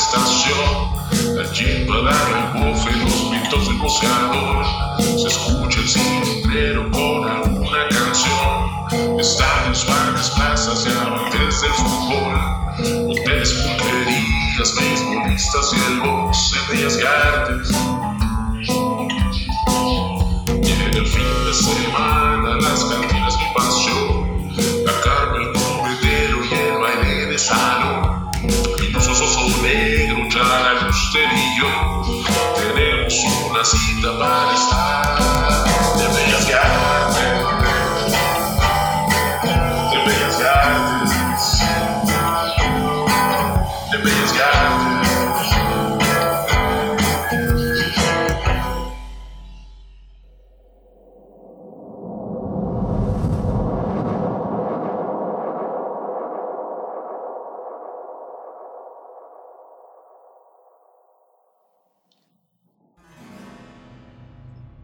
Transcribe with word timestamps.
una 0.00 0.18
manifestación. 0.20 1.00
Allí 1.38 1.86
para 1.86 2.16
el 2.28 2.72
bofe, 2.72 2.90
los 2.96 3.30
mitos 3.30 3.66
del 3.66 3.78
boceador. 3.78 4.64
Se 4.98 5.28
escucha 5.28 5.80
el 5.80 5.88
silbero 5.88 6.90
con 6.90 7.28
alguna 7.28 7.88
canción. 7.88 9.18
Estadios, 9.18 9.86
bares, 9.86 10.30
plazas 10.30 10.86
y 10.86 10.90
amantes 10.90 11.60
del 11.60 11.70
fútbol. 11.72 12.36
Hoteles, 13.10 13.52
pulquerías, 13.52 14.74
beisbolistas 14.78 15.72
y 15.72 15.92
el 15.92 16.00
box 16.00 16.52
en 16.56 16.76
bellas 16.76 16.98
artes. 17.04 17.68
Llega 20.62 20.98
el 20.98 21.06
fin 21.06 21.44
de 21.46 21.54
semana, 21.54 22.56
las 22.56 22.84
cantinas 22.84 23.36
mi 23.36 23.54
pasión. 23.54 23.99
Una 34.00 34.08
cita 34.08 34.18
para 34.18 35.19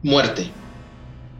Muerte. 0.06 0.48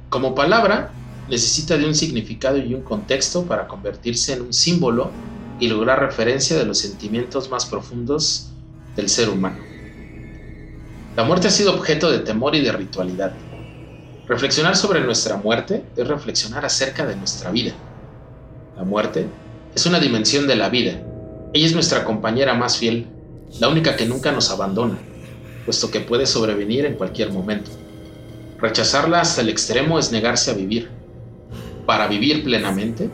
Como 0.09 0.34
palabra, 0.34 0.91
necesita 1.31 1.78
de 1.78 1.86
un 1.86 1.95
significado 1.95 2.59
y 2.59 2.75
un 2.75 2.83
contexto 2.83 3.45
para 3.45 3.69
convertirse 3.69 4.33
en 4.33 4.42
un 4.42 4.53
símbolo 4.53 5.12
y 5.61 5.69
lograr 5.69 6.00
referencia 6.00 6.56
de 6.56 6.64
los 6.64 6.78
sentimientos 6.78 7.48
más 7.48 7.64
profundos 7.64 8.48
del 8.97 9.09
ser 9.09 9.28
humano. 9.28 9.59
La 11.14 11.22
muerte 11.22 11.47
ha 11.47 11.53
sido 11.53 11.77
objeto 11.77 12.11
de 12.11 12.19
temor 12.19 12.56
y 12.56 12.61
de 12.61 12.72
ritualidad. 12.72 13.34
Reflexionar 14.27 14.75
sobre 14.75 15.00
nuestra 15.00 15.37
muerte 15.37 15.84
es 15.97 16.09
reflexionar 16.09 16.64
acerca 16.64 17.06
de 17.06 17.14
nuestra 17.14 17.53
vida. 17.53 17.72
La 18.77 18.83
muerte 18.83 19.28
es 19.77 19.87
una 19.87 20.00
dimensión 20.00 20.48
de 20.48 20.56
la 20.56 20.70
vida. 20.70 21.00
Ella 21.53 21.67
es 21.67 21.72
nuestra 21.72 22.03
compañera 22.03 22.53
más 22.55 22.78
fiel, 22.78 23.06
la 23.61 23.69
única 23.69 23.94
que 23.94 24.06
nunca 24.06 24.33
nos 24.33 24.50
abandona, 24.50 24.98
puesto 25.64 25.89
que 25.92 26.00
puede 26.00 26.27
sobrevenir 26.27 26.84
en 26.84 26.94
cualquier 26.94 27.31
momento. 27.31 27.86
Rechazarla 28.59 29.21
hasta 29.21 29.43
el 29.43 29.50
extremo 29.50 29.99
es 29.99 30.11
negarse 30.12 30.50
a 30.50 30.55
vivir. 30.55 30.91
Para 31.84 32.06
vivir 32.06 32.43
plenamente, 32.43 33.11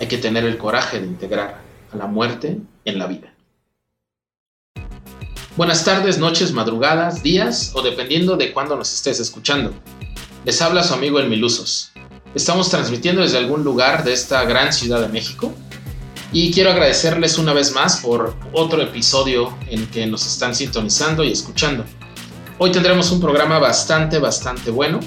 hay 0.00 0.08
que 0.08 0.18
tener 0.18 0.44
el 0.44 0.58
coraje 0.58 1.00
de 1.00 1.06
integrar 1.06 1.60
a 1.92 1.96
la 1.96 2.06
muerte 2.06 2.58
en 2.84 2.98
la 2.98 3.06
vida. 3.06 3.32
Buenas 5.56 5.84
tardes, 5.84 6.18
noches, 6.18 6.52
madrugadas, 6.52 7.22
días 7.22 7.72
o 7.74 7.82
dependiendo 7.82 8.36
de 8.36 8.52
cuándo 8.52 8.74
nos 8.74 8.92
estés 8.92 9.20
escuchando. 9.20 9.72
Les 10.44 10.60
habla 10.60 10.82
su 10.82 10.94
amigo 10.94 11.20
El 11.20 11.28
Milusos. 11.28 11.92
Estamos 12.34 12.68
transmitiendo 12.68 13.22
desde 13.22 13.38
algún 13.38 13.62
lugar 13.62 14.02
de 14.02 14.12
esta 14.12 14.42
gran 14.44 14.72
ciudad 14.72 15.00
de 15.00 15.08
México 15.08 15.52
y 16.32 16.50
quiero 16.50 16.70
agradecerles 16.70 17.38
una 17.38 17.52
vez 17.52 17.72
más 17.72 17.98
por 17.98 18.34
otro 18.52 18.82
episodio 18.82 19.56
en 19.68 19.86
que 19.88 20.06
nos 20.06 20.26
están 20.26 20.54
sintonizando 20.54 21.22
y 21.22 21.30
escuchando. 21.30 21.84
Hoy 22.64 22.70
tendremos 22.70 23.10
un 23.10 23.20
programa 23.20 23.58
bastante, 23.58 24.20
bastante 24.20 24.70
bueno. 24.70 25.00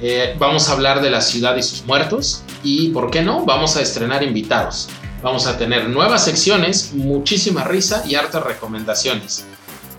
Eh, 0.00 0.36
vamos 0.38 0.68
a 0.68 0.74
hablar 0.74 1.02
de 1.02 1.10
la 1.10 1.20
ciudad 1.22 1.56
y 1.56 1.62
sus 1.64 1.84
muertos 1.86 2.44
y, 2.62 2.90
¿por 2.90 3.10
qué 3.10 3.20
no? 3.20 3.44
Vamos 3.44 3.76
a 3.76 3.82
estrenar 3.82 4.22
invitados. 4.22 4.88
Vamos 5.20 5.48
a 5.48 5.58
tener 5.58 5.88
nuevas 5.88 6.24
secciones, 6.24 6.92
muchísima 6.92 7.64
risa 7.64 8.04
y 8.06 8.14
hartas 8.14 8.44
recomendaciones. 8.44 9.44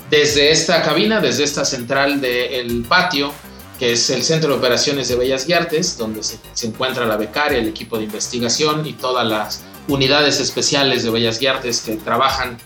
Desde 0.10 0.52
esta 0.52 0.82
cabina, 0.84 1.20
desde 1.20 1.44
esta 1.44 1.66
central 1.66 2.22
del 2.22 2.86
patio, 2.88 3.34
que 3.78 3.92
es 3.92 4.10
el 4.10 4.24
Centro 4.24 4.54
de 4.54 4.60
Operaciones 4.60 5.10
de 5.10 5.18
Bellas 5.18 5.50
y 5.50 5.52
Artes, 5.52 5.98
donde 5.98 6.24
se, 6.24 6.40
se 6.54 6.68
encuentra 6.68 7.06
la 7.06 7.18
becaria, 7.18 7.58
el 7.58 7.68
equipo 7.68 7.98
de 7.98 8.06
investigación 8.06 8.86
y 8.86 8.94
todas 8.94 9.28
las 9.28 9.66
unidades 9.90 10.40
especiales 10.40 11.04
de 11.04 11.10
Bellas 11.10 11.42
y 11.42 11.48
Artes 11.48 11.82
que 11.82 11.98
trabajan 11.98 12.58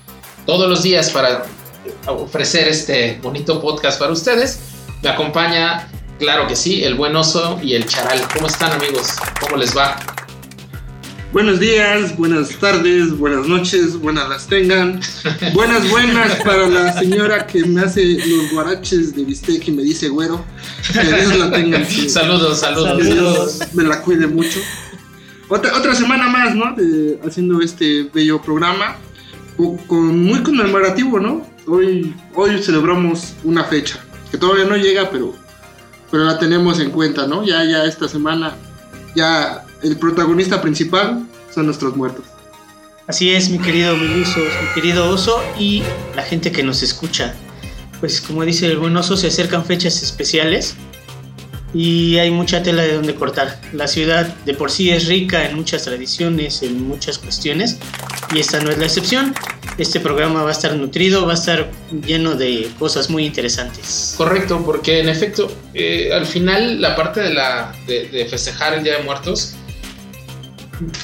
todos 0.46 0.70
los 0.70 0.84
días 0.84 1.10
para 1.10 1.46
ofrecer 2.08 2.68
este 2.68 3.20
bonito 3.22 3.62
podcast 3.62 4.00
para 4.00 4.12
ustedes. 4.12 4.60
Me 5.04 5.10
acompaña, 5.10 5.88
claro 6.20 6.48
que 6.48 6.56
sí, 6.56 6.84
el 6.84 6.96
buen 6.96 7.16
oso 7.16 7.60
y 7.64 7.74
el 7.76 7.86
charal. 7.86 8.22
¿Cómo 8.34 8.48
están 8.48 8.72
amigos? 8.74 9.16
¿Cómo 9.42 9.58
les 9.58 9.76
va? 9.76 9.98
Buenos 11.32 11.60
días, 11.60 12.18
buenas 12.18 12.50
tardes, 12.60 13.16
buenas 13.16 13.46
noches, 13.48 13.96
buenas 14.00 14.28
las 14.30 14.48
tengan. 14.48 15.00
Buenas, 15.54 15.88
buenas 15.88 16.36
para 16.38 16.66
la 16.68 16.92
señora 17.00 17.46
que 17.46 17.64
me 17.66 17.82
hace 17.82 18.04
los 18.26 18.52
guaraches 18.52 19.16
de 19.16 19.26
bistec 19.26 19.68
y 19.68 19.72
me 19.72 19.84
dice 19.84 20.10
güero. 20.10 20.44
Que 20.92 21.04
Dios 21.04 21.38
la 21.38 21.52
tenga. 21.52 21.86
Saludos, 22.08 22.60
saludos. 22.62 22.98
que 22.98 23.04
Dios 23.14 23.60
me 23.74 23.84
la 23.84 24.02
cuide 24.02 24.26
mucho. 24.26 24.60
Otra, 25.50 25.78
otra 25.78 25.94
semana 25.94 26.28
más, 26.30 26.56
¿no? 26.56 26.74
De- 26.76 27.20
haciendo 27.24 27.62
este 27.62 28.10
bello 28.12 28.42
programa. 28.42 28.96
co- 29.56 29.78
Con, 29.86 30.24
muy 30.24 30.42
conmemorativo, 30.42 31.20
¿no? 31.20 31.46
Hoy, 31.72 32.16
hoy 32.34 32.64
celebramos 32.64 33.34
una 33.44 33.64
fecha 33.64 34.04
que 34.32 34.40
todavía 34.40 34.66
no 34.66 34.76
llega, 34.76 35.12
pero, 35.12 35.36
pero 36.10 36.24
la 36.24 36.40
tenemos 36.40 36.80
en 36.80 36.90
cuenta, 36.90 37.28
¿no? 37.28 37.44
Ya, 37.44 37.64
ya 37.64 37.86
esta 37.86 38.08
semana, 38.08 38.56
ya 39.16 39.66
el 39.84 39.98
protagonista 39.98 40.64
principal 40.64 41.28
son 41.54 41.68
nuestros 41.68 41.96
muertos. 41.96 42.26
Así 43.06 43.30
es, 43.30 43.52
mi 43.52 43.60
querido 43.60 43.96
Milusos, 43.96 44.38
mi 44.38 44.74
querido 44.74 45.12
Oso 45.12 45.44
y 45.60 45.84
la 46.16 46.24
gente 46.24 46.52
que 46.52 46.64
nos 46.64 46.82
escucha. 46.82 47.36
Pues 48.00 48.20
como 48.20 48.44
dice 48.44 48.66
el 48.66 48.78
buen 48.78 48.98
Oso, 48.98 49.16
se 49.16 49.28
acercan 49.28 49.64
fechas 49.64 50.02
especiales 50.02 50.76
y 51.72 52.18
hay 52.18 52.32
mucha 52.32 52.64
tela 52.64 52.82
de 52.82 52.96
donde 52.96 53.14
cortar. 53.14 53.62
La 53.74 53.88
ciudad 53.88 54.26
de 54.44 54.56
por 54.56 54.72
sí 54.72 54.90
es 54.90 55.06
rica 55.06 55.48
en 55.48 55.56
muchas 55.56 55.84
tradiciones, 55.84 56.64
en 56.64 56.88
muchas 56.88 57.20
cuestiones 57.20 57.78
y 58.34 58.40
esta 58.40 58.60
no 58.60 58.72
es 58.72 58.80
la 58.80 58.86
excepción. 58.86 59.36
Este 59.80 60.02
programa 60.02 60.44
va 60.44 60.50
a 60.50 60.52
estar 60.52 60.76
nutrido, 60.76 61.26
va 61.26 61.32
a 61.32 61.36
estar 61.36 61.72
lleno 62.06 62.36
de 62.36 62.70
cosas 62.78 63.10
muy 63.10 63.26
interesantes. 63.26 64.14
Correcto, 64.18 64.62
porque 64.66 65.00
en 65.00 65.08
efecto, 65.08 65.50
eh, 65.74 66.12
al 66.14 66.26
final 66.26 66.82
la 66.82 66.98
parte 66.98 67.22
de, 67.22 67.34
la, 67.34 67.74
de, 67.88 68.28
festejar 68.30 68.74
el 68.74 68.84
Día 68.84 68.98
de 68.98 69.04
Muertos, 69.04 69.54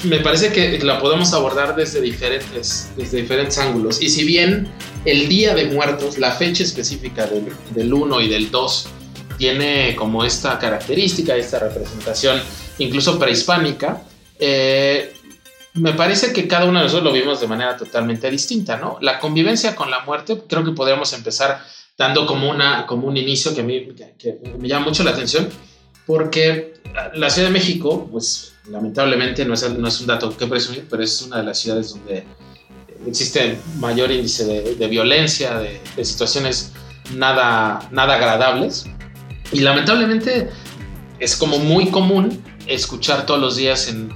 me 0.04 0.20
parece 0.20 0.52
que 0.52 0.78
la 0.80 1.00
podemos 1.00 1.32
abordar 1.32 1.74
desde 1.74 2.02
diferentes, 2.02 2.90
desde 2.98 3.22
diferentes 3.22 3.56
ángulos. 3.56 4.02
Y 4.02 4.10
si 4.10 4.24
bien 4.24 4.68
el 5.06 5.26
Día 5.26 5.54
de 5.54 5.64
Muertos, 5.70 6.18
la 6.18 6.32
fecha 6.32 6.62
específica 6.62 7.26
del, 7.26 7.46
del 7.70 7.94
1 7.94 8.20
y 8.20 8.28
del 8.28 8.50
2, 8.50 8.88
tiene 9.38 9.96
como 9.96 10.22
esta 10.22 10.58
característica, 10.58 11.34
esta 11.34 11.60
representación 11.60 12.42
incluso 12.78 13.18
prehispánica, 13.18 14.02
eh, 14.38 15.14
me 15.76 15.92
parece 15.92 16.32
que 16.32 16.48
cada 16.48 16.64
uno 16.64 16.78
de 16.78 16.84
nosotros 16.84 17.12
lo 17.12 17.12
vimos 17.12 17.40
de 17.40 17.46
manera 17.46 17.76
totalmente 17.76 18.30
distinta, 18.30 18.76
¿no? 18.76 18.98
La 19.00 19.18
convivencia 19.18 19.74
con 19.76 19.90
la 19.90 20.00
muerte, 20.00 20.42
creo 20.48 20.64
que 20.64 20.72
podríamos 20.72 21.12
empezar 21.12 21.62
dando 21.96 22.26
como, 22.26 22.50
una, 22.50 22.86
como 22.86 23.06
un 23.06 23.16
inicio 23.16 23.54
que, 23.54 23.60
a 23.60 23.64
mí, 23.64 23.88
me 24.58 24.68
llama 24.68 24.86
mucho 24.86 25.02
la 25.04 25.12
atención, 25.12 25.48
porque 26.06 26.74
la 27.14 27.30
Ciudad 27.30 27.48
de 27.48 27.54
México, 27.54 28.08
pues 28.10 28.54
lamentablemente 28.70 29.44
no 29.44 29.54
es, 29.54 29.70
no 29.70 29.88
es 29.88 30.00
un 30.00 30.06
dato 30.06 30.36
que 30.36 30.46
presumir, 30.46 30.86
pero 30.88 31.02
es 31.02 31.22
una 31.22 31.38
de 31.38 31.44
las 31.44 31.58
ciudades 31.58 31.90
donde 31.90 32.24
existe 33.06 33.58
mayor 33.78 34.10
índice 34.10 34.44
de, 34.44 34.88
violencia, 34.88 35.58
de, 35.58 36.04
situaciones 36.04 36.72
nada, 37.14 37.88
nada 37.90 38.14
agradables. 38.14 38.86
Y 39.52 39.60
lamentablemente 39.60 40.50
es 41.18 41.36
como 41.36 41.58
muy 41.58 41.90
común 41.90 42.42
escuchar 42.66 43.26
todos 43.26 43.40
los 43.40 43.56
días 43.56 43.88
en 43.88 44.10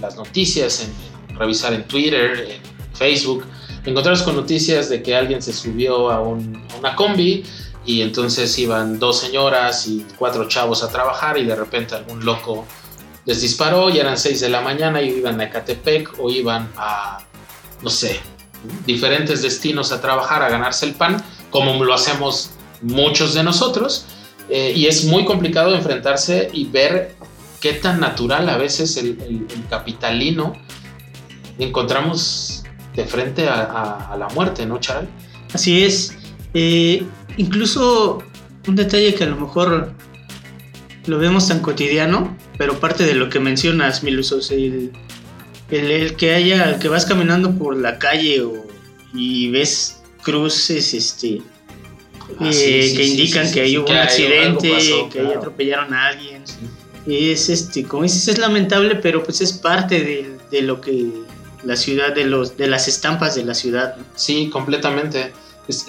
las 0.00 0.16
noticias, 0.16 0.82
en, 0.82 1.38
revisar 1.38 1.72
en 1.72 1.84
Twitter, 1.84 2.46
en 2.50 2.96
Facebook, 2.96 3.44
encontrarnos 3.84 4.22
con 4.22 4.36
noticias 4.36 4.88
de 4.88 5.02
que 5.02 5.14
alguien 5.14 5.40
se 5.40 5.52
subió 5.52 6.10
a, 6.10 6.20
un, 6.20 6.62
a 6.72 6.76
una 6.76 6.96
combi 6.96 7.44
y 7.86 8.02
entonces 8.02 8.58
iban 8.58 8.98
dos 8.98 9.18
señoras 9.18 9.86
y 9.86 10.06
cuatro 10.18 10.46
chavos 10.48 10.82
a 10.82 10.88
trabajar 10.88 11.38
y 11.38 11.44
de 11.44 11.56
repente 11.56 11.94
algún 11.94 12.24
loco 12.24 12.66
les 13.24 13.42
disparó 13.42 13.90
y 13.90 13.98
eran 13.98 14.16
6 14.16 14.40
de 14.40 14.48
la 14.48 14.60
mañana 14.60 15.02
y 15.02 15.10
iban 15.10 15.40
a 15.40 15.44
Ecatepec 15.44 16.18
o 16.18 16.30
iban 16.30 16.70
a, 16.76 17.20
no 17.82 17.90
sé, 17.90 18.20
diferentes 18.86 19.42
destinos 19.42 19.92
a 19.92 20.00
trabajar, 20.00 20.42
a 20.42 20.48
ganarse 20.48 20.86
el 20.86 20.94
pan, 20.94 21.22
como 21.50 21.84
lo 21.84 21.94
hacemos 21.94 22.50
muchos 22.82 23.34
de 23.34 23.42
nosotros. 23.42 24.06
Eh, 24.48 24.72
y 24.74 24.86
es 24.86 25.04
muy 25.04 25.24
complicado 25.24 25.74
enfrentarse 25.74 26.50
y 26.52 26.64
ver 26.64 27.14
qué 27.60 27.74
tan 27.74 28.00
natural 28.00 28.48
a 28.48 28.56
veces 28.56 28.96
el, 28.96 29.18
el- 29.22 29.46
el 29.54 29.66
capitalino 29.68 30.54
encontramos 31.58 32.64
de 32.94 33.04
frente 33.04 33.48
a, 33.48 33.54
a- 33.62 34.12
a 34.12 34.16
la 34.16 34.28
muerte, 34.28 34.66
¿no, 34.66 34.78
Charal? 34.80 35.08
Así 35.52 35.84
es. 35.84 36.16
Eh, 36.54 37.04
incluso 37.36 38.22
un 38.66 38.76
detalle 38.76 39.14
que 39.14 39.24
a 39.24 39.26
lo 39.28 39.36
mejor 39.36 39.92
lo 41.06 41.18
vemos 41.18 41.48
tan 41.48 41.60
cotidiano, 41.60 42.36
pero 42.58 42.78
parte 42.78 43.04
de 43.04 43.14
lo 43.14 43.28
que 43.28 43.40
mencionas, 43.40 44.02
Milusos, 44.02 44.50
el, 44.50 44.92
el, 45.70 45.90
el 45.90 46.16
que 46.16 46.34
haya, 46.34 46.78
que 46.78 46.88
vas 46.88 47.04
caminando 47.06 47.52
por 47.56 47.76
la 47.76 47.98
calle 47.98 48.42
o, 48.42 48.66
y 49.14 49.50
ves 49.50 50.02
cruces, 50.22 50.94
este, 50.94 51.40
Ah, 52.38 52.48
eh, 52.48 52.52
sí, 52.52 52.88
sí, 52.90 52.96
que 52.96 53.04
sí, 53.04 53.10
indican 53.10 53.50
que 53.52 53.60
hay 53.62 53.76
un 53.76 53.90
accidente, 53.90 54.70
pasó, 54.72 55.08
que 55.08 55.18
ahí 55.18 55.24
claro. 55.26 55.38
atropellaron 55.40 55.92
a 55.92 56.06
alguien. 56.06 56.44
Es 57.06 57.48
este, 57.48 57.84
como 57.84 58.02
dices, 58.02 58.28
es 58.28 58.38
lamentable, 58.38 58.96
pero 58.96 59.22
pues 59.22 59.40
es 59.40 59.52
parte 59.52 60.00
de, 60.00 60.36
de 60.50 60.62
lo 60.62 60.80
que 60.80 61.10
la 61.64 61.76
ciudad, 61.76 62.14
de 62.14 62.24
los, 62.24 62.56
de 62.56 62.66
las 62.68 62.88
estampas 62.88 63.34
de 63.34 63.44
la 63.44 63.54
ciudad. 63.54 63.96
¿no? 63.96 64.04
Sí, 64.14 64.48
completamente. 64.50 65.32
Es- 65.68 65.86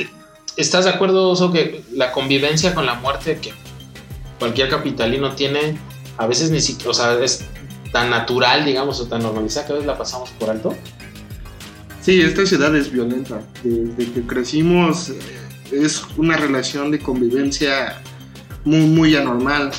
¿Estás 0.58 0.84
de 0.86 0.92
acuerdo, 0.92 1.30
Oso, 1.30 1.52
que 1.52 1.81
la 1.94 2.12
convivencia 2.12 2.75
con 2.75 2.86
la 2.86 2.96
muerte 2.96 3.40
que 3.42 3.54
cualquier 4.38 4.69
capitalino 4.69 5.34
tiene, 5.34 5.78
a 6.18 6.28
veces 6.28 6.52
ni 6.52 6.60
siquiera, 6.60 6.92
o 6.92 6.94
sea, 6.94 7.14
es 7.24 7.46
tan 7.94 8.10
natural, 8.10 8.66
digamos, 8.66 9.00
o 9.00 9.07
tan 9.07 9.22
normalizada 9.24 9.68
que 9.68 9.72
a 9.72 9.75
veces 9.75 9.88
la 9.88 9.98
pasamos 9.98 10.30
por 10.31 10.50
alto? 10.50 10.75
Sí, 12.02 12.19
esta 12.22 12.46
ciudad 12.46 12.75
es 12.75 12.92
violenta. 12.92 13.42
Desde 13.64 14.12
que 14.12 14.22
crecimos 14.24 15.10
eh, 15.10 15.19
es 15.72 16.02
una 16.18 16.36
relación 16.36 16.92
de 16.92 17.00
convivencia 17.00 18.02
muy, 18.66 18.81
muy 18.88 19.16
anormal. 19.16 19.72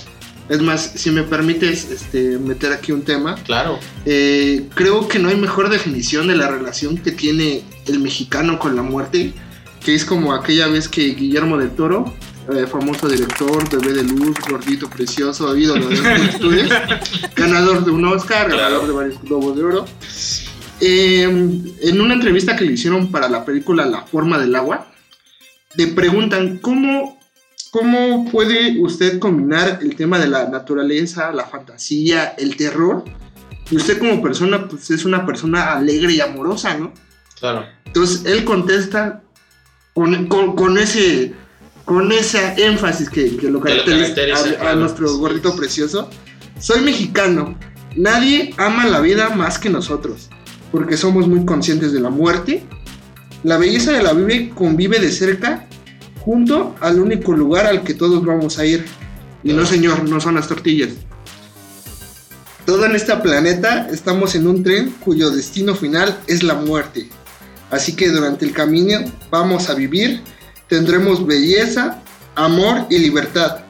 Es 0.48 0.60
más, 0.60 0.92
si 0.96 1.10
me 1.10 1.22
permites 1.22 1.88
este, 1.90 2.38
meter 2.38 2.72
aquí 2.72 2.92
un 2.92 3.02
tema, 3.02 3.36
Claro, 3.44 3.78
eh, 4.04 4.68
creo 4.74 5.08
que 5.08 5.18
no 5.18 5.28
hay 5.28 5.36
mejor 5.36 5.70
definición 5.70 6.26
de 6.28 6.36
la 6.36 6.48
relación 6.48 6.98
que 6.98 7.12
tiene 7.12 7.62
el 7.86 8.00
mexicano 8.00 8.58
con 8.58 8.74
la 8.76 8.82
muerte, 8.82 9.32
que 9.84 9.94
es 9.94 10.04
como 10.04 10.34
aquella 10.34 10.66
vez 10.68 10.88
que 10.88 11.14
Guillermo 11.14 11.56
del 11.58 11.70
Toro, 11.70 12.12
eh, 12.52 12.66
famoso 12.66 13.08
director, 13.08 13.68
bebé 13.70 13.94
de 13.94 14.02
luz, 14.04 14.36
gordito, 14.50 14.90
precioso, 14.90 15.56
ídolo 15.56 15.88
de 15.88 15.96
las 16.02 16.18
multitudes, 16.20 16.68
ganador 17.36 17.84
de 17.84 17.90
un 17.92 18.04
Oscar, 18.04 18.46
Claro. 18.48 18.56
ganador 18.62 18.86
de 18.88 18.92
varios 18.92 19.22
globos 19.22 19.56
de 19.56 19.64
oro, 19.64 19.84
eh, 20.80 21.22
en 21.22 22.00
una 22.00 22.14
entrevista 22.14 22.56
que 22.56 22.64
le 22.64 22.72
hicieron 22.72 23.10
para 23.12 23.28
la 23.28 23.44
película 23.44 23.86
La 23.86 24.02
forma 24.02 24.38
del 24.38 24.54
agua, 24.56 24.88
le 25.76 25.86
preguntan 25.88 26.58
cómo, 26.58 27.18
cómo 27.72 28.30
puede 28.30 28.78
usted 28.80 29.18
combinar 29.18 29.78
el 29.82 29.96
tema 29.96 30.18
de 30.18 30.28
la 30.28 30.46
naturaleza, 30.48 31.32
la 31.32 31.46
fantasía, 31.46 32.34
el 32.38 32.54
terror. 32.56 33.02
Y 33.70 33.76
usted 33.76 33.98
como 33.98 34.22
persona, 34.22 34.68
pues 34.68 34.90
es 34.90 35.06
una 35.06 35.24
persona 35.24 35.72
alegre 35.72 36.12
y 36.12 36.20
amorosa, 36.20 36.76
¿no? 36.76 36.92
claro. 37.40 37.64
Entonces 37.86 38.24
él 38.26 38.44
contesta 38.44 39.22
con, 39.94 40.26
con, 40.28 40.54
con 40.54 40.78
ese 40.78 41.32
con 41.84 42.12
esa 42.12 42.54
énfasis 42.54 43.10
que, 43.10 43.36
que 43.36 43.50
lo 43.50 43.60
Que 43.60 43.70
lo 43.74 43.84
caracteriza, 43.84 44.14
caracteriza, 44.14 44.62
a- 44.68 44.70
a, 44.70 44.74
nuestro 44.76 45.16
gordito 45.18 45.56
precioso. 45.56 46.08
Soy 46.60 46.80
mexicano. 46.82 47.58
Nadie 47.96 48.54
ama 48.58 48.86
la 48.86 49.00
vida 49.00 49.30
más 49.30 49.58
que 49.58 49.68
nosotros, 49.70 50.28
porque 50.70 50.96
somos 50.96 51.26
muy 51.26 51.44
conscientes 51.44 51.92
de 51.92 52.00
la 52.00 52.10
muerte. 52.10 52.64
La 53.42 53.56
belleza 53.58 53.92
de 53.92 54.02
la 54.02 54.12
vida 54.12 54.54
convive 54.54 54.98
de 55.00 55.10
cerca 55.10 55.66
junto 56.24 56.74
al 56.80 57.00
único 57.00 57.32
lugar 57.32 57.66
al 57.66 57.82
que 57.82 57.94
todos 57.94 58.24
vamos 58.24 58.58
a 58.58 58.64
ir. 58.66 58.84
Y 59.44 59.52
no, 59.52 59.66
señor, 59.66 60.08
no 60.08 60.20
son 60.20 60.36
las 60.36 60.48
tortillas. 60.48 60.90
Todo 62.64 62.84
en 62.86 62.94
este 62.94 63.14
planeta 63.16 63.88
estamos 63.90 64.34
en 64.36 64.46
un 64.46 64.62
tren 64.62 64.94
cuyo 65.04 65.30
destino 65.30 65.74
final 65.74 66.16
es 66.28 66.42
la 66.44 66.54
muerte. 66.54 67.08
Así 67.70 67.94
que 67.96 68.08
durante 68.08 68.44
el 68.44 68.52
camino 68.52 69.00
vamos 69.30 69.68
a 69.68 69.74
vivir, 69.74 70.20
tendremos 70.68 71.26
belleza, 71.26 72.00
amor 72.36 72.86
y 72.88 72.98
libertad. 72.98 73.62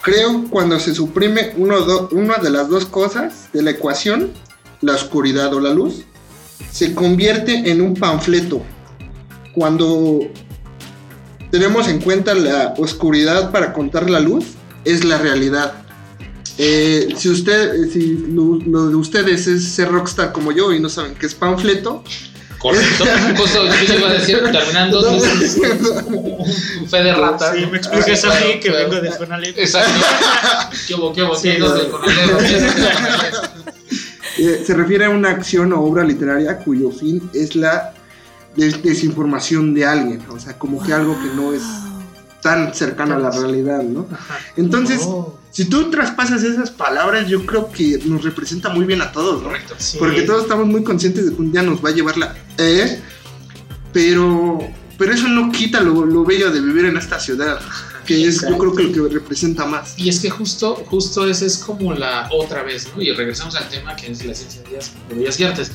Creo 0.00 0.44
cuando 0.48 0.78
se 0.80 0.94
suprime 0.94 1.52
uno 1.56 1.80
do- 1.80 2.08
una 2.12 2.38
de 2.38 2.50
las 2.50 2.68
dos 2.68 2.86
cosas 2.86 3.48
de 3.52 3.62
la 3.62 3.72
ecuación, 3.72 4.30
la 4.80 4.94
oscuridad 4.94 5.52
o 5.52 5.60
la 5.60 5.74
luz, 5.74 6.04
se 6.72 6.94
convierte 6.94 7.70
en 7.70 7.82
un 7.82 7.94
panfleto. 7.94 8.62
Cuando 9.52 10.20
tenemos 11.58 11.88
en 11.88 12.00
cuenta 12.00 12.34
la 12.34 12.74
oscuridad 12.76 13.50
para 13.50 13.72
contar 13.72 14.10
la 14.10 14.20
luz, 14.20 14.44
es 14.84 15.04
la 15.04 15.16
realidad. 15.16 15.72
Eh, 16.58 17.08
si 17.16 17.30
usted, 17.30 17.74
eh, 17.74 17.90
si 17.90 18.26
lo, 18.28 18.58
lo 18.66 18.88
de 18.88 18.96
ustedes 18.96 19.46
es 19.46 19.64
ser 19.64 19.88
rockstar 19.88 20.32
como 20.32 20.52
yo 20.52 20.74
y 20.74 20.80
no 20.80 20.90
saben 20.90 21.14
qué 21.14 21.24
es 21.24 21.34
panfleto, 21.34 22.04
Correcto. 22.58 23.04
Justo 23.36 23.64
yo 23.64 23.94
iba 23.94 24.08
a 24.08 24.12
decir, 24.14 24.38
terminando, 24.50 25.00
un 25.10 26.88
fe 26.88 27.02
de 27.02 27.14
rata. 27.14 27.54
Sí, 27.54 27.66
me 27.70 27.78
explicas 27.78 28.24
a 28.24 28.28
mí 28.28 28.34
Claro, 28.34 28.60
que 28.60 28.68
claro. 28.68 28.88
vengo 28.90 29.00
de 29.02 29.16
Conalep. 29.16 29.58
Exacto. 29.58 29.90
¿Qué 30.86 30.94
hubo, 30.94 31.12
qué 31.12 31.20
no. 31.58 31.70
Del 31.74 31.88
coronel. 31.88 32.30
eh, 34.38 34.62
se 34.66 34.74
refiere 34.74 35.06
a 35.06 35.10
una 35.10 35.30
acción 35.30 35.72
o 35.72 35.80
obra 35.82 36.04
literaria 36.04 36.58
cuyo 36.58 36.90
fin 36.90 37.30
es 37.34 37.56
la 37.56 37.92
des- 38.56 38.82
desinformación 38.82 39.74
de 39.74 39.84
alguien, 39.84 40.22
o 40.30 40.38
sea, 40.38 40.58
como 40.58 40.82
que 40.82 40.92
algo 40.92 41.14
que 41.20 41.28
no 41.34 41.52
es 41.52 41.62
tan 42.42 42.72
cercano 42.74 43.16
a 43.16 43.18
la 43.18 43.30
realidad, 43.30 43.82
¿no? 43.82 44.06
Entonces, 44.56 45.00
Oh, 45.04 45.38
si 45.50 45.64
tú 45.64 45.90
traspasas 45.90 46.42
esas 46.42 46.70
palabras, 46.70 47.26
yo 47.28 47.44
creo 47.46 47.70
que 47.72 47.98
nos 48.04 48.22
representa 48.22 48.68
muy 48.68 48.84
bien 48.84 49.00
a 49.02 49.10
todos, 49.10 49.40
¿no? 49.42 49.48
correcto. 49.48 49.74
Sí. 49.78 49.96
Porque 49.98 50.22
todos 50.22 50.42
estamos 50.42 50.66
muy 50.66 50.84
conscientes 50.84 51.24
de 51.26 51.34
que 51.34 51.40
un 51.40 51.50
día 51.50 51.62
nos 51.62 51.84
va 51.84 51.88
a 51.88 51.92
llevar 51.92 52.16
la... 52.18 52.34
¿eh? 52.58 53.00
Pero, 53.92 54.58
pero 54.98 55.12
eso 55.12 55.28
no 55.28 55.50
quita 55.50 55.80
lo, 55.80 56.04
lo 56.04 56.24
bello 56.24 56.50
de 56.50 56.60
vivir 56.60 56.84
en 56.86 56.96
esta 56.98 57.18
ciudad, 57.18 57.58
que 58.04 58.26
es 58.26 58.42
yo 58.42 58.58
creo 58.58 58.74
que 58.74 58.82
lo 58.84 59.08
que 59.08 59.14
representa 59.14 59.64
más. 59.64 59.94
Y 59.98 60.08
es 60.08 60.20
que 60.20 60.28
justo, 60.30 60.74
justo 60.86 61.26
esa 61.26 61.46
es 61.46 61.56
como 61.58 61.94
la 61.94 62.28
otra 62.30 62.62
vez, 62.62 62.88
¿no? 62.94 63.02
Y 63.02 63.12
regresamos 63.12 63.56
al 63.56 63.68
tema 63.68 63.96
que 63.96 64.12
es 64.12 64.24
la 64.24 64.34
ciencia 64.34 64.60
de 64.62 64.68
Bellas, 64.68 64.92
de 65.08 65.14
Bellas 65.14 65.40
y 65.40 65.44
Artes. 65.44 65.72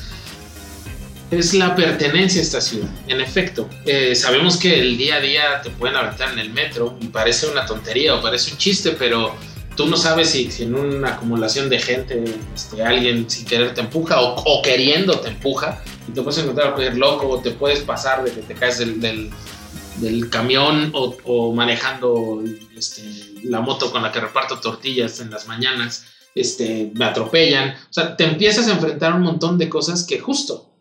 Es 1.32 1.54
la 1.54 1.74
pertenencia 1.74 2.42
a 2.42 2.44
esta 2.44 2.60
ciudad. 2.60 2.90
En 3.08 3.22
efecto, 3.22 3.66
eh, 3.86 4.14
sabemos 4.14 4.58
que 4.58 4.78
el 4.78 4.98
día 4.98 5.16
a 5.16 5.20
día 5.20 5.62
te 5.62 5.70
pueden 5.70 5.96
aventar 5.96 6.30
en 6.30 6.38
el 6.38 6.50
metro 6.50 6.98
y 7.00 7.06
parece 7.06 7.46
una 7.46 7.64
tontería 7.64 8.14
o 8.14 8.20
parece 8.20 8.52
un 8.52 8.58
chiste, 8.58 8.90
pero 8.90 9.34
tú 9.74 9.86
no 9.86 9.96
sabes 9.96 10.28
si, 10.28 10.50
si 10.50 10.64
en 10.64 10.74
una 10.74 11.14
acumulación 11.14 11.70
de 11.70 11.78
gente 11.78 12.22
este, 12.54 12.84
alguien 12.84 13.30
sin 13.30 13.46
querer 13.46 13.72
te 13.72 13.80
empuja 13.80 14.20
o, 14.20 14.60
queriendo 14.60 15.20
te 15.20 15.28
empuja 15.28 15.82
y 16.06 16.12
te 16.12 16.20
puedes 16.20 16.38
encontrar 16.38 16.66
a 16.66 16.74
cualquier 16.74 16.98
loco 16.98 17.26
o 17.26 17.40
te 17.40 17.52
puedes 17.52 17.80
pasar 17.80 18.22
de 18.24 18.30
que 18.30 18.42
te 18.42 18.52
caes 18.52 18.76
del, 18.76 19.30
camión 20.28 20.92
o, 20.92 21.54
manejando 21.54 22.44
este, 22.76 23.04
la 23.44 23.62
moto 23.62 23.90
con 23.90 24.02
la 24.02 24.12
que 24.12 24.20
reparto 24.20 24.60
tortillas 24.60 25.18
en 25.20 25.30
las 25.30 25.46
mañanas, 25.46 26.04
este, 26.34 26.90
me 26.92 27.06
atropellan. 27.06 27.70
O 27.70 27.92
sea, 27.92 28.18
te 28.18 28.24
empiezas 28.24 28.68
a 28.68 28.72
enfrentar 28.72 29.14
un 29.14 29.22
montón 29.22 29.56
de 29.56 29.70
cosas 29.70 30.04
que 30.04 30.18
justo 30.18 30.71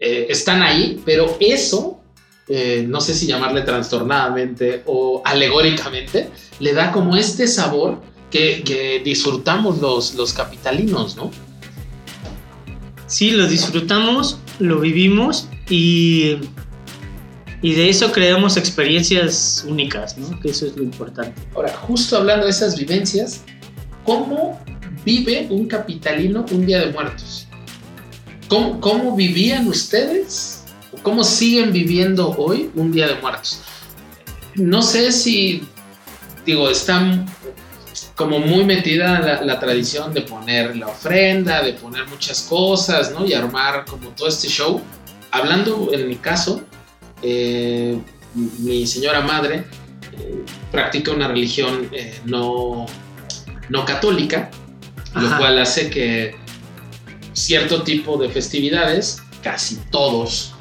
eh, 0.00 0.26
están 0.28 0.62
ahí, 0.62 1.00
pero 1.04 1.36
eso, 1.40 2.00
eh, 2.48 2.84
no 2.86 3.00
sé 3.00 3.14
si 3.14 3.26
llamarle 3.26 3.62
trastornadamente 3.62 4.82
o 4.86 5.22
alegóricamente, 5.24 6.30
le 6.60 6.72
da 6.72 6.92
como 6.92 7.16
este 7.16 7.48
sabor 7.48 8.00
que, 8.30 8.62
que 8.62 9.00
disfrutamos 9.04 9.80
los, 9.80 10.14
los 10.14 10.32
capitalinos, 10.32 11.16
¿no? 11.16 11.30
Sí, 13.06 13.30
lo 13.30 13.48
disfrutamos, 13.48 14.38
lo 14.58 14.80
vivimos 14.80 15.48
y, 15.68 16.36
y 17.62 17.72
de 17.72 17.88
eso 17.88 18.12
creamos 18.12 18.56
experiencias 18.56 19.64
únicas, 19.66 20.16
¿no? 20.18 20.38
Que 20.40 20.50
eso 20.50 20.66
es 20.66 20.76
lo 20.76 20.82
importante. 20.84 21.40
Ahora, 21.54 21.74
justo 21.74 22.18
hablando 22.18 22.44
de 22.44 22.50
esas 22.50 22.78
vivencias, 22.78 23.42
¿cómo 24.04 24.60
vive 25.04 25.48
un 25.50 25.66
capitalino 25.66 26.44
un 26.52 26.66
día 26.66 26.80
de 26.80 26.92
muertos? 26.92 27.47
¿Cómo, 28.48 28.80
cómo 28.80 29.14
vivían 29.14 29.68
ustedes? 29.68 30.64
¿Cómo 31.02 31.22
siguen 31.22 31.72
viviendo 31.72 32.30
hoy 32.30 32.70
un 32.74 32.90
día 32.92 33.06
de 33.06 33.14
muertos? 33.16 33.60
No 34.54 34.82
sé 34.82 35.12
si, 35.12 35.62
digo, 36.44 36.68
están 36.70 37.26
como 38.14 38.38
muy 38.40 38.64
metida 38.64 39.20
la, 39.20 39.42
la 39.42 39.60
tradición 39.60 40.12
de 40.12 40.22
poner 40.22 40.76
la 40.76 40.88
ofrenda, 40.88 41.62
de 41.62 41.74
poner 41.74 42.06
muchas 42.08 42.42
cosas, 42.42 43.12
¿no? 43.12 43.24
Y 43.24 43.32
armar 43.34 43.84
como 43.84 44.08
todo 44.10 44.28
este 44.28 44.48
show. 44.48 44.80
Hablando 45.30 45.90
en 45.92 46.08
mi 46.08 46.16
caso, 46.16 46.62
eh, 47.22 47.98
mi 48.34 48.86
señora 48.86 49.20
madre 49.20 49.64
eh, 50.18 50.44
practica 50.70 51.12
una 51.12 51.28
religión 51.28 51.88
eh, 51.92 52.18
no, 52.24 52.86
no 53.68 53.84
católica 53.84 54.50
lo 55.14 55.26
Ajá. 55.26 55.38
cual 55.38 55.58
hace 55.58 55.90
que 55.90 56.36
cierto 57.38 57.82
tipo 57.82 58.16
de 58.16 58.28
festividades, 58.28 59.22
casi 59.42 59.76
todos, 59.90 60.54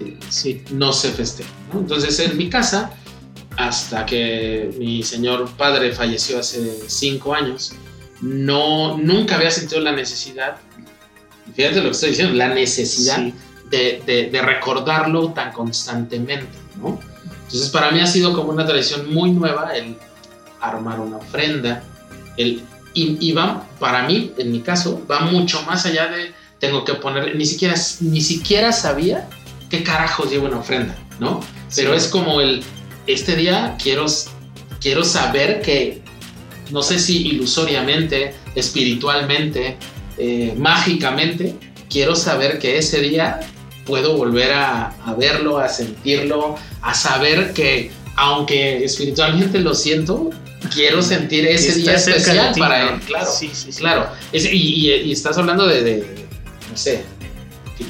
eh, 0.00 0.18
Sí. 0.28 0.62
no 0.70 0.92
se 0.92 1.10
festejan. 1.10 1.52
¿no? 1.72 1.80
Entonces, 1.80 2.18
en 2.20 2.36
mi 2.36 2.48
casa, 2.48 2.90
hasta 3.56 4.06
que 4.06 4.74
mi 4.78 5.02
señor 5.02 5.50
padre 5.56 5.92
falleció 5.92 6.38
hace 6.40 6.78
cinco 6.88 7.34
años, 7.34 7.72
no, 8.20 8.96
nunca 8.98 9.36
había 9.36 9.50
sentido 9.50 9.80
la 9.80 9.92
necesidad, 9.92 10.56
fíjate 11.54 11.76
lo 11.76 11.84
que 11.84 11.90
estoy 11.90 12.10
diciendo, 12.10 12.34
la 12.34 12.48
necesidad 12.54 13.16
Sí. 13.18 13.34
de, 13.70 14.02
de- 14.06 14.30
de 14.30 14.42
recordarlo 14.42 15.28
tan 15.32 15.52
constantemente, 15.52 16.56
¿no? 16.80 16.98
Entonces 17.44 17.68
para 17.70 17.90
mí 17.90 18.00
ha 18.00 18.06
sido 18.06 18.32
como 18.32 18.50
una 18.50 18.64
tradición 18.64 19.12
muy 19.12 19.30
nueva 19.32 19.72
el 19.76 19.96
armar 20.60 21.00
una 21.00 21.16
ofrenda, 21.18 21.82
el, 22.36 22.62
y, 22.94 23.16
y 23.20 23.32
va, 23.32 23.66
para 23.78 24.02
mí, 24.06 24.32
en 24.38 24.52
mi 24.52 24.60
caso, 24.60 25.02
va 25.10 25.20
mucho 25.20 25.62
más 25.62 25.86
allá 25.86 26.08
de 26.08 26.32
tengo 26.62 26.84
que 26.84 26.94
poner, 26.94 27.34
ni 27.34 27.44
siquiera, 27.44 27.74
ni 28.00 28.20
siquiera 28.20 28.70
sabía 28.70 29.28
qué 29.68 29.82
carajos 29.82 30.30
lleva 30.30 30.48
una 30.48 30.58
ofrenda, 30.58 30.96
¿no? 31.18 31.40
Pero 31.74 31.92
es 31.92 32.06
como 32.06 32.40
el, 32.40 32.62
este 33.08 33.34
día 33.34 33.76
quiero, 33.82 34.06
quiero 34.80 35.02
saber 35.02 35.60
que, 35.62 36.02
no 36.70 36.82
sé 36.82 37.00
si 37.00 37.26
ilusoriamente, 37.26 38.34
espiritualmente, 38.54 39.76
eh, 40.18 40.54
mágicamente, 40.56 41.56
quiero 41.90 42.14
saber 42.14 42.60
que 42.60 42.78
ese 42.78 43.00
día 43.00 43.40
puedo 43.84 44.16
volver 44.16 44.52
a, 44.52 44.94
a 45.04 45.14
verlo, 45.14 45.58
a 45.58 45.68
sentirlo, 45.68 46.54
a 46.80 46.94
saber 46.94 47.52
que 47.54 47.90
aunque 48.14 48.84
espiritualmente 48.84 49.58
lo 49.58 49.74
siento, 49.74 50.30
quiero 50.72 51.02
sentir 51.02 51.46
ese 51.46 51.68
Está 51.68 51.78
día 51.92 51.98
cerca 51.98 52.12
de 52.14 52.18
especial 52.22 52.54
ti, 52.54 52.60
para 52.60 52.84
¿no? 52.84 52.90
él, 52.96 53.00
claro. 53.00 53.30
Sí, 53.30 53.50
sí, 53.52 53.72
sí. 53.72 53.78
Claro, 53.80 54.08
Es- 54.32 54.44
y, 54.46 54.48
y- 54.56 54.90
y 54.94 55.12
estás 55.12 55.36
hablando 55.38 55.66
de, 55.66 55.82
de, 55.82 56.26
no 56.70 56.76
sé, 56.76 57.04
que- 57.78 57.84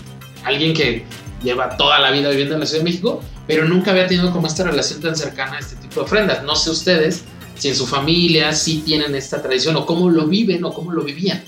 alguien 0.45 0.75
que 0.75 1.05
lleva 1.43 1.77
toda 1.77 1.99
la 1.99 2.11
vida 2.11 2.29
viviendo 2.31 2.55
en 2.55 2.61
la 2.61 2.67
Ciudad 2.67 2.81
de 2.85 2.91
México, 2.91 3.23
pero 3.47 3.65
nunca 3.65 3.91
había 3.91 4.07
tenido 4.07 4.31
como 4.33 4.47
esta 4.47 4.65
relación 4.65 5.01
tan 5.01 5.17
cercana 5.17 5.57
a 5.57 5.59
este 5.59 5.77
tipo 5.77 5.97
de 5.97 6.01
ofrendas. 6.03 6.43
No 6.45 6.55
sé 6.57 6.71
ustedes 6.71 7.25
si 7.59 7.69
en 7.69 7.77
su 7.77 7.87
familia 7.87 8.53
sí 8.55 8.83
tienen 8.85 9.15
esta 9.15 9.43
tradición 9.43 9.77
o 9.77 9.85
cómo 9.87 10.09
lo 10.11 10.27
viven 10.27 10.65
o 10.65 10.73
cómo 10.73 10.93
lo 10.93 11.03
vivían. 11.03 11.43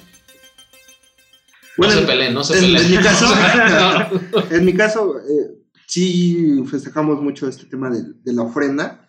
Bueno, 1.77 1.95
no 1.95 2.01
se 2.01 2.07
peleen, 2.07 2.35
no 2.35 2.45
se 2.45 2.55
en- 2.55 2.61
peleen. 2.61 2.85
en 2.85 2.91
mi 2.91 2.97
caso- 3.03 3.27
O 3.27 3.29
sea, 3.35 4.11
no. 4.33 4.57
En 4.57 4.65
mi 4.65 4.75
caso, 4.75 5.15
eh, 5.19 5.55
sí 5.87 6.63
festejamos 6.71 7.21
mucho 7.21 7.49
este 7.49 7.65
tema 7.67 7.91
de, 7.91 8.03
de 8.23 8.33
la 8.33 8.43
ofrenda, 8.43 9.09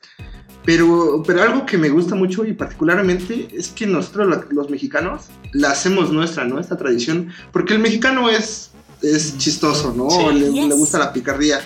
pero, 0.65 1.23
pero 1.25 1.41
algo 1.43 1.65
que 1.65 1.77
me 1.77 1.89
gusta 1.89 2.15
mucho 2.15 2.45
y 2.45 2.53
particularmente 2.53 3.47
es 3.53 3.67
que 3.69 3.85
nosotros 3.87 4.29
la- 4.29 4.45
los 4.49 4.69
mexicanos 4.69 5.23
la 5.53 5.71
hacemos 5.71 6.11
nuestra, 6.11 6.45
¿no? 6.45 6.59
Esta 6.59 6.77
tradición, 6.77 7.29
porque 7.51 7.73
el 7.73 7.79
mexicano 7.79 8.29
es, 8.29 8.71
es 9.01 9.37
chistoso, 9.37 9.93
¿no? 9.95 10.09
Sí. 10.09 10.39
Le, 10.39 10.51
Yes. 10.51 10.67
le 10.69 10.73
gusta 10.75 10.97
la 10.99 11.13
picardía. 11.13 11.59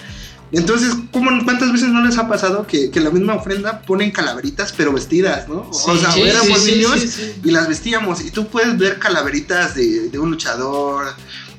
Entonces, 0.52 0.96
¿cómo, 1.12 1.30
¿cuántas 1.44 1.72
veces 1.72 1.90
no 1.90 2.04
les 2.04 2.18
ha 2.18 2.28
pasado 2.28 2.66
que, 2.66 2.90
que 2.90 3.00
la 3.00 3.12
misma 3.12 3.36
ofrenda 3.36 3.82
ponen 3.84 4.10
calaveritas 4.10 4.74
pero 4.76 4.92
vestidas, 4.92 5.48
¿no? 5.48 5.68
o 5.70 5.96
sea, 5.98 6.12
Sí, 6.12 6.22
éramos 6.22 6.60
sí, 6.60 6.70
sí, 6.72 6.76
niños 6.76 7.00
sí, 7.00 7.08
sí. 7.08 7.34
y 7.44 7.52
las 7.52 7.68
vestíamos. 7.70 8.26
Y 8.26 8.32
tú 8.32 8.48
puedes 8.48 8.76
ver 8.78 8.98
calaveritas 8.98 9.76
de, 9.76 10.10
de 10.10 10.18
un 10.18 10.32
luchador, 10.32 11.06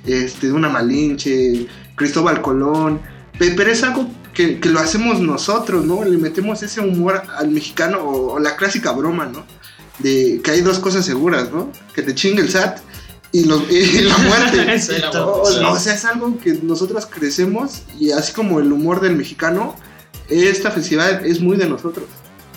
este, 0.05 0.49
de 0.49 0.53
una 0.53 0.69
Malinche, 0.69 1.69
Cristóbal 1.95 2.43
Colón. 2.43 3.01
pe- 3.39 3.53
Pero 3.57 3.71
es 3.71 3.81
algo 3.85 4.11
que, 4.41 4.61
que 4.61 4.69
lo 4.71 4.81
hacemos 4.81 5.21
nosotros, 5.21 5.85
¿no? 5.85 6.05
Le 6.05 6.17
metemos 6.17 6.63
ese 6.63 6.81
humor 6.81 7.23
al 7.37 7.49
mexicano 7.51 7.99
o, 8.01 8.33
o 8.35 8.39
la 8.39 8.57
clásica 8.57 8.93
broma, 8.93 9.27
¿no? 9.27 9.45
De 9.99 10.41
que 10.43 10.51
hay 10.53 10.61
dos 10.63 10.79
cosas 10.79 11.05
seguras, 11.05 11.51
¿no? 11.53 11.71
Que 11.95 12.03
te 12.03 12.15
chingue 12.15 12.41
el 12.43 12.49
SAT 12.51 12.79
y, 13.33 13.45
los- 13.45 13.71
y 13.71 14.01
la 14.03 14.17
muerte. 14.19 14.63
Exacto. 14.75 15.43
O, 15.43 15.47
Sí. 15.47 15.59
o 15.65 15.77
sea, 15.79 15.95
es 15.95 16.05
algo 16.05 16.39
que 16.39 16.55
nosotros 16.63 17.07
crecemos 17.07 17.83
y 17.99 18.11
así 18.13 18.33
como 18.33 18.61
el 18.61 18.73
humor 18.73 19.01
del 19.01 19.15
mexicano, 19.17 19.77
esta 20.29 20.71
festividad 20.71 21.25
es 21.27 21.41
muy 21.41 21.57
de 21.57 21.67
nosotros. 21.69 22.07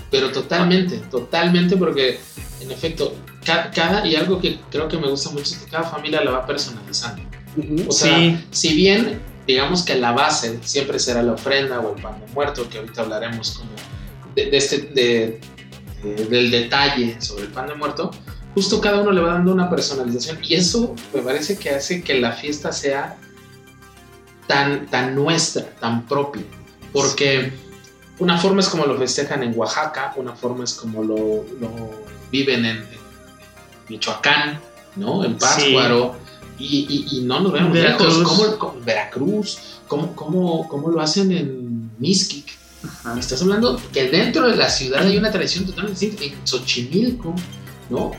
Pero 0.09 0.31
totalmente, 0.31 0.97
totalmente, 1.11 1.75
porque 1.75 2.19
en 2.61 2.71
efecto, 2.71 3.15
ca- 3.45 3.71
cada, 3.75 4.07
y 4.07 4.15
algo 4.15 4.39
que 4.39 4.59
creo 4.71 4.87
que 4.87 4.97
me 4.97 5.09
gusta 5.09 5.29
mucho 5.31 5.53
es 5.53 5.57
que 5.57 5.69
cada 5.71 5.83
familia 5.89 6.23
la 6.23 6.31
va 6.31 6.45
personalizando. 6.45 7.23
Ujú. 7.57 7.89
O 7.89 7.91
sea, 7.91 8.15
Sí. 8.17 8.37
si 8.51 8.73
bien 8.75 9.19
digamos 9.47 9.83
que 9.83 9.95
la 9.95 10.11
base 10.11 10.59
siempre 10.63 10.99
será 10.99 11.21
la 11.23 11.33
ofrenda 11.33 11.79
o 11.79 11.95
el 11.95 12.01
pan 12.01 12.19
de 12.19 12.31
muerto, 12.33 12.67
que 12.69 12.77
ahorita 12.79 13.01
hablaremos 13.01 13.51
como 13.51 13.71
de, 14.35 14.45
de 14.49 14.57
este, 14.57 14.77
de- 14.93 15.39
de- 16.03 16.25
del 16.25 16.51
detalle 16.51 17.19
sobre 17.21 17.43
el 17.43 17.49
pan 17.49 17.67
de 17.67 17.75
muerto, 17.75 18.11
justo 18.53 18.79
cada 18.81 19.01
uno 19.01 19.11
le 19.11 19.21
va 19.21 19.33
dando 19.33 19.51
una 19.53 19.69
personalización 19.69 20.39
y 20.43 20.55
eso 20.55 20.95
me 21.13 21.21
parece 21.21 21.57
que 21.57 21.69
hace 21.71 22.01
que 22.03 22.15
la 22.19 22.31
fiesta 22.33 22.71
sea 22.71 23.17
tan, 24.47 24.87
tan 24.87 25.15
nuestra, 25.15 25.63
tan 25.79 26.05
propia, 26.05 26.43
porque 26.91 27.51
una 28.19 28.37
forma 28.37 28.61
es 28.61 28.69
como 28.69 28.85
lo 28.85 28.97
festejan 28.97 29.43
en 29.43 29.57
Oaxaca, 29.57 30.13
una 30.17 30.33
forma 30.33 30.63
es 30.63 30.73
como 30.73 31.03
lo, 31.03 31.45
lo 31.59 32.05
viven 32.31 32.65
en, 32.65 32.77
en 32.77 32.87
Michoacán, 33.89 34.59
¿no? 34.95 35.23
En 35.23 35.37
Pátzcuaro. 35.37 36.15
Y, 36.59 36.85
y- 37.11 37.17
y 37.17 37.21
no 37.21 37.39
nos 37.39 37.51
vemos 37.51 37.71
Veracruz. 37.73 38.17
lejos. 38.19 38.37
¿Cómo, 38.37 38.57
cómo- 38.57 38.85
Veracruz, 38.85 39.57
¿cómo, 39.87 40.15
cómo, 40.15 40.67
cómo 40.67 40.89
lo 40.89 41.01
hacen 41.01 41.31
en 41.31 41.91
Mixquic? 41.99 42.45
Ajá. 42.83 43.13
Me 43.15 43.19
estás 43.21 43.41
hablando 43.41 43.81
que 43.91 44.09
dentro 44.09 44.47
de 44.49 44.55
la 44.57 44.69
ciudad 44.69 45.05
hay 45.05 45.17
una 45.17 45.31
tradición 45.31 45.65
totalmente 45.65 46.05
distinta. 46.05 46.35
En 46.35 46.47
Xochimilco, 46.47 47.33
¿no? 47.89 48.11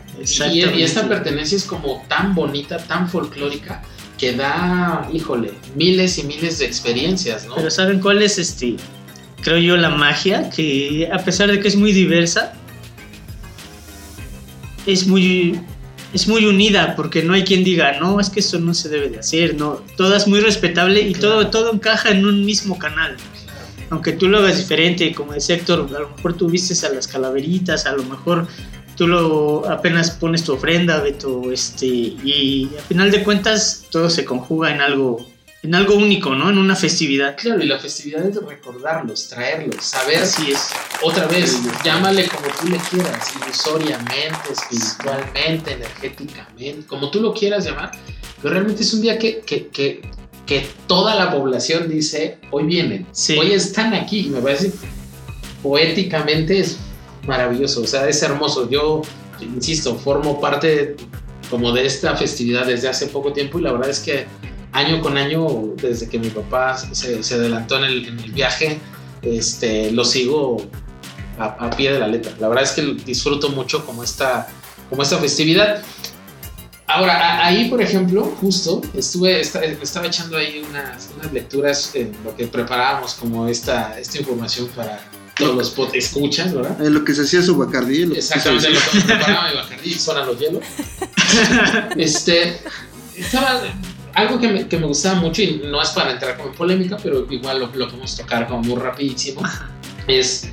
Y, 0.50 0.58
y 0.64 0.82
esta 0.82 1.06
pertenencia 1.08 1.56
es 1.56 1.64
como 1.64 2.02
tan 2.08 2.34
bonita, 2.34 2.78
tan 2.78 3.08
folclórica, 3.08 3.82
que 4.18 4.32
da, 4.34 5.08
híjole, 5.12 5.52
miles 5.76 6.18
y 6.18 6.22
miles 6.24 6.58
de 6.58 6.66
experiencias, 6.66 7.46
¿no? 7.46 7.54
Pero 7.56 7.70
¿saben 7.70 8.00
cuál 8.00 8.22
es 8.22 8.38
este? 8.38 8.76
Creo 9.42 9.58
yo 9.58 9.76
la 9.76 9.90
magia, 9.90 10.48
que 10.50 11.08
a 11.12 11.18
pesar 11.18 11.50
de 11.50 11.60
que 11.60 11.68
es 11.68 11.76
muy 11.76 11.92
diversa, 11.92 12.54
es 14.86 15.06
muy, 15.06 15.60
es 16.14 16.28
muy 16.28 16.46
unida, 16.46 16.94
porque 16.96 17.22
no 17.22 17.34
hay 17.34 17.42
quien 17.44 17.64
diga, 17.64 17.98
no, 18.00 18.20
es 18.20 18.30
que 18.30 18.40
eso 18.40 18.58
no 18.60 18.72
se 18.72 18.88
debe 18.88 19.08
de 19.10 19.18
hacer, 19.18 19.56
no, 19.56 19.82
todo 19.96 20.14
es 20.16 20.26
muy 20.28 20.40
respetable 20.40 21.00
y 21.00 21.12
Claro. 21.12 21.34
todo, 21.40 21.46
todo 21.48 21.72
encaja 21.74 22.10
en 22.10 22.24
un 22.24 22.44
mismo 22.46 22.78
canal. 22.78 23.16
Aunque 23.90 24.12
tú 24.12 24.28
lo 24.28 24.38
hagas 24.38 24.56
diferente, 24.56 25.12
como 25.12 25.32
decía 25.34 25.56
Héctor, 25.56 25.88
a 25.94 25.98
lo 26.00 26.10
mejor 26.10 26.34
tú 26.34 26.48
vistes 26.48 26.84
a 26.84 26.88
las 26.88 27.06
calaveritas, 27.06 27.84
a 27.86 27.92
lo 27.92 28.04
mejor 28.04 28.46
tú 28.96 29.06
lo 29.08 29.68
apenas 29.68 30.12
pones 30.12 30.44
tu 30.44 30.52
ofrenda, 30.52 31.00
Beto, 31.00 31.50
este, 31.52 31.86
y 31.86 32.70
al 32.76 32.82
final 32.84 33.10
de 33.10 33.22
cuentas 33.24 33.84
todo 33.90 34.08
se 34.08 34.24
conjuga 34.24 34.72
en 34.72 34.80
algo, 34.80 35.26
en 35.64 35.74
algo 35.74 35.94
único, 35.94 36.34
¿no? 36.34 36.50
En 36.50 36.58
una 36.58 36.76
festividad. 36.76 37.36
Claro, 37.38 37.62
y 37.62 37.66
la 37.66 37.78
festividad 37.78 38.24
es 38.26 38.36
recordarlos, 38.36 39.28
traerlos, 39.28 39.82
saber 39.82 40.18
Así 40.18 40.52
es. 40.52 40.68
Otra 41.02 41.26
vez, 41.26 41.58
llámale 41.82 42.28
como 42.28 42.46
tú 42.60 42.68
le 42.68 42.76
quieras, 42.76 43.32
ilusoriamente, 43.42 44.52
espiritualmente, 44.52 45.72
energéticamente, 45.72 46.86
como 46.86 47.10
tú 47.10 47.20
lo 47.22 47.32
quieras 47.32 47.64
llamar, 47.64 47.92
pero 48.42 48.52
realmente 48.52 48.82
es 48.82 48.92
un 48.92 49.00
día 49.00 49.18
que, 49.18 49.40
que, 49.40 49.68
que, 49.68 50.02
que 50.44 50.68
toda 50.86 51.14
la 51.14 51.30
población 51.32 51.88
dice, 51.88 52.38
hoy 52.50 52.64
vienen, 52.64 53.06
Sí. 53.12 53.38
hoy 53.38 53.52
están 53.52 53.94
aquí, 53.94 54.26
y 54.26 54.28
me 54.28 54.40
parece 54.42 54.70
poéticamente 55.62 56.60
es 56.60 56.76
maravilloso, 57.26 57.80
o 57.80 57.86
sea, 57.86 58.06
es 58.06 58.22
hermoso, 58.22 58.68
yo, 58.68 59.00
insisto, 59.40 59.96
formo 59.96 60.38
parte 60.42 60.96
como 61.48 61.72
de 61.72 61.86
esta 61.86 62.14
festividad 62.16 62.66
desde 62.66 62.88
hace 62.88 63.06
poco 63.06 63.32
tiempo 63.32 63.58
y 63.58 63.62
la 63.62 63.72
verdad 63.72 63.88
es 63.88 64.00
que 64.00 64.26
año 64.74 65.00
con 65.00 65.16
año, 65.16 65.46
desde 65.76 66.08
que 66.08 66.18
mi 66.18 66.28
papá 66.28 66.76
se, 66.76 67.22
se 67.22 67.34
adelantó 67.34 67.78
en 67.78 67.84
el, 67.84 68.06
en 68.08 68.18
el 68.20 68.32
viaje, 68.32 68.78
este, 69.22 69.90
lo 69.92 70.04
sigo 70.04 70.58
a, 71.38 71.44
a 71.66 71.70
pie 71.70 71.92
de 71.92 71.98
la 72.00 72.08
letra. 72.08 72.32
La 72.38 72.48
verdad 72.48 72.64
es 72.64 72.72
que 72.72 72.82
disfruto 73.06 73.48
mucho 73.50 73.86
como 73.86 74.04
esta, 74.04 74.46
como 74.90 75.02
esta 75.02 75.18
festividad. 75.18 75.82
Ahora, 76.86 77.14
a- 77.18 77.46
ahí, 77.46 77.70
por 77.70 77.80
ejemplo, 77.80 78.24
justo 78.40 78.82
estuve, 78.94 79.40
esta- 79.40 79.64
estaba 79.64 80.06
echando 80.08 80.36
ahí 80.36 80.62
unas, 80.68 81.08
unas 81.16 81.32
lecturas 81.32 81.92
en 81.94 82.12
lo 82.24 82.36
que 82.36 82.46
preparábamos 82.46 83.14
como 83.14 83.48
esta, 83.48 83.98
esta 83.98 84.18
información 84.18 84.68
para 84.76 85.00
todos 85.36 85.56
los 85.56 85.70
pot 85.70 85.94
escuchas, 85.94 86.52
¿verdad? 86.54 86.80
En 86.84 86.94
lo 86.94 87.02
que 87.04 87.14
se 87.14 87.22
hacía 87.22 87.42
su 87.42 87.56
bacardí. 87.56 88.02
Exactamente 88.14 88.70
lo 88.70 88.78
que 88.92 89.00
preparaba 89.00 89.48
mi 89.50 89.56
Bacardí 89.56 89.90
y 89.90 89.94
suenan 89.94 90.26
los 90.26 90.38
hielos. 90.38 90.62
este, 91.96 92.58
estaba 93.16 93.62
algo 94.14 94.38
que 94.40 94.48
me, 94.48 94.68
que 94.68 94.78
me 94.78 94.86
gustaba 94.86 95.20
mucho 95.20 95.42
y 95.42 95.62
no 95.64 95.82
es 95.82 95.90
para 95.90 96.12
entrar 96.12 96.36
como 96.36 96.50
en 96.50 96.54
polémica, 96.54 96.96
pero 97.02 97.26
igual 97.30 97.60
lo, 97.60 97.66
lo 97.74 97.86
podemos 97.88 98.16
tocar 98.16 98.46
como 98.48 98.62
muy 98.62 98.76
rapidísimo, 98.80 99.42
es 100.06 100.50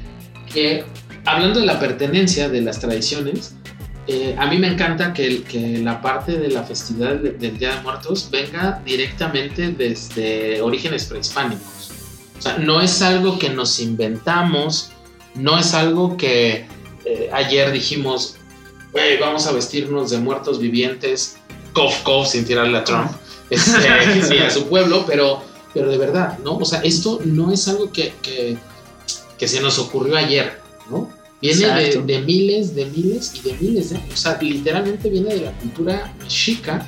que 0.51 0.83
hablando 1.25 1.59
de 1.59 1.65
la 1.65 1.79
pertenencia 1.79 2.49
de 2.49 2.61
las 2.61 2.79
tradiciones, 2.79 3.55
eh, 4.07 4.35
a 4.39 4.47
mí 4.47 4.57
me 4.57 4.67
encanta 4.67 5.13
que, 5.13 5.43
que 5.43 5.77
la 5.77 6.01
parte 6.01 6.37
de 6.39 6.49
la 6.49 6.63
festividad 6.63 7.15
de- 7.15 7.31
del 7.33 7.57
Día 7.59 7.75
de 7.75 7.81
Muertos 7.81 8.29
venga 8.31 8.81
directamente 8.83 9.69
desde 9.71 10.59
orígenes 10.61 11.05
prehispánicos. 11.05 11.91
O 12.37 12.41
sea, 12.41 12.57
no 12.57 12.81
es 12.81 13.01
algo 13.03 13.37
que 13.37 13.49
nos 13.51 13.79
inventamos, 13.79 14.91
no 15.35 15.59
es 15.59 15.73
algo 15.75 16.17
que 16.17 16.65
eh, 17.05 17.29
ayer 17.31 17.71
dijimos, 17.71 18.35
güey, 18.91 19.17
vamos 19.19 19.45
a 19.45 19.51
vestirnos 19.51 20.09
de 20.09 20.17
muertos 20.17 20.59
vivientes, 20.59 21.37
cof, 21.73 22.01
cof, 22.01 22.27
sin 22.27 22.43
tirarle 22.43 22.79
a 22.79 22.83
Trump, 22.83 23.11
este, 23.51 24.21
sí, 24.27 24.37
a 24.37 24.49
su 24.49 24.67
pueblo, 24.67 25.03
pero, 25.05 25.43
pero 25.73 25.89
de 25.89 25.97
verdad, 25.97 26.39
¿no? 26.39 26.57
O 26.57 26.65
sea, 26.65 26.79
esto 26.81 27.19
no 27.23 27.51
es 27.51 27.67
algo 27.67 27.91
que, 27.91 28.13
que, 28.21 28.57
que 29.37 29.47
se 29.47 29.61
nos 29.61 29.77
ocurrió 29.77 30.15
ayer, 30.17 30.59
¿no? 30.89 31.09
Viene 31.41 31.67
de, 31.67 32.01
de 32.01 32.21
miles, 32.21 32.75
de 32.75 32.85
miles 32.85 33.33
y 33.35 33.41
de 33.41 33.53
miles 33.59 33.89
de 33.89 33.97
años. 33.97 34.13
O 34.13 34.17
sea, 34.17 34.37
literalmente 34.39 35.09
viene 35.09 35.33
de 35.33 35.41
la 35.41 35.51
cultura 35.53 36.13
mexica, 36.19 36.87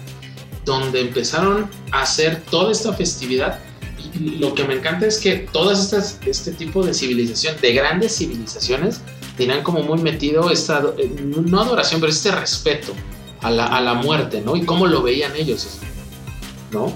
donde 0.63 1.01
empezaron 1.01 1.69
a 1.91 2.03
hacer 2.03 2.41
toda 2.49 2.71
esta 2.71 2.93
festividad. 2.93 3.59
Y 4.13 4.37
lo 4.37 4.53
que 4.53 4.63
me 4.63 4.75
encanta 4.75 5.07
es 5.07 5.17
que 5.17 5.47
todas 5.51 5.81
estas, 5.81 6.19
este 6.25 6.51
tipo 6.51 6.85
de 6.85 6.93
civilización, 6.93 7.55
de 7.61 7.73
grandes 7.73 8.15
civilizaciones, 8.15 9.01
tenían 9.35 9.63
como 9.63 9.81
muy 9.81 9.99
metido 9.99 10.51
esta, 10.51 10.83
eh, 10.99 11.09
no 11.19 11.59
adoración, 11.59 11.99
pero 11.99 12.11
este 12.11 12.31
respeto 12.31 12.93
a 13.41 13.49
la, 13.49 13.65
a 13.65 13.81
la 13.81 13.95
muerte, 13.95 14.41
¿no? 14.41 14.55
Y 14.55 14.63
cómo 14.65 14.85
lo 14.85 15.01
veían 15.01 15.35
ellos, 15.35 15.79
¿no? 16.73 16.93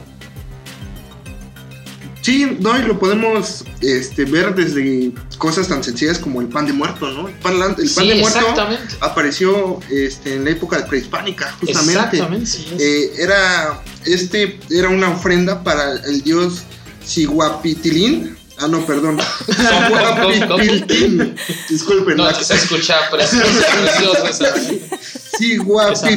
Sí, 2.28 2.58
no, 2.60 2.78
y 2.78 2.82
lo 2.82 3.00
podemos 3.00 3.64
este, 3.80 4.26
ver 4.26 4.54
desde 4.54 5.14
cosas 5.38 5.70
tan 5.70 5.82
sencillas 5.82 6.20
como 6.20 6.42
el 6.42 6.48
pan 6.50 6.66
de 6.66 6.74
muerto, 6.74 7.10
¿no? 7.10 7.30
El 7.30 7.36
pan, 7.36 7.54
el 7.54 7.60
pan 7.60 7.88
Sí, 7.88 8.06
de 8.10 8.16
muerto 8.16 8.54
apareció 9.00 9.80
este, 9.90 10.34
en 10.34 10.44
la 10.44 10.50
época 10.50 10.86
prehispánica, 10.86 11.56
justamente. 11.62 12.18
Exactamente. 12.18 12.50
Eh, 12.80 13.14
era, 13.18 13.82
este, 14.06 14.60
era 14.70 14.90
una 14.90 15.12
ofrenda 15.12 15.64
para 15.64 15.94
el 16.06 16.22
dios 16.22 16.64
Siguapitilín. 17.06 18.36
Ah, 18.58 18.68
no, 18.68 18.86
perdón. 18.86 19.20
Siguapitilín. 20.34 21.34
Disculpen. 21.70 22.18
No, 22.18 22.34
se 22.34 22.56
escucha 22.56 23.10
precioso, 23.10 23.46
precioso 23.82 24.28
esa, 24.28 24.54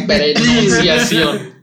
pronunciación. 0.06 1.59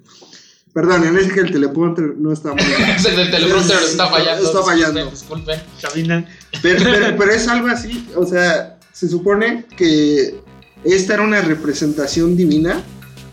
Perdón, 0.77 1.07
en 1.07 1.17
ese 1.17 1.31
que 1.31 1.39
el 1.39 1.51
teleprompter 1.51 2.13
no 2.19 2.31
está 2.31 2.53
muy 2.53 2.63
bien. 2.63 2.79
El 3.19 3.31
teleprompter 3.31 3.77
está 3.83 4.09
fallando. 4.11 4.45
Está 4.45 4.61
fallando. 4.61 5.09
Disculpen. 5.09 5.59
Caminan. 5.81 6.27
Pero, 6.61 6.83
pero- 6.83 7.17
pero 7.17 7.31
es 7.31 7.47
algo 7.47 7.67
así, 7.67 8.07
o 8.15 8.23
sea, 8.27 8.77
se 8.93 9.09
supone 9.09 9.65
que 9.75 10.39
esta 10.83 11.15
era 11.15 11.23
una 11.23 11.41
representación 11.41 12.37
divina 12.37 12.83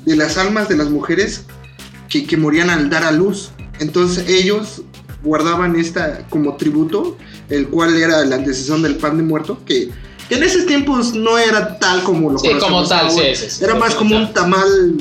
de 0.06 0.16
las 0.16 0.38
almas 0.38 0.70
de 0.70 0.78
las 0.78 0.88
mujeres 0.88 1.42
que, 2.08 2.26
que 2.26 2.38
morían 2.38 2.70
al 2.70 2.88
dar 2.88 3.04
a 3.04 3.12
luz. 3.12 3.50
Entonces 3.78 4.26
ellos 4.26 4.80
guardaban 5.22 5.76
esta 5.76 6.26
como 6.30 6.56
tributo, 6.56 7.18
el 7.50 7.68
cual 7.68 7.94
era 7.94 8.24
la 8.24 8.36
antecesión 8.36 8.80
del 8.80 8.94
pan 8.96 9.18
de 9.18 9.22
muerto, 9.22 9.58
que, 9.66 9.90
que 10.30 10.36
en 10.36 10.44
esos 10.44 10.64
tiempos 10.64 11.12
no 11.12 11.36
era 11.36 11.78
tal 11.78 12.02
como 12.04 12.30
lo 12.30 12.38
Sí, 12.38 12.48
como 12.58 12.88
tal, 12.88 13.10
sí, 13.10 13.34
sí. 13.36 13.62
Era 13.62 13.74
más 13.74 13.94
como 13.94 14.16
un 14.16 14.32
tamal, 14.32 14.96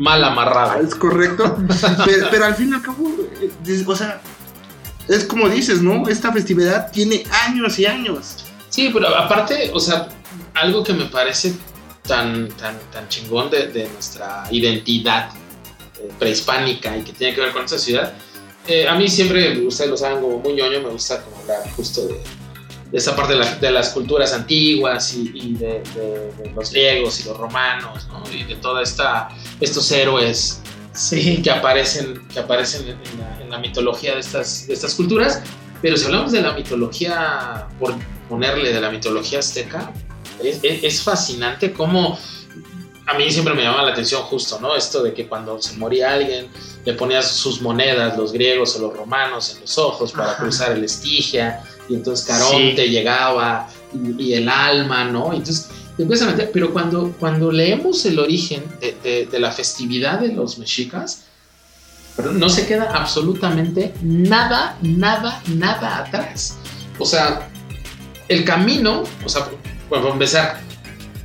Mal 0.00 0.24
amarrado. 0.24 0.80
es 0.80 0.94
correcto, 0.94 1.56
pero, 2.04 2.28
pero 2.30 2.44
al 2.46 2.54
fin 2.54 2.70
y 2.70 2.74
al 2.74 2.82
cabo, 2.82 3.08
eh, 3.40 3.84
o 3.86 3.94
sea, 3.94 4.20
es 5.08 5.24
como 5.24 5.48
dices, 5.48 5.82
¿no? 5.82 6.08
Esta 6.08 6.32
festividad 6.32 6.90
tiene 6.90 7.22
años 7.46 7.78
y 7.78 7.86
años. 7.86 8.44
Sí, 8.68 8.90
pero 8.92 9.14
aparte, 9.14 9.70
o 9.72 9.78
sea, 9.78 10.08
algo 10.54 10.82
que 10.82 10.92
me 10.94 11.04
parece 11.06 11.54
tan, 12.02 12.48
tan, 12.50 12.78
tan 12.92 13.08
chingón 13.08 13.50
de, 13.50 13.68
de 13.68 13.88
nuestra 13.88 14.44
identidad 14.50 15.30
eh, 15.98 16.10
prehispánica 16.18 16.96
y 16.96 17.02
que 17.02 17.12
tiene 17.12 17.34
que 17.34 17.40
ver 17.42 17.52
con 17.52 17.64
esta 17.64 17.78
ciudad, 17.78 18.12
eh, 18.66 18.86
a 18.86 18.94
mí 18.94 19.08
siempre, 19.08 19.66
ustedes 19.66 19.90
lo 19.90 19.96
saben, 19.96 20.20
como 20.20 20.38
muy 20.38 20.52
ñoño, 20.52 20.80
me 20.80 20.90
gusta 20.90 21.22
como 21.22 21.38
hablar 21.38 21.70
justo 21.76 22.06
de 22.06 22.20
esa 22.92 23.14
parte 23.14 23.34
de, 23.34 23.38
la- 23.40 23.54
de 23.56 23.70
las 23.70 23.90
culturas 23.90 24.32
antiguas 24.32 25.14
y, 25.14 25.30
y 25.34 25.54
de, 25.54 25.82
de- 25.94 26.32
de 26.42 26.50
los 26.54 26.70
griegos 26.70 27.20
y 27.20 27.24
los 27.28 27.36
romanos, 27.36 28.06
¿no? 28.08 28.22
Y 28.32 28.44
de 28.44 28.56
toda 28.56 28.82
esta, 28.82 29.28
estos 29.60 29.90
héroes 29.92 30.60
Sí. 30.92 31.40
que 31.40 31.50
aparecen, 31.52 32.26
que 32.28 32.40
aparecen 32.40 32.88
en, 32.88 32.98
la, 33.20 33.40
en 33.42 33.48
la 33.50 33.58
mitología 33.58 34.14
de 34.14 34.20
estas, 34.20 34.66
de 34.66 34.74
estas 34.74 34.94
culturas. 34.94 35.40
Pero 35.80 35.96
si 35.96 36.04
hablamos 36.06 36.32
de 36.32 36.42
la 36.42 36.52
mitología, 36.52 37.68
por 37.78 37.94
ponerle 38.28 38.72
de 38.72 38.80
la 38.80 38.90
mitología 38.90 39.38
azteca, 39.38 39.92
es, 40.42 40.58
es- 40.62 40.82
es 40.84 41.02
fascinante 41.02 41.72
cómo 41.72 42.18
a 43.06 43.14
mí 43.14 43.30
siempre 43.30 43.54
me 43.54 43.62
llama 43.62 43.82
la 43.82 43.92
atención 43.92 44.22
justo, 44.22 44.58
¿no? 44.60 44.76
Esto 44.76 45.02
de 45.02 45.12
que 45.14 45.26
cuando 45.28 45.60
se 45.62 45.76
moría 45.76 46.12
alguien, 46.12 46.48
le 46.84 46.92
ponías 46.94 47.28
sus 47.28 47.60
monedas, 47.60 48.16
los 48.16 48.32
griegos 48.32 48.76
o 48.76 48.80
los 48.82 48.96
romanos, 48.96 49.54
en 49.54 49.60
los 49.62 49.78
ojos 49.78 50.12
para 50.12 50.32
Ajá. 50.32 50.42
cruzar 50.42 50.72
el 50.72 50.84
estigia, 50.84 51.62
y 51.90 51.94
entonces 51.94 52.24
Caronte 52.26 52.84
Sí. 52.86 52.90
llegaba, 52.90 53.68
y, 53.92 54.22
y 54.22 54.34
el 54.34 54.48
alma, 54.48 55.04
¿no? 55.04 55.32
Entonces 55.32 55.68
te 55.96 56.02
empiezas 56.04 56.28
a 56.28 56.30
meter, 56.30 56.50
pero 56.52 56.72
cuando, 56.72 57.12
cuando 57.18 57.50
leemos 57.52 58.04
el 58.06 58.18
origen 58.18 58.62
de, 58.80 58.96
de- 59.02 59.26
de 59.26 59.38
la 59.40 59.50
festividad 59.50 60.20
de 60.20 60.28
los 60.32 60.56
mexicas, 60.58 61.24
no 62.34 62.48
se 62.48 62.66
queda 62.66 62.90
absolutamente 62.94 63.94
nada, 64.02 64.76
nada, 64.82 65.42
nada 65.56 65.98
atrás. 65.98 66.56
O 66.98 67.06
sea, 67.06 67.48
el 68.28 68.44
camino, 68.44 69.04
o 69.24 69.28
sea, 69.28 69.48
bueno, 69.88 70.04
para 70.04 70.12
empezar, 70.14 70.60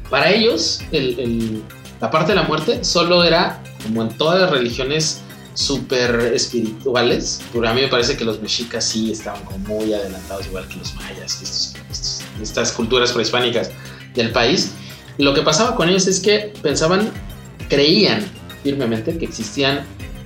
para 0.09 0.29
ellos 0.31 0.81
el- 0.91 1.19
el- 1.19 1.63
la 2.01 2.09
parte 2.11 2.31
de 2.31 2.35
la 2.37 2.43
muerte 2.43 2.83
solo 2.83 3.23
era, 3.23 3.61
como 3.83 4.01
en 4.03 4.09
todas 4.17 4.39
las 4.41 4.51
religiones 4.51 5.21
súper 5.55 6.31
espirituales, 6.35 7.41
pero 7.51 7.67
a 7.67 7.73
mí 7.73 7.81
me 7.81 7.87
parece 7.87 8.15
que 8.15 8.23
los 8.25 8.39
mexicas 8.41 8.85
sí 8.85 9.11
estaban 9.11 9.43
como 9.45 9.57
muy 9.59 9.93
adelantados, 9.93 10.45
igual 10.45 10.67
que 10.67 10.75
los 10.75 10.93
mayas, 10.95 11.35
que 11.35 11.43
estos- 11.45 11.73
estos- 11.91 12.21
estas 12.41 12.71
culturas 12.73 13.11
prehispánicas 13.11 13.71
del 14.13 14.31
país. 14.31 14.71
Lo 15.17 15.33
que 15.33 15.41
pasaba 15.41 15.75
con 15.75 15.89
ellos 15.89 16.05
es 16.07 16.19
que 16.19 16.53
pensaban, 16.61 17.09
creían 17.69 18.23
firmemente 18.63 19.17
que 19.17 19.25
existían 19.25 19.85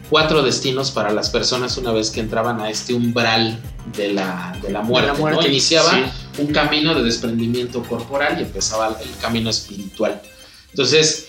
cuatro 0.10 0.42
destinos 0.42 0.90
para 0.90 1.12
las 1.12 1.30
personas 1.30 1.78
una 1.78 1.92
vez 1.92 2.10
que 2.10 2.20
entraban 2.20 2.60
a 2.60 2.70
este 2.72 2.96
umbral 2.96 3.60
de 3.96 4.12
la, 4.14 4.58
de 4.62 4.72
la 4.72 4.82
muerte. 4.82 5.08
La 5.08 5.14
muerte, 5.14 5.42
¿no? 5.44 5.48
Iniciaba 5.48 5.92
sí. 5.92 6.42
un 6.42 6.48
camino 6.52 6.96
de 6.96 7.04
desprendimiento 7.04 7.84
corporal 7.84 8.40
y 8.40 8.44
empezaba 8.44 8.98
el 9.00 9.10
camino 9.22 9.52
espiritual. 9.52 10.20
Entonces, 10.72 11.28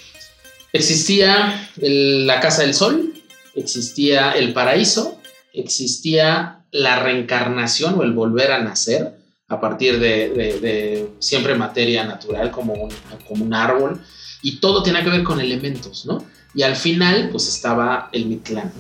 existía 0.72 1.68
el- 1.80 2.26
la 2.26 2.40
Casa 2.40 2.62
del 2.62 2.72
Sol, 2.74 3.12
existía 3.54 4.32
el 4.32 4.52
paraíso, 4.52 5.18
existía 5.52 6.64
la 6.72 7.00
reencarnación 7.02 7.94
o 7.98 8.02
el 8.02 8.12
volver 8.12 8.52
a 8.52 8.60
nacer 8.62 9.14
a 9.48 9.60
partir 9.60 9.98
de, 9.98 10.28
de- 10.30 10.60
de 10.60 11.08
siempre 11.18 11.54
materia 11.54 12.04
natural 12.04 12.50
como 12.50 12.74
un, 12.74 12.90
como 13.26 13.44
un 13.44 13.54
árbol 13.54 14.00
y 14.42 14.58
todo 14.60 14.82
tenía 14.82 15.02
que 15.02 15.10
ver 15.10 15.24
con 15.24 15.40
elementos, 15.40 16.06
¿no? 16.06 16.24
Y 16.54 16.62
al 16.62 16.76
final, 16.76 17.28
pues 17.30 17.48
estaba 17.48 18.08
el 18.12 18.26
Mictlán, 18.26 18.72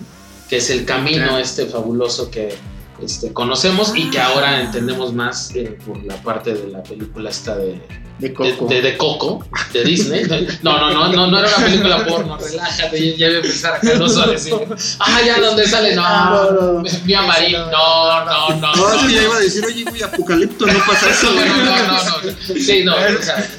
que 0.48 0.56
es 0.58 0.70
el 0.70 0.84
camino 0.84 1.24
Claro. 1.24 1.38
este 1.38 1.66
fabuloso 1.66 2.30
que 2.30 2.54
este, 3.02 3.32
conocemos 3.32 3.92
y 3.96 4.10
que 4.10 4.20
ahora 4.20 4.60
entendemos 4.60 5.12
más 5.12 5.54
eh, 5.54 5.78
por 5.86 6.02
la 6.04 6.16
parte 6.16 6.54
de 6.54 6.68
la 6.68 6.82
película 6.82 7.30
esta 7.30 7.56
de, 7.56 7.80
De 8.18 8.32
Coco. 8.34 8.66
de- 8.66 8.82
de 8.82 8.96
Coco, 8.96 9.46
de 9.72 9.84
Disney. 9.84 10.24
No, 10.62 10.78
no, 10.78 10.90
no, 10.92 11.08
no, 11.12 11.26
no 11.28 11.38
era 11.38 11.48
una 11.56 11.64
película 11.66 12.04
porno, 12.06 12.36
relájate, 12.36 13.12
ya, 13.12 13.16
ya 13.16 13.26
voy 13.26 13.34
a 13.36 13.38
empezar 13.38 13.74
a 13.76 13.80
Carlos 13.80 14.16
a 14.18 14.26
decir, 14.26 14.54
ah, 14.98 15.20
ya, 15.24 15.40
¿dónde 15.40 15.66
sale? 15.66 15.94
No, 15.94 16.02
No, 16.02 16.50
no, 16.52 16.72
no. 16.82 16.82
mi 17.04 17.14
amarillo, 17.14 17.66
no, 17.70 18.24
no, 18.24 18.48
no. 18.56 18.74
No, 18.74 19.08
ya 19.08 19.22
iba 19.22 19.36
a 19.36 19.40
decir, 19.40 19.64
oye, 19.64 19.84
güey, 19.84 20.02
Apocalipto, 20.02 20.66
no 20.66 20.78
pasa 20.86 21.10
eso. 21.10 21.30
No, 21.32 21.44
no, 21.46 21.56
no, 21.56 21.64
no, 21.64 21.92
no. 21.94 22.60
Sí, 22.60 22.82
no, 22.84 22.94
o 22.94 23.22
sea, 23.22 23.50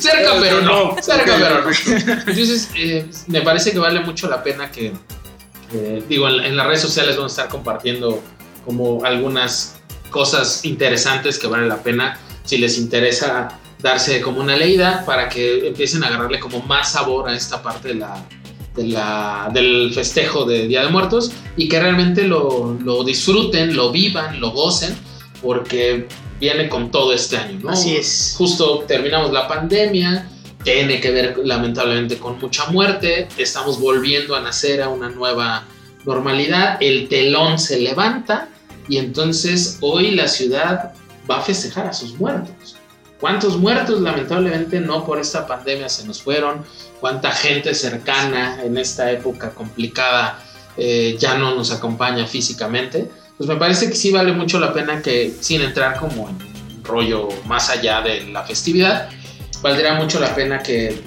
cerca 0.00 0.32
pero 0.40 0.60
no, 0.62 0.96
cerca 1.00 1.36
pero 1.38 1.62
no. 1.64 1.70
Entonces, 2.26 2.68
eh, 2.76 3.06
me 3.28 3.40
parece 3.42 3.72
que 3.72 3.78
vale 3.78 4.00
mucho 4.00 4.28
la 4.28 4.42
pena 4.42 4.70
que, 4.70 4.92
eh, 5.72 6.02
digo, 6.08 6.28
en, 6.28 6.40
en 6.44 6.56
las 6.56 6.66
redes 6.66 6.80
sociales 6.82 7.16
vamos 7.16 7.32
a 7.32 7.42
estar 7.42 7.48
compartiendo 7.50 8.22
como 8.70 9.04
algunas 9.04 9.80
cosas 10.10 10.64
interesantes 10.64 11.38
que 11.40 11.48
vale 11.48 11.66
la 11.66 11.82
pena 11.82 12.18
si 12.44 12.56
les 12.58 12.78
interesa 12.78 13.58
darse 13.82 14.20
como 14.20 14.40
una 14.40 14.56
leída 14.56 15.02
para 15.04 15.28
que 15.28 15.66
empiecen 15.68 16.04
a 16.04 16.06
agarrarle 16.06 16.38
como 16.38 16.60
más 16.62 16.92
sabor 16.92 17.28
a 17.28 17.34
esta 17.34 17.60
parte 17.62 17.88
de 17.88 17.94
la, 17.94 18.24
de 18.76 18.84
la- 18.88 19.50
del 19.52 19.92
festejo 19.92 20.44
de 20.44 20.68
Día 20.68 20.82
de 20.84 20.88
Muertos 20.90 21.32
y 21.56 21.68
que 21.68 21.80
realmente 21.80 22.22
lo, 22.28 22.76
lo 22.84 23.02
disfruten, 23.02 23.74
lo 23.74 23.90
vivan, 23.90 24.38
lo 24.40 24.50
gocen, 24.52 24.94
porque 25.42 26.06
viene 26.38 26.68
con 26.68 26.90
todo 26.92 27.12
este 27.12 27.36
año, 27.36 27.58
¿no? 27.64 27.70
Así 27.70 27.96
es. 27.96 28.34
Justo 28.38 28.84
terminamos 28.86 29.32
la 29.32 29.48
pandemia, 29.48 30.28
tiene 30.62 31.00
que 31.00 31.10
ver 31.10 31.40
lamentablemente 31.44 32.18
con 32.18 32.38
mucha 32.38 32.66
muerte, 32.66 33.26
estamos 33.36 33.80
volviendo 33.80 34.36
a 34.36 34.40
nacer 34.40 34.80
a 34.82 34.88
una 34.90 35.08
nueva 35.08 35.64
normalidad, 36.04 36.76
el 36.80 37.08
telón 37.08 37.58
se 37.58 37.78
levanta 37.80 38.48
y 38.90 38.98
entonces 38.98 39.78
hoy 39.80 40.10
la 40.10 40.28
ciudad 40.28 40.92
va 41.30 41.38
a 41.38 41.40
festejar 41.40 41.86
a 41.86 41.92
sus 41.92 42.18
muertos. 42.18 42.76
¿Cuántos 43.20 43.56
muertos 43.56 44.00
lamentablemente 44.00 44.80
no 44.80 45.04
por 45.06 45.18
esta 45.20 45.46
pandemia 45.46 45.88
se 45.88 46.06
nos 46.06 46.20
fueron? 46.22 46.64
¿Cuánta 47.00 47.30
gente 47.30 47.74
cercana 47.74 48.62
en 48.64 48.76
esta 48.76 49.10
época 49.10 49.50
complicada 49.50 50.42
eh, 50.76 51.16
ya 51.18 51.34
no 51.38 51.54
nos 51.54 51.70
acompaña 51.70 52.26
físicamente? 52.26 53.10
Pues 53.36 53.48
me 53.48 53.56
parece 53.56 53.88
que 53.88 53.94
sí 53.96 54.10
vale 54.10 54.32
mucho 54.32 54.58
la 54.58 54.72
pena 54.72 55.00
que 55.02 55.34
sin 55.40 55.60
entrar 55.62 55.98
como 55.98 56.28
en 56.28 56.36
un 56.78 56.84
rollo 56.84 57.28
más 57.46 57.70
allá 57.70 58.00
de 58.00 58.26
la 58.26 58.42
festividad, 58.42 59.08
valdría 59.62 59.94
mucho 59.94 60.18
la 60.18 60.34
pena 60.34 60.62
que 60.62 61.00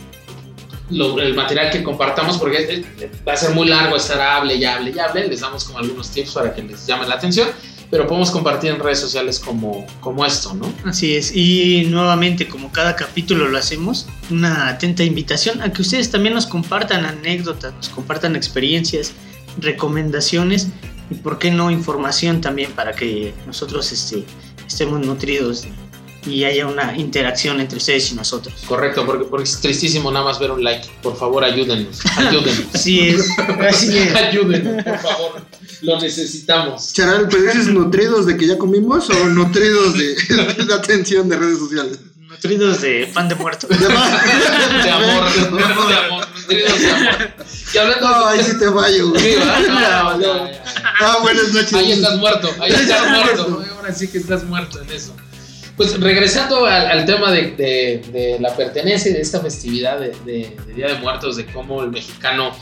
lo- 0.92 1.20
el 1.20 1.34
material 1.34 1.72
que 1.72 1.82
compartamos, 1.84 2.38
porque 2.38 2.58
eh, 3.00 3.12
va 3.28 3.34
a 3.34 3.38
ser 3.38 3.52
muy 3.56 3.68
largo 3.68 3.96
estar 3.96 4.20
hable 4.22 4.56
y 4.56 4.66
hable 4.66 4.92
y 4.96 5.00
hable, 5.00 5.28
les 5.28 5.40
damos 5.40 5.64
como 5.64 5.80
algunos 5.80 6.10
tips 6.12 6.32
para 6.34 6.54
que 6.54 6.62
les 6.62 6.86
llame 6.86 7.08
la 7.08 7.16
atención, 7.16 7.48
pero 7.94 8.08
podemos 8.08 8.32
compartir 8.32 8.72
en 8.72 8.80
redes 8.80 9.00
sociales 9.00 9.40
como, 9.40 9.86
como 10.00 10.26
esto, 10.26 10.56
¿no? 10.56 10.66
Así 10.84 11.16
es, 11.16 11.32
y 11.36 11.86
nuevamente, 11.92 12.48
como 12.48 12.72
cada 12.72 12.96
capítulo 12.96 13.48
lo 13.48 13.56
hacemos, 13.56 14.08
una 14.32 14.70
atenta 14.70 15.04
invitación 15.04 15.62
a 15.62 15.72
que 15.72 15.84
ustedes 15.84 16.10
también 16.10 16.34
nos 16.34 16.48
compartan 16.48 17.06
anécdotas, 17.06 17.72
nos 17.76 17.90
compartan 17.90 18.36
experiencias, 18.36 19.14
recomendaciones 19.60 20.70
y, 21.12 21.14
por 21.14 21.38
qué 21.38 21.52
no, 21.52 21.70
información 21.70 22.42
también 22.42 22.72
para 22.72 22.94
que 22.94 23.32
nosotros 23.46 23.92
este, 23.92 24.24
estemos 24.68 25.00
nutridos 25.06 25.68
y 26.26 26.46
haya 26.46 26.66
una 26.66 26.98
interacción 26.98 27.60
entre 27.60 27.78
ustedes 27.78 28.12
y 28.12 28.16
nosotros. 28.16 28.56
Correcto, 28.68 29.06
porque, 29.06 29.26
porque 29.26 29.44
es 29.44 29.62
tristísimo 29.62 30.10
nada 30.10 30.26
más 30.26 30.40
ver 30.40 30.50
un 30.50 30.64
like. 30.64 30.88
Por 31.04 31.16
favor, 31.16 31.44
ayúdennos, 31.44 32.00
ayúdennos. 32.18 32.66
Así 32.74 33.02
es, 33.02 33.30
así 33.60 34.00
es. 34.00 34.16
ayúdennos, 34.16 34.84
por 34.84 34.98
favor. 34.98 35.42
Lo 35.84 36.00
necesitamos. 36.00 36.94
Charal, 36.94 37.28
¿pero 37.30 37.44
dices 37.44 37.68
nutridos 37.68 38.26
de 38.26 38.38
que 38.38 38.48
ya 38.48 38.58
comimos 38.58 39.10
o 39.10 39.26
nutridos 39.26 39.94
de, 39.98 40.16
de 40.66 40.74
atención 40.74 41.28
de 41.30 41.38
redes 41.38 41.60
sociales? 41.60 42.00
Nutridos 42.18 42.82
de 42.82 43.12
pan 43.14 43.30
de 43.30 43.36
muerto. 43.36 43.68
De, 43.68 43.78
De 43.78 43.86
amor, 44.90 45.32
de 45.34 45.96
amor, 45.96 46.28
nutridos 46.36 46.80
de 46.80 46.90
amor. 46.92 47.18
Y 47.74 47.78
hablando 47.78 48.10
No, 48.10 48.26
ahí 48.28 48.44
sí 48.44 48.58
te 48.58 48.72
fallo, 48.72 49.14
ya. 49.16 50.18
Ah, 51.00 51.18
buenas 51.22 51.54
noches. 51.54 51.74
Ahí 51.74 51.92
estás 51.92 52.18
muerto, 52.18 52.50
ahí 52.60 52.72
estás 52.72 53.10
muerto. 53.10 53.64
Ahora 53.76 53.94
sí 53.94 54.08
que 54.08 54.18
estás 54.18 54.44
muerto 54.46 54.82
en 54.82 54.90
eso. 54.92 55.16
Pues 55.78 56.00
regresando 56.00 56.66
al, 56.68 56.86
al 56.88 57.06
tema 57.06 57.32
de, 57.32 57.52
de- 57.52 58.02
de 58.12 58.38
la 58.40 58.56
pertenencia 58.56 59.10
y 59.10 59.16
de 59.16 59.22
esta 59.22 59.40
festividad 59.42 60.00
de, 60.00 60.10
de- 60.26 60.56
de 60.68 60.74
Día 60.76 60.88
de 60.88 60.96
Muertos, 61.00 61.36
de 61.36 61.46
cómo 61.48 61.82
el 61.84 61.90
mexicano, 61.90 62.56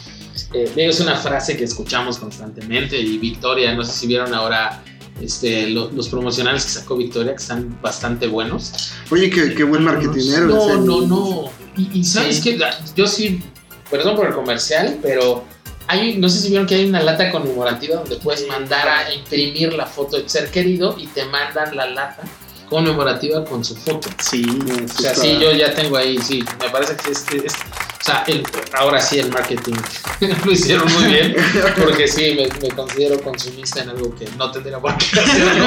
eh, 0.54 0.72
es 0.78 1.00
una 1.00 1.16
frase 1.16 1.56
que 1.58 1.64
escuchamos 1.66 2.18
constantemente 2.18 3.00
y 3.00 3.18
Victoria, 3.18 3.74
no 3.74 3.84
sé 3.84 3.92
si 3.94 4.08
vieron 4.08 4.34
ahora 4.34 4.84
este, 5.22 5.70
lo- 5.70 5.92
los 5.92 6.10
promocionales 6.10 6.64
que 6.66 6.72
sacó 6.72 6.96
Victoria, 6.98 7.32
que 7.36 7.42
están 7.42 7.80
bastante 7.82 8.28
buenos. 8.28 8.92
Oye, 9.12 9.30
qué, 9.30 9.54
qué 9.54 9.64
buen 9.64 9.84
marketinero. 9.84 10.48
No, 10.48 10.68
ese. 10.70 10.78
no, 10.80 11.02
no. 11.02 11.52
Y, 11.78 12.00
y 12.00 12.04
sabes 12.04 12.38
Sí. 12.38 12.42
que 12.58 12.60
yo 12.96 13.06
sí, 13.08 13.42
perdón 13.90 14.16
por 14.16 14.28
el 14.28 14.34
comercial, 14.34 14.98
pero 15.02 15.44
hay, 15.88 16.18
no 16.18 16.28
sé 16.30 16.40
si 16.40 16.50
vieron 16.50 16.66
que 16.66 16.76
hay 16.76 16.86
una 16.86 17.02
lata 17.04 17.30
conmemorativa 17.32 17.98
donde 17.98 18.16
puedes 18.18 18.48
mandar 18.48 18.88
a 18.88 19.14
imprimir 19.14 19.74
la 19.74 19.86
foto 19.86 20.18
del 20.18 20.30
ser 20.30 20.50
querido 20.50 20.96
y 20.98 21.08
te 21.08 21.26
mandan 21.26 21.76
la 21.76 21.88
lata 21.88 22.24
conmemorativa 22.70 23.44
con 23.44 23.64
su 23.66 23.76
foto. 23.76 24.10
Sí, 24.20 24.44
O 24.86 25.02
sea, 25.02 25.14
sí, 25.14 25.38
yo 25.40 25.52
ya 25.52 25.74
tengo 25.74 25.98
ahí, 25.98 26.18
sí, 26.20 26.44
me 26.62 26.70
parece 26.70 26.96
que 26.96 27.12
este, 27.12 27.38
este- 27.46 27.60
o 28.02 28.04
sea, 28.04 28.24
el- 28.28 28.44
ahora 28.74 29.00
sí 29.00 29.20
el 29.20 29.30
marketing 29.32 29.74
lo 30.46 30.52
hicieron 30.52 30.92
muy 30.92 31.04
bien, 31.06 31.36
porque 31.84 32.08
sí, 32.08 32.34
me, 32.36 32.48
me 32.68 32.74
considero 32.76 33.22
consumista 33.22 33.84
en 33.84 33.90
algo 33.90 34.14
que 34.16 34.28
no 34.38 34.52
tendría 34.52 34.80
por 34.80 34.98
qué 34.98 35.20
hacerlo. 35.20 35.66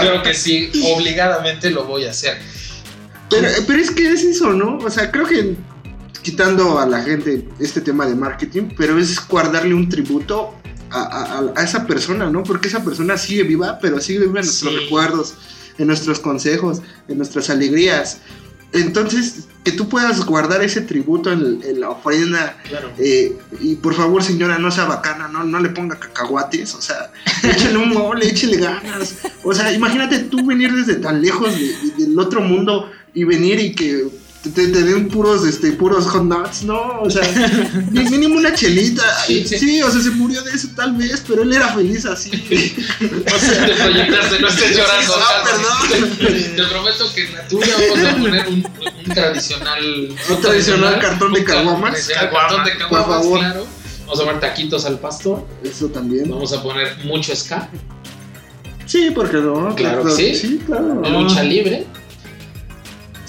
Creo 0.00 0.22
que 0.22 0.34
sí, 0.34 0.70
obligadamente 0.94 1.70
lo 1.70 1.84
voy 1.84 2.04
a 2.04 2.10
hacer. 2.10 2.38
Pero, 3.30 3.48
pero 3.66 3.80
es 3.80 3.90
que 3.90 4.10
es 4.12 4.22
eso, 4.24 4.50
¿no? 4.52 4.78
O 4.78 4.90
sea, 4.90 5.10
creo 5.10 5.26
que 5.26 5.54
quitando 6.22 6.78
a 6.78 6.86
la 6.86 7.00
gente 7.02 7.48
este 7.60 7.80
tema 7.80 8.04
de 8.06 8.14
marketing, 8.14 8.70
pero 8.76 8.98
es 8.98 9.26
guardarle 9.26 9.72
un 9.74 9.88
tributo 9.88 10.54
a, 10.90 11.52
a- 11.56 11.62
esa 11.62 11.86
persona, 11.86 12.28
¿no? 12.28 12.42
Porque 12.42 12.68
esa 12.68 12.84
persona 12.84 13.16
sigue 13.16 13.44
viva, 13.44 13.78
pero 13.80 14.00
sigue 14.00 14.18
viva 14.20 14.40
en 14.40 14.46
nuestros 14.46 14.72
Sí. 14.72 14.78
recuerdos, 14.80 15.34
en 15.78 15.86
nuestros 15.86 16.18
consejos, 16.20 16.82
en 17.08 17.16
nuestras 17.18 17.48
alegrías. 17.48 18.18
Entonces, 18.72 19.46
que 19.64 19.72
tú 19.72 19.88
puedas 19.88 20.24
guardar 20.24 20.62
ese 20.62 20.80
tributo 20.80 21.32
en, 21.32 21.60
en 21.64 21.80
la 21.80 21.90
ofrenda, 21.90 22.56
Claro. 22.68 22.90
eh, 22.98 23.36
y 23.60 23.74
por 23.76 23.94
favor, 23.94 24.22
señora, 24.22 24.58
no 24.58 24.70
sea 24.70 24.84
bacana, 24.84 25.28
no, 25.28 25.44
no 25.44 25.58
le 25.60 25.70
ponga 25.70 25.98
cacahuates, 25.98 26.74
o 26.74 26.80
sea, 26.80 27.10
échale 27.42 27.76
un 27.76 27.90
mole, 27.92 28.28
échale 28.28 28.56
ganas. 28.58 29.16
O 29.42 29.52
sea, 29.52 29.72
imagínate 29.72 30.20
tú 30.20 30.46
venir 30.46 30.72
desde 30.72 30.94
tan 31.00 31.20
lejos 31.20 31.52
de- 31.52 31.66
de- 31.66 32.06
del 32.06 32.18
otro 32.18 32.40
mundo 32.40 32.90
y 33.12 33.24
venir 33.24 33.58
y 33.60 33.74
que 33.74 34.06
te, 34.42 34.68
te 34.68 34.82
den 34.82 35.08
puros, 35.08 35.46
este, 35.46 35.72
puros 35.72 36.06
hot 36.06 36.22
nuts, 36.24 36.62
no, 36.62 37.00
o 37.02 37.10
sea, 37.10 37.22
mínimo 37.90 38.36
una 38.36 38.54
chelita. 38.54 39.02
Sí, 39.26 39.44
Sí, 39.46 39.58
sí. 39.58 39.82
o 39.82 39.90
sea, 39.90 40.00
se 40.00 40.10
murió 40.10 40.42
de 40.42 40.52
eso 40.52 40.68
tal 40.74 40.94
vez, 40.96 41.22
pero 41.28 41.42
él 41.42 41.52
era 41.52 41.68
feliz 41.74 42.06
así. 42.06 42.30
O 42.30 43.38
sea, 43.38 43.66
de 43.66 43.74
proyectarse, 43.74 44.40
no 44.40 44.48
estés 44.48 44.76
llorando. 44.76 45.14
Ah, 45.16 45.42
Carlos. 45.44 46.08
perdón. 46.18 46.56
Te 46.56 46.62
prometo 46.64 47.12
que 47.14 47.24
en 47.26 47.34
la 47.34 47.48
tuya 47.48 47.74
vamos 47.90 48.08
a 48.08 48.16
poner 48.16 48.48
un, 48.48 48.54
un 49.06 49.14
tradicional. 49.14 50.08
Un 50.30 50.40
tradicional 50.40 50.98
cartón 51.00 51.32
de 51.34 51.44
caguamas. 51.44 52.08
cartón 52.30 52.64
de 52.64 52.70
Por 52.72 52.78
caguamas, 52.80 53.06
favor. 53.22 53.38
claro. 53.40 53.66
Vamos 54.06 54.20
a 54.20 54.24
poner 54.24 54.40
taquitos 54.40 54.84
al 54.86 54.98
pastor. 54.98 55.46
Eso 55.62 55.86
también. 55.88 56.30
Vamos 56.30 56.52
a 56.52 56.62
poner 56.62 56.96
mucho 57.04 57.36
ska, 57.36 57.68
Sí, 58.86 59.10
porque 59.14 59.36
no. 59.36 59.74
Claro 59.76 60.02
que 60.04 60.10
sí. 60.12 60.34
Sí, 60.34 60.60
claro. 60.66 61.02
lucha 61.08 61.42
libre. 61.44 61.86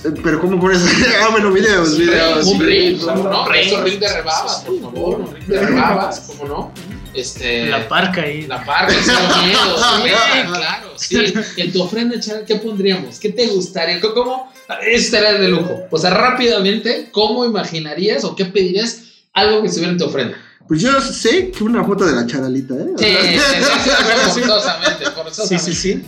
Pero 0.04 0.40
¿cómo 0.40 0.60
pones? 0.60 0.82
ah, 1.22 1.30
bueno, 1.32 1.52
videos, 1.52 1.98
videos. 1.98 2.46
un 2.48 2.60
¿cómo 3.00 3.30
no? 3.30 3.54
Eso 3.54 3.84
ring 3.84 4.00
de 4.00 4.08
rebabas, 4.08 4.64
por 4.66 4.82
favor. 4.82 5.20
Un 5.22 5.36
ring 5.36 5.46
de 5.48 5.66
rebabas, 5.66 6.20
¿cómo 6.22 6.46
no? 6.46 6.72
Este. 7.14 7.68
la 7.68 7.88
parca 7.88 8.22
ahí. 8.22 8.48
La 8.48 8.64
parca, 8.64 8.94
miedo, 8.94 9.78
sí, 10.04 10.12
claro, 10.48 10.94
sí. 10.96 11.34
En 11.58 11.72
tu 11.72 11.84
ofrenda, 11.84 12.20
Charal, 12.20 12.46
¿qué 12.46 12.56
pondríamos? 12.56 13.20
¿Qué 13.20 13.30
te 13.30 13.48
gustaría? 13.48 14.00
¿Cómo? 14.00 14.52
Este 14.88 15.18
era 15.18 15.34
de 15.34 15.48
lujo. 15.50 15.84
O 15.92 15.98
sea, 15.98 16.12
rápidamente, 16.12 17.10
¿cómo 17.12 17.46
imaginarías 17.46 18.24
o 18.24 18.36
qué 18.36 18.46
pedirías 18.46 19.04
algo 19.34 19.62
que 19.62 19.68
estuviera 19.68 19.92
en 19.92 19.98
tu 19.98 20.06
ofrenda? 20.06 20.38
Pues 20.68 20.82
yo 20.82 21.02
sé 21.02 21.52
que 21.52 21.64
una 21.64 21.84
foto 21.84 22.06
de 22.06 22.14
la 22.14 22.26
charalita, 22.26 22.74
¿eh? 22.76 22.86
Sí, 22.98 23.06
sí, 23.06 23.40
sí, 23.40 24.32
sí, 24.34 24.40
forzosamente, 24.42 25.06
Sí, 25.32 25.60
sí, 25.60 25.74
sí. 25.74 26.04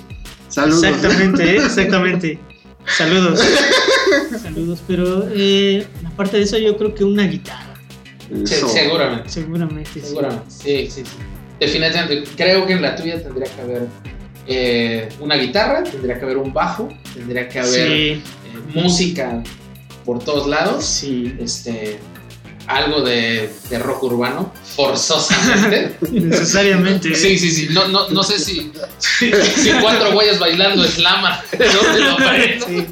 Saludos. 0.48 0.84
Exactamente, 0.84 1.44
¿eh? 1.44 1.58
exactamente. 1.58 2.53
Saludos. 2.88 3.40
Saludos, 4.42 4.80
pero 4.88 5.28
eh, 5.34 5.86
aparte 6.06 6.38
de 6.38 6.44
eso, 6.44 6.58
yo 6.58 6.78
creo 6.78 6.94
que 6.94 7.04
una 7.04 7.24
guitarra. 7.26 7.74
Seguramente, 8.46 9.30
Seguramente. 9.30 9.90
sí. 9.94 10.02
seguramente. 10.02 10.46
Sí, 10.50 10.88
sí, 10.90 11.04
sí. 11.06 11.18
Definitivamente, 11.60 12.24
creo 12.36 12.66
que 12.66 12.74
en 12.74 12.82
la 12.82 12.96
tuya 12.96 13.22
tendría 13.22 13.46
que 13.54 13.62
haber 13.62 13.88
eh, 14.48 15.10
una 15.20 15.36
guitarra, 15.36 15.84
tendría 15.84 16.18
que 16.18 16.26
haber 16.26 16.38
un 16.38 16.52
bajo, 16.52 16.90
tendría 17.14 17.48
que 17.48 17.60
haber 17.60 17.72
Sí, 17.88 17.90
eh, 18.12 18.22
música 18.74 19.42
por 20.04 20.20
todos 20.24 20.48
lados. 20.48 20.84
sí. 20.84 21.36
este 21.40 22.00
algo 22.68 23.02
de, 23.02 23.54
de 23.70 23.80
rock 23.80 24.04
urbano 24.04 24.54
forzosamente 24.76 25.98
Necesariamente. 26.12 27.14
sí 27.16 27.38
sí 27.38 27.52
sí 27.52 27.68
no, 27.72 27.88
no, 27.88 28.10
no 28.10 28.24
sé 28.24 28.40
si, 28.40 28.72
si, 28.98 29.32
si 29.32 29.72
cuatro 29.82 30.14
güeyes 30.14 30.40
bailando 30.40 30.84
slam 30.86 31.26
alrededor 31.26 31.94
de 31.94 32.00
la 32.00 32.18
pared 32.18 32.60
¿no? 32.60 32.66
Sí. 32.68 32.88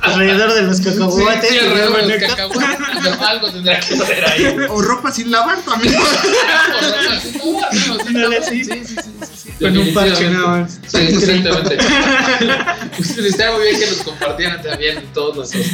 Alrededor 0.00 0.52
de 0.54 0.62
los 0.62 0.76
Sí, 0.78 0.84
cacahuates. 0.84 1.50
sí, 1.50 1.58
alrededor 1.58 1.96
de 2.06 2.18
los 2.18 2.28
cacahuates, 2.28 2.78
pero 3.02 3.26
algo 3.26 3.50
tendrá 3.52 3.80
que 3.80 3.94
haber 3.94 4.24
ahí 4.30 4.56
O 4.70 4.82
ropa 4.82 5.10
sin 5.12 5.30
lavar 5.30 5.58
también. 5.62 5.94
Sí. 7.26 8.64
sí, 8.64 8.64
sí, 8.64 8.64
sí, 8.64 8.84
sí, 8.86 8.96
sí. 9.34 9.50
Con 9.60 9.76
un 9.76 9.94
parche 9.94 10.10
Definitivamente. 10.10 10.30
nada 10.30 10.60
más. 10.62 10.80
Sí, 10.86 10.98
exactamente. 10.98 11.78
Pues, 12.96 13.18
Estaría 13.18 13.54
muy 13.56 13.62
bien 13.64 13.80
que 13.80 13.86
nos 13.86 13.98
compartieran 13.98 14.62
también 14.62 15.04
todos 15.14 15.36
nuestros 15.36 15.66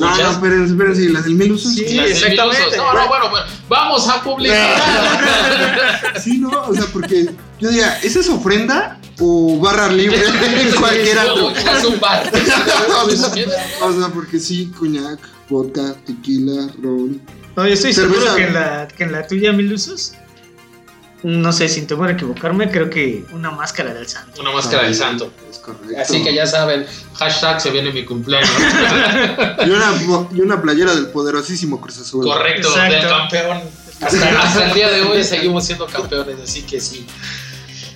No, 0.00 0.16
no, 0.16 0.30
espérense. 0.30 1.08
¿Las 1.10 1.24
del 1.24 1.34
mil 1.34 1.52
usos? 1.52 1.74
Sí. 1.74 1.98
Exactamente. 1.98 2.76
No, 2.76 2.92
no, 2.92 3.08
bueno, 3.08 3.30
bueno, 3.30 3.46
vamos 3.68 4.08
a 4.08 4.22
publicar. 4.22 4.76
Sí, 6.22 6.38
no, 6.38 6.48
o 6.48 6.74
sea, 6.74 6.86
porque 6.92 7.26
yo 7.60 7.68
diría, 7.70 7.98
¿esa 8.02 8.20
es 8.20 8.28
ofrenda 8.28 9.00
o 9.18 9.58
barra 9.58 9.88
libre 9.88 10.18
en 10.60 10.72
cualquier 10.72 11.16
No, 11.16 11.46
otro? 11.46 11.50
Es 11.50 11.84
un 11.84 12.00
bar. 12.00 12.30
O 13.82 13.92
sea, 13.92 14.08
porque 14.12 14.38
sí, 14.38 14.72
coñac, 14.78 15.18
vodka, 15.48 15.94
tequila, 16.06 16.68
ron. 16.82 17.20
No, 17.56 17.66
yo 17.66 17.72
estoy 17.72 17.92
Cerveza. 17.92 18.20
seguro 18.20 18.36
que 18.36 18.44
en 18.44 18.54
la, 18.54 18.88
que 18.88 19.04
en 19.04 19.12
la 19.12 19.26
tuya, 19.26 19.52
mil 19.52 19.72
usos, 19.72 20.12
no 21.22 21.50
sé, 21.52 21.68
sin 21.68 21.86
temor 21.86 22.08
a 22.08 22.12
equivocarme, 22.12 22.70
creo 22.70 22.90
que 22.90 23.24
una 23.32 23.50
máscara 23.50 23.94
del 23.94 24.06
santo. 24.06 24.42
Una 24.42 24.52
máscara 24.52 24.82
del 24.84 24.94
santo. 24.94 25.32
Es 25.50 25.58
correcto. 25.58 25.98
Así 25.98 26.22
que 26.22 26.34
ya 26.34 26.46
saben, 26.46 26.84
hashtag 27.14 27.60
se 27.60 27.70
viene 27.70 27.90
mi 27.92 28.04
cumpleaños. 28.04 28.50
Y 29.66 29.70
una, 29.70 30.28
y 30.34 30.40
una 30.42 30.60
playera 30.60 30.94
del 30.94 31.06
poderosísimo 31.08 31.80
Cruz 31.80 31.98
Azul. 31.98 32.24
Correcto, 32.24 32.68
Exacto. 32.68 32.94
del 32.94 33.08
campeón. 33.08 33.60
Hasta, 34.00 34.42
hasta 34.42 34.66
el 34.68 34.74
día 34.74 34.90
de 34.90 35.00
hoy 35.02 35.24
seguimos 35.24 35.64
siendo 35.64 35.86
campeones, 35.86 36.36
así 36.44 36.62
que 36.62 36.78
sí. 36.80 37.06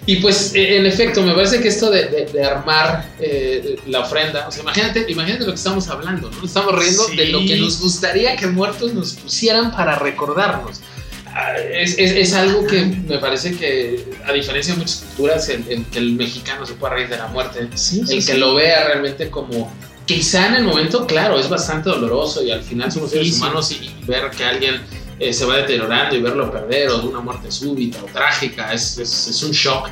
Y 0.06 0.16
pues, 0.16 0.54
eh, 0.54 0.78
en 0.78 0.86
efecto, 0.86 1.22
me 1.22 1.34
parece 1.34 1.60
que 1.60 1.68
esto 1.68 1.90
de, 1.90 2.06
de- 2.06 2.24
de 2.26 2.44
armar 2.44 3.10
eh, 3.20 3.76
la 3.86 4.00
ofrenda, 4.00 4.48
o 4.48 4.50
sea, 4.50 4.62
imagínate, 4.62 5.04
imagínate 5.08 5.44
lo 5.44 5.50
que 5.52 5.56
estamos 5.56 5.88
hablando, 5.88 6.30
¿no? 6.30 6.44
Estamos 6.44 6.74
riendo 6.78 7.04
Sí. 7.04 7.16
de 7.16 7.26
lo 7.26 7.40
que 7.40 7.56
nos 7.56 7.80
gustaría 7.80 8.34
que 8.36 8.46
muertos 8.46 8.94
nos 8.94 9.12
pusieran 9.14 9.70
para 9.72 9.96
recordarnos. 9.98 10.80
Ah, 11.26 11.54
Es, 11.58 11.96
es- 11.98 12.12
es 12.12 12.32
algo 12.34 12.66
que 12.66 12.84
me 12.86 13.18
parece 13.18 13.56
que, 13.56 14.04
a 14.26 14.32
diferencia 14.32 14.72
de 14.74 14.80
muchas 14.80 15.04
culturas, 15.06 15.48
el, 15.48 15.64
el 15.68 15.84
que 15.86 15.98
el 15.98 16.12
mexicano 16.14 16.66
se 16.66 16.74
pueda 16.74 16.94
reír 16.94 17.08
de 17.08 17.18
la 17.18 17.28
muerte, 17.28 17.68
Sí, 17.74 18.02
el 18.08 18.24
que 18.26 18.34
lo 18.34 18.54
vea 18.54 18.84
realmente 18.86 19.30
como 19.30 19.72
quizá 20.06 20.48
en 20.48 20.54
el 20.56 20.64
momento 20.64 21.06
claro 21.06 21.38
es 21.38 21.48
bastante 21.48 21.88
doloroso 21.90 22.42
y 22.42 22.50
al 22.50 22.64
final 22.64 22.90
somos 22.90 23.10
seres 23.10 23.36
humanos 23.36 23.70
y, 23.70 23.76
y 23.84 23.94
ver 24.08 24.28
que 24.36 24.44
alguien 24.44 24.80
eh, 25.20 25.32
se 25.32 25.44
va 25.44 25.58
deteriorando 25.58 26.16
y 26.16 26.22
verlo 26.22 26.50
perder 26.50 26.88
o 26.88 26.98
de 26.98 27.06
una 27.06 27.20
muerte 27.20 27.52
súbita 27.52 28.02
o 28.02 28.06
trágica, 28.06 28.72
es, 28.72 28.98
es, 28.98 29.28
es 29.28 29.42
un 29.42 29.52
shock, 29.52 29.90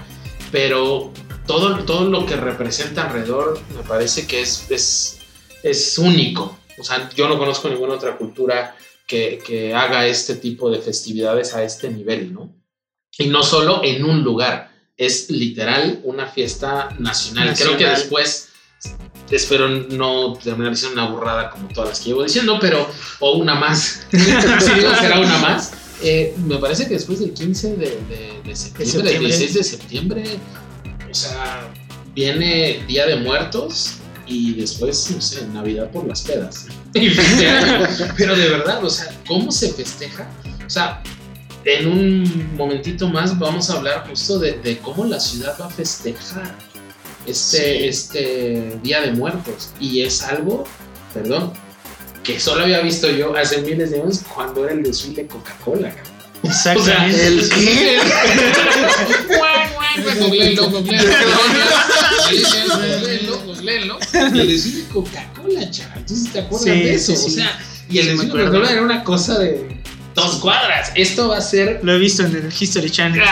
pero 0.51 1.13
todo, 1.47 1.85
todo 1.85 2.09
lo 2.09 2.27
que 2.27 2.37
representa 2.37 3.05
alrededor 3.07 3.61
me 3.77 3.83
parece 3.83 4.27
que 4.27 4.41
es, 4.41 4.71
es, 4.71 5.21
es 5.63 5.99
único. 5.99 6.59
O 6.79 6.85
sea, 6.85 7.11
yo 7.15 7.29
no 7.29 7.39
conozco 7.39 7.69
ninguna 7.69 7.95
otra 7.95 8.17
cultura 8.17 8.75
que, 9.07 9.41
que 9.45 9.75
haga 9.75 10.07
este 10.07 10.37
tipo 10.37 10.71
de 10.71 10.81
festividades 10.81 11.55
a 11.55 11.63
este 11.63 11.91
nivel, 11.91 12.33
¿no? 12.33 12.55
Y 13.19 13.29
no 13.29 13.43
solo 13.43 13.83
en 13.85 14.05
un 14.05 14.23
lugar, 14.23 14.71
es 14.97 15.31
literal 15.31 16.01
una 16.05 16.27
fiesta 16.27 16.95
nacional. 16.99 17.55
Creo 17.57 17.77
que 17.77 17.85
Nacional. 17.85 17.97
después, 17.97 18.49
espero 19.37 19.69
no 19.69 20.35
terminar 20.35 20.73
diciendo 20.73 21.01
una 21.03 21.11
burrada 21.11 21.51
como 21.51 21.69
todas 21.69 21.91
las 21.91 22.01
que 22.01 22.07
llevo 22.11 22.23
diciendo, 22.25 22.59
pero, 22.61 22.89
o 23.21 23.33
una 23.39 23.55
más, 23.55 24.07
si 24.11 24.17
digo 24.19 24.95
será 25.01 25.19
una 25.21 25.39
más. 25.39 25.73
Eh, 26.03 26.35
me 26.47 26.59
parece 26.59 26.87
que 26.87 26.95
después 26.95 27.19
del 27.21 27.33
15 27.35 27.71
de, 27.71 27.77
de- 27.77 28.41
de 28.45 28.57
septiembre, 28.57 28.85
el 28.85 28.87
septiembre. 28.87 29.27
16 29.27 29.55
de 29.55 29.65
septiembre, 29.65 30.25
o 31.11 31.15
sea, 31.15 31.69
viene 32.15 32.85
Día 32.87 33.07
de 33.07 33.17
Muertos 33.17 33.95
y 34.27 34.55
después, 34.55 35.11
no 35.11 35.21
sé, 35.21 35.47
Navidad 35.49 35.91
por 35.91 36.07
las 36.07 36.23
pedas. 36.23 36.67
Pero 38.17 38.37
de 38.37 38.49
verdad, 38.49 38.85
o 38.85 38.91
sea, 38.91 39.11
¿cómo 39.27 39.51
se 39.51 39.73
festeja? 39.73 40.29
O 40.67 40.71
sea, 40.71 41.03
en 41.65 41.89
un 41.89 42.55
momentito 42.57 43.09
más 43.09 43.39
vamos 43.39 43.69
a 43.71 43.75
hablar 43.79 44.07
justo 44.09 44.39
de, 44.39 44.53
de 44.59 44.79
cómo 44.79 45.05
la 45.05 45.19
ciudad 45.21 45.57
va 45.61 45.67
a 45.67 45.71
festejar 45.71 46.55
este, 47.29 47.59
Sí. 47.79 47.89
este 47.89 48.79
Día 48.83 49.01
de 49.03 49.13
Muertos. 49.13 49.71
Y 49.81 50.03
es 50.03 50.23
algo, 50.23 50.65
perdón, 51.15 51.53
que 52.25 52.39
solo 52.41 52.65
había 52.65 52.81
visto 52.81 53.11
yo 53.11 53.37
hace 53.37 53.61
miles 53.63 53.91
de 53.91 54.03
años 54.03 54.21
cuando 54.35 54.65
era 54.65 54.75
el 54.75 54.83
desfile 54.83 55.27
Coca-Cola. 55.27 55.89
cabrón. 55.91 56.19
Exactamente. 56.45 57.27
¿El 57.27 57.49
qué? 57.49 57.99
Googleenlo, 60.21 60.71
googleenlo. 60.71 61.13
Googleenlo, 62.31 63.39
googleenlo. 63.45 63.99
Y 64.13 64.41
el 64.41 64.49
desfile 64.49 64.85
Coca-Cola, 64.93 65.71
chaval. 65.71 65.99
Entonces 65.99 66.33
te 66.33 66.39
acuerdas 66.41 66.65
Sí, 66.65 66.71
de 66.71 66.95
eso. 66.95 67.17
sí, 67.17 67.23
O 67.25 67.29
sí. 67.29 67.31
sea, 67.37 67.59
y 67.91 67.99
el 67.99 68.05
Sí, 68.05 68.11
desfile 68.11 68.29
acuerdo. 68.31 68.47
Coca-Cola 68.47 68.71
era 68.73 68.83
una 68.83 69.05
cosa 69.05 69.39
de 69.39 69.69
dos 70.15 70.37
cuadras. 70.37 70.93
Esto 70.95 71.29
va 71.29 71.39
a 71.39 71.41
ser 71.41 71.81
Lo 71.83 71.93
he 71.95 71.99
visto 71.99 72.23
en 72.25 72.37
el 72.37 72.53
History 72.59 72.91
Channel. 72.91 73.23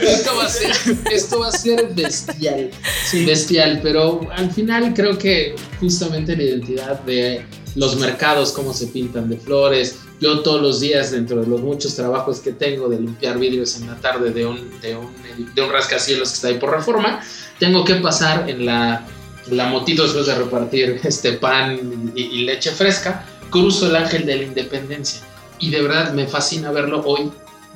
esto 0.00 0.36
va 0.36 0.44
a 0.44 0.48
ser, 0.48 0.72
esto 1.12 1.40
va 1.40 1.48
a 1.48 1.52
ser 1.52 1.88
bestial, 1.94 2.70
Sí. 3.10 3.24
bestial, 3.24 3.80
pero 3.82 4.20
al 4.36 4.50
final 4.50 4.92
creo 4.94 5.16
que 5.18 5.54
justamente 5.80 6.36
la 6.36 6.42
identidad 6.42 7.00
de 7.00 7.44
los 7.76 7.96
mercados, 7.96 8.52
cómo 8.52 8.72
se 8.74 8.88
pintan 8.88 9.28
de 9.28 9.36
flores. 9.36 9.96
Yo 10.20 10.40
todos 10.40 10.60
los 10.60 10.80
días, 10.80 11.12
dentro 11.12 11.40
de 11.40 11.46
los 11.46 11.60
muchos 11.62 11.94
trabajos 11.94 12.40
que 12.40 12.52
tengo 12.52 12.88
de 12.88 13.00
limpiar 13.00 13.38
vidrios 13.38 13.76
en 13.80 13.86
la 13.86 13.96
tarde 13.96 14.32
de 14.32 14.44
un, 14.44 14.80
de 14.80 14.96
un, 14.96 15.54
de 15.54 15.62
un 15.62 15.70
rascacielos 15.72 16.30
que 16.30 16.34
está 16.34 16.48
ahí 16.48 16.58
por 16.58 16.70
reforma, 16.72 17.20
tengo 17.58 17.84
que 17.84 17.94
pasar 17.96 18.50
en 18.50 18.66
la, 18.66 19.06
la 19.50 19.66
motito 19.68 20.02
después 20.02 20.26
de 20.26 20.34
repartir 20.34 21.00
este 21.04 21.32
pan 21.34 22.12
y, 22.14 22.22
y 22.22 22.42
leche 22.44 22.70
fresca, 22.72 23.24
cruzo 23.50 23.86
el 23.86 23.96
ángel 23.96 24.26
de 24.26 24.36
la 24.36 24.42
independencia. 24.42 25.20
Y 25.58 25.70
de 25.70 25.80
verdad 25.82 26.12
me 26.12 26.26
fascina 26.26 26.70
verlo 26.72 27.02
hoy 27.06 27.30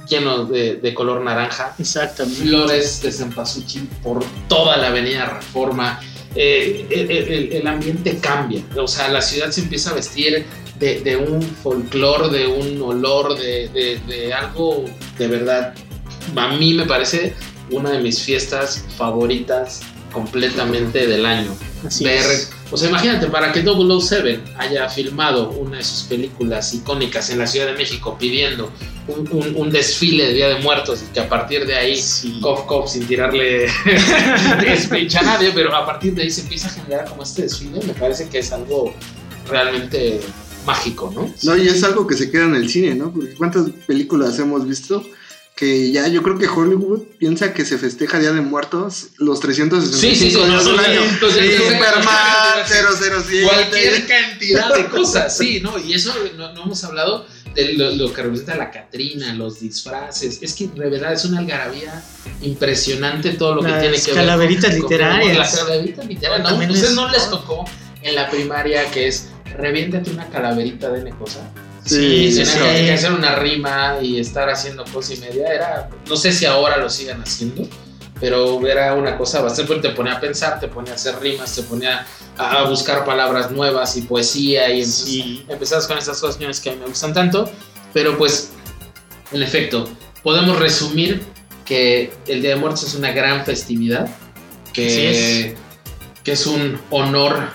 lleno 0.09 0.45
de, 0.45 0.77
de 0.77 0.95
color 0.95 1.21
naranja, 1.23 1.75
Exactamente. 1.79 2.41
flores 2.43 3.01
de 3.03 3.13
cempasúchil 3.13 3.89
por 4.03 4.25
toda 4.49 4.77
la 4.77 4.89
avenida 4.89 5.27
Reforma. 5.27 6.01
Eh, 6.37 6.87
el, 6.91 7.11
el- 7.11 7.53
el 7.53 7.67
ambiente 7.67 8.19
cambia, 8.19 8.63
o 8.77 8.89
sea, 8.89 9.09
la 9.09 9.23
ciudad 9.23 9.51
se 9.53 9.61
empieza 9.61 9.91
a 9.91 9.95
vestir 9.95 10.45
de, 10.81 11.01
de 11.01 11.17
un 11.17 11.41
folclore, 11.41 12.29
de 12.37 12.47
un 12.49 12.83
olor, 12.83 13.39
de, 13.39 13.69
de- 13.69 14.01
de 14.09 14.33
algo 14.35 14.85
de 15.17 15.29
verdad. 15.29 15.75
A 16.35 16.49
mí 16.57 16.75
me 16.75 16.87
parece 16.87 17.35
una 17.71 17.91
de 17.91 18.01
mis 18.01 18.21
fiestas 18.21 18.85
favoritas 18.97 19.83
completamente 20.13 21.07
del 21.07 21.25
año 21.27 21.55
Así 21.87 22.05
ver, 22.05 22.19
es. 22.19 22.51
O 22.71 22.77
sea, 22.77 22.89
imagínate, 22.89 23.27
para 23.27 23.53
que 23.53 23.63
007 23.63 24.41
haya 24.59 24.89
filmado 24.89 25.51
una 25.51 25.77
de 25.79 25.85
sus 25.85 26.03
películas 26.05 26.73
icónicas 26.75 27.31
en 27.31 27.39
la 27.39 27.47
Ciudad 27.47 27.67
de 27.67 27.75
México 27.75 28.17
pidiendo 28.19 28.71
un, 29.07 29.29
un- 29.31 29.55
un 29.57 29.71
desfile 29.71 30.27
de 30.29 30.33
Día 30.35 30.49
de 30.49 30.57
Muertos 30.61 31.03
y 31.09 31.13
que 31.13 31.21
a 31.21 31.29
partir 31.29 31.67
de 31.67 31.75
ahí, 31.77 31.97
Sí. 31.97 32.39
cof 32.41 32.63
cof 32.67 32.91
sin 32.91 33.07
tirarle 33.07 33.69
speech 34.79 35.15
a 35.17 35.23
nadie, 35.23 35.53
pero 35.55 35.75
a 35.75 35.85
partir 35.85 36.15
de 36.15 36.23
ahí 36.23 36.31
se 36.31 36.41
empieza 36.43 36.69
a 36.69 36.71
generar 36.71 37.09
como 37.09 37.23
este 37.23 37.43
desfile, 37.43 37.81
me 37.87 37.93
parece 37.95 38.29
que 38.29 38.39
es 38.39 38.51
algo 38.53 38.95
realmente 39.49 40.21
mágico, 40.67 41.13
¿no? 41.15 41.33
No, 41.43 41.57
y 41.57 41.69
es 41.69 41.85
algo 41.85 42.07
que 42.07 42.15
se 42.17 42.31
queda 42.31 42.45
en 42.45 42.55
el 42.55 42.69
cine, 42.71 42.95
¿no? 42.95 43.13
Porque 43.13 43.35
cuántas 43.35 43.69
películas 43.87 44.39
hemos 44.39 44.67
visto 44.67 45.05
que 45.57 45.93
ya 45.93 46.09
yo 46.09 46.23
creo 46.23 46.37
que 46.37 46.49
Hollywood 46.49 47.03
piensa 47.19 47.55
que 47.55 47.65
se 47.65 47.79
festeja 47.79 48.19
Día 48.19 48.33
de 48.33 48.41
Muertos 48.41 49.09
los 49.19 49.39
365 49.39 50.01
Sí, 50.01 50.17
sí, 50.17 50.31
sí, 50.33 50.37
días 50.45 50.65
del 50.65 50.79
año. 50.81 51.01
Superman, 51.21 52.05
007. 52.67 53.43
cualquier 53.45 54.07
cantidad 54.07 54.75
de 54.75 54.87
cosas, 54.91 55.37
sí, 55.37 55.61
¿no? 55.61 55.79
Y 55.79 55.95
eso 55.95 56.13
no, 56.37 56.53
no 56.55 56.63
hemos 56.65 56.83
hablado 56.85 57.27
de 57.55 57.75
lo, 57.75 57.93
lo 57.93 58.13
que 58.13 58.23
representa 58.23 58.57
la 58.57 58.71
Catrina, 58.73 59.33
los 59.35 59.61
disfraces. 59.61 60.39
Es 60.43 60.55
que 60.55 60.67
de 60.67 60.91
verdad 60.91 61.13
es 61.13 61.25
una 61.25 61.39
algarabía 61.39 62.03
impresionante 62.43 63.31
todo 63.35 63.55
lo 63.57 63.63
que 63.63 63.69
Las 63.71 63.81
tiene 63.81 63.97
que 64.01 64.07
ver. 64.07 64.15
calaveritas 64.15 64.75
literarias. 64.75 65.37
Las 65.39 65.57
calaveritas 65.57 66.07
literarias. 66.07 66.51
¿no? 66.51 66.57
¿Ustedes 66.59 66.83
es- 66.83 66.95
no 66.97 67.09
les 67.11 67.31
tocó 67.31 67.65
en 68.03 68.15
la 68.17 68.29
primaria 68.29 68.91
que 68.91 69.07
es 69.09 69.29
reviéntate 69.57 70.11
una 70.11 70.29
calaverita 70.29 70.91
de 70.91 71.01
N 71.01 71.11
cosa? 71.13 71.49
Sí, 71.85 72.33
sí, 72.33 72.45
sí. 72.47 72.59
que 72.59 72.93
hacer 72.93 73.13
una 73.13 73.35
rima 73.37 73.97
y 74.01 74.19
estar 74.19 74.49
haciendo 74.49 74.85
cosa 74.85 75.15
y 75.15 75.19
media. 75.19 75.49
Era, 75.53 75.91
no 76.09 76.17
sé 76.17 76.33
si 76.33 76.47
ahora 76.47 76.79
lo 76.79 76.89
sigan 76.89 77.21
haciendo, 77.23 77.69
pero 78.21 78.67
era 78.67 78.95
una 78.95 79.19
cosa 79.19 79.43
bastante, 79.43 79.75
te 79.77 79.91
ponía 79.91 80.15
a 80.15 80.21
pensar, 80.21 80.59
te 80.61 80.69
ponía 80.69 80.93
a 80.93 80.95
hacer 80.97 81.19
rimas, 81.21 81.55
te 81.55 81.63
ponía 81.63 82.07
a, 82.39 82.61
a 82.63 82.69
buscar 82.69 83.05
palabras 83.05 83.51
nuevas 83.51 83.97
y 83.97 84.03
poesía 84.03 84.73
y 84.73 84.85
Sí. 84.85 85.45
empezabas 85.49 85.87
con 85.87 85.99
esas 85.99 86.19
cosas 86.21 86.61
que 86.61 86.71
a 86.71 86.73
mí 86.73 86.79
me 86.81 86.87
gustan 86.87 87.13
tanto, 87.13 87.51
pero 87.93 88.17
pues, 88.17 88.51
en 89.33 89.43
efecto, 89.43 89.89
podemos 90.23 90.59
resumir 90.59 91.23
que 91.65 92.13
el 92.27 92.41
Día 92.41 92.51
de 92.51 92.57
Muertos 92.57 92.83
es 92.85 92.95
una 92.95 93.13
gran 93.13 93.45
festividad, 93.45 94.09
que, 94.73 95.11
Así 95.11 95.55
que 96.25 96.33
es 96.33 96.47
un 96.47 96.81
honor 96.91 97.51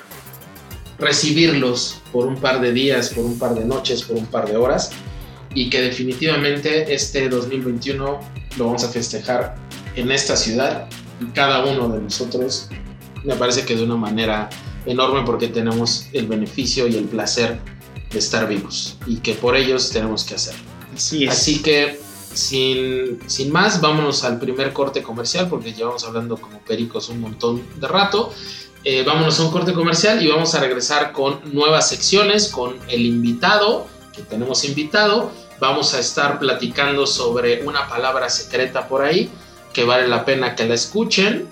recibirlos 1.00 1.99
por 2.12 2.26
un 2.26 2.36
par 2.36 2.62
de 2.62 2.72
días, 2.72 3.10
por 3.10 3.26
un 3.26 3.38
par 3.38 3.56
de 3.56 3.66
noches, 3.66 4.04
por 4.04 4.18
un 4.18 4.26
par 4.26 4.48
de 4.48 4.58
horas, 4.58 4.92
y 5.54 5.70
que 5.70 5.82
definitivamente 5.82 6.94
este 6.94 7.28
2021 7.30 8.20
lo 8.58 8.66
vamos 8.66 8.84
a 8.84 8.90
festejar 8.90 9.56
en 9.96 10.12
esta 10.12 10.36
ciudad, 10.36 10.88
y 11.20 11.26
cada 11.32 11.66
uno 11.66 11.90
de 11.90 12.02
nosotros, 12.02 12.70
me 13.24 13.36
parece 13.36 13.66
que 13.66 13.76
de 13.76 13.84
una 13.84 13.98
manera 13.98 14.50
enorme 14.86 15.24
porque 15.26 15.48
tenemos 15.48 16.08
el 16.14 16.28
beneficio 16.28 16.88
y 16.88 16.96
el 16.96 17.06
placer 17.06 17.60
de 18.12 18.20
estar 18.20 18.48
vivos 18.48 18.98
y 19.06 19.18
que 19.18 19.34
por 19.34 19.56
ellos 19.56 19.90
tenemos 19.92 20.24
que 20.24 20.36
hacerlo. 20.36 20.64
Así 20.96 21.26
es. 21.26 21.32
Así 21.32 21.62
que 21.62 22.00
sin, 22.34 23.20
sin 23.28 23.52
más, 23.52 23.82
vámonos 23.82 24.24
al 24.24 24.40
primer 24.40 24.74
corte 24.74 25.04
comercial 25.04 25.48
porque 25.50 25.74
llevamos 25.74 26.04
hablando 26.06 26.38
como 26.38 26.60
pericos 26.60 27.10
un 27.10 27.22
montón 27.22 27.62
de 27.80 27.88
rato. 27.88 28.34
Eh, 28.84 29.04
vámonos 29.06 29.40
a 29.40 29.44
un 29.44 29.52
corte 29.52 29.74
comercial 29.74 30.24
y 30.24 30.28
vamos 30.28 30.56
a 30.56 30.60
regresar 30.60 31.12
con 31.12 31.42
nuevas 31.54 31.90
secciones, 31.90 32.48
con 32.48 32.78
el 32.88 33.06
invitado, 33.06 33.88
que 34.14 34.22
tenemos 34.22 34.64
invitado. 34.64 35.32
Vamos 35.60 35.94
a 35.94 36.00
estar 36.00 36.40
platicando 36.40 37.06
sobre 37.06 37.64
una 37.64 37.88
palabra 37.90 38.30
secreta 38.30 38.88
por 38.88 39.02
ahí 39.02 39.30
que 39.74 39.84
vale 39.84 40.08
la 40.08 40.24
pena 40.26 40.56
que 40.56 40.66
la 40.66 40.76
escuchen 40.76 41.48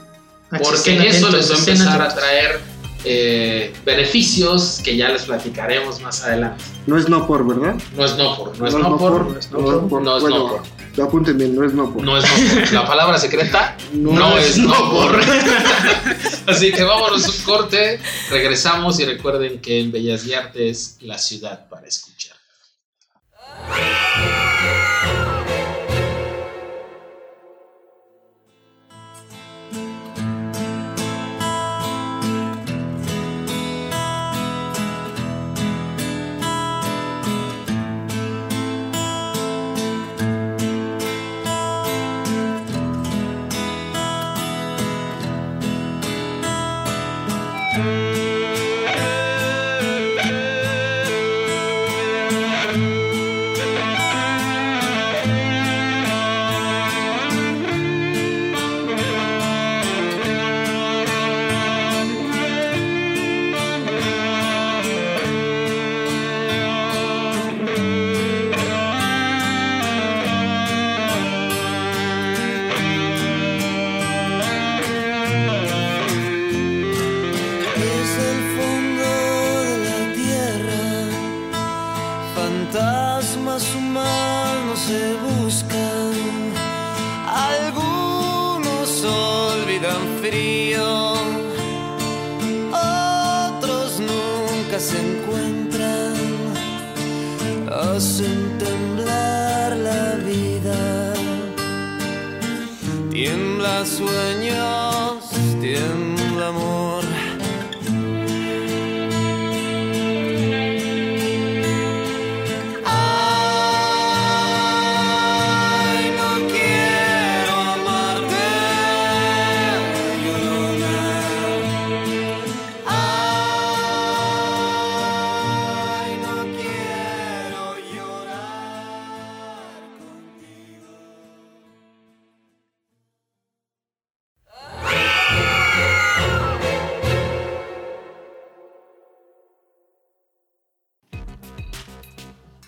porque 0.50 0.76
Estén 0.76 1.02
eso 1.02 1.28
atentos, 1.28 1.34
les 1.34 1.52
va 1.52 1.56
a 1.56 1.60
empezar 1.60 2.02
a 2.02 2.06
atentos. 2.06 2.16
traer 2.16 2.62
eh, 3.04 3.74
beneficios 3.86 4.80
que 4.84 4.96
ya 4.96 5.10
les 5.10 5.24
platicaremos 5.24 6.00
más 6.02 6.24
adelante. 6.24 6.64
No 6.86 6.98
es 6.98 7.10
no 7.10 7.28
por, 7.28 7.46
¿verdad? 7.46 7.76
No 7.96 8.06
es 8.06 8.16
no 8.18 8.38
por, 8.38 8.58
no 8.58 8.68
es 8.68 8.74
No 8.74 8.98
por, 8.98 8.98
por, 8.98 9.28
no 9.28 9.38
es 9.38 9.52
no 9.52 9.60
no 9.60 9.68
es 9.68 9.74
por, 9.76 9.90
por. 9.90 10.02
no 10.02 10.18
es 10.18 10.22
Bueno, 10.24 10.38
no 10.38 10.48
por. 10.50 10.62
Apunten 11.02 11.38
bien, 11.38 11.56
no 11.56 11.64
es 11.64 11.74
no 11.74 11.94
por. 11.94 12.04
No 12.04 12.18
es 12.18 12.24
no 12.24 12.60
por. 12.62 12.74
La 12.74 12.88
palabra 12.88 13.18
secreta 13.18 13.78
no, 13.94 14.38
es 14.38 14.58
no 14.58 14.92
por. 14.92 15.20
Así 16.48 16.72
que 16.72 16.84
vámonos 16.84 17.28
un 17.28 17.44
corte, 17.44 18.00
regresamos 18.32 19.00
y 19.00 19.06
recuerden 19.06 19.60
que 19.60 19.80
en 19.80 19.92
Bellas 19.92 20.26
y 20.26 20.34
Artes 20.34 20.98
la 21.02 21.18
ciudad 21.18 21.68
para 21.70 21.88
escuchar. 21.88 22.36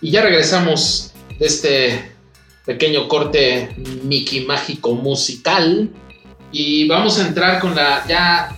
Y 0.09 0.13
ya 0.13 0.23
regresamos 0.23 1.11
de 1.37 1.45
este 1.45 2.15
pequeño 2.65 3.07
corte 3.07 3.75
Mickey 4.01 4.43
mágico 4.43 4.95
musical. 4.95 5.91
Y 6.51 6.87
vamos 6.87 7.19
a 7.19 7.27
entrar 7.27 7.59
con 7.59 7.75
la 7.75 8.03
ya 8.07 8.57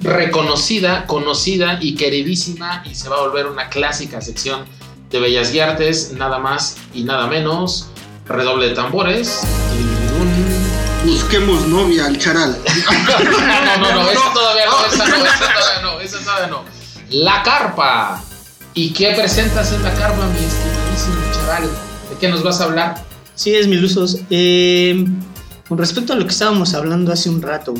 reconocida, 0.00 1.06
conocida 1.06 1.78
y 1.80 1.94
queridísima, 1.94 2.84
y 2.84 2.94
se 2.94 3.08
va 3.08 3.16
a 3.16 3.20
volver 3.20 3.46
una 3.46 3.70
clásica 3.70 4.20
sección 4.20 4.66
de 5.08 5.20
Bellas 5.20 5.54
y 5.54 5.60
Artes, 5.60 6.12
nada 6.12 6.38
más 6.38 6.76
y 6.92 7.02
nada 7.04 7.28
menos. 7.28 7.88
Redoble 8.26 8.68
de 8.68 8.74
tambores. 8.74 9.40
Busquemos 11.06 11.66
novia 11.66 12.04
al 12.04 12.18
charal. 12.18 12.58
No, 13.78 13.78
no, 13.78 14.02
no, 14.02 14.10
eso 14.10 14.20
todavía 14.34 14.66
no, 14.66 14.84
esa 14.84 15.06
no, 15.06 15.24
esa 15.24 15.38
todavía 15.38 15.82
no, 15.82 16.00
esa 16.00 16.18
todavía 16.18 16.46
no. 16.48 16.64
La 17.08 17.42
carpa. 17.42 18.22
¿Y 18.74 18.92
qué 18.92 19.14
presentas 19.14 19.72
en 19.72 19.82
la 19.82 19.92
carpa, 19.94 20.26
mi 20.26 20.89
chaval? 21.32 21.64
¿De 21.64 22.16
qué 22.20 22.28
nos 22.28 22.42
vas 22.42 22.60
a 22.60 22.64
hablar? 22.64 23.04
Sí, 23.34 23.54
es 23.54 23.66
mil 23.66 23.84
usos. 23.84 24.18
Eh, 24.30 25.04
con 25.68 25.78
respecto 25.78 26.12
a 26.12 26.16
lo 26.16 26.24
que 26.24 26.32
estábamos 26.32 26.74
hablando 26.74 27.12
hace 27.12 27.30
un 27.30 27.42
rato, 27.42 27.74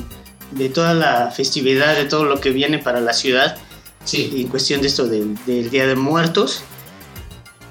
de 0.53 0.69
toda 0.69 0.95
la 0.95 1.31
festividad, 1.31 1.97
de 1.97 2.05
todo 2.05 2.25
lo 2.25 2.41
que 2.41 2.51
viene 2.51 2.79
para 2.79 3.01
la 3.01 3.13
ciudad, 3.13 3.57
Sí, 4.05 4.33
en 4.35 4.49
cuestión 4.49 4.81
de 4.81 4.89
esto 4.89 5.07
del, 5.07 5.37
del 5.45 5.71
Día 5.71 5.87
de 5.87 5.95
Muertos, 5.95 6.63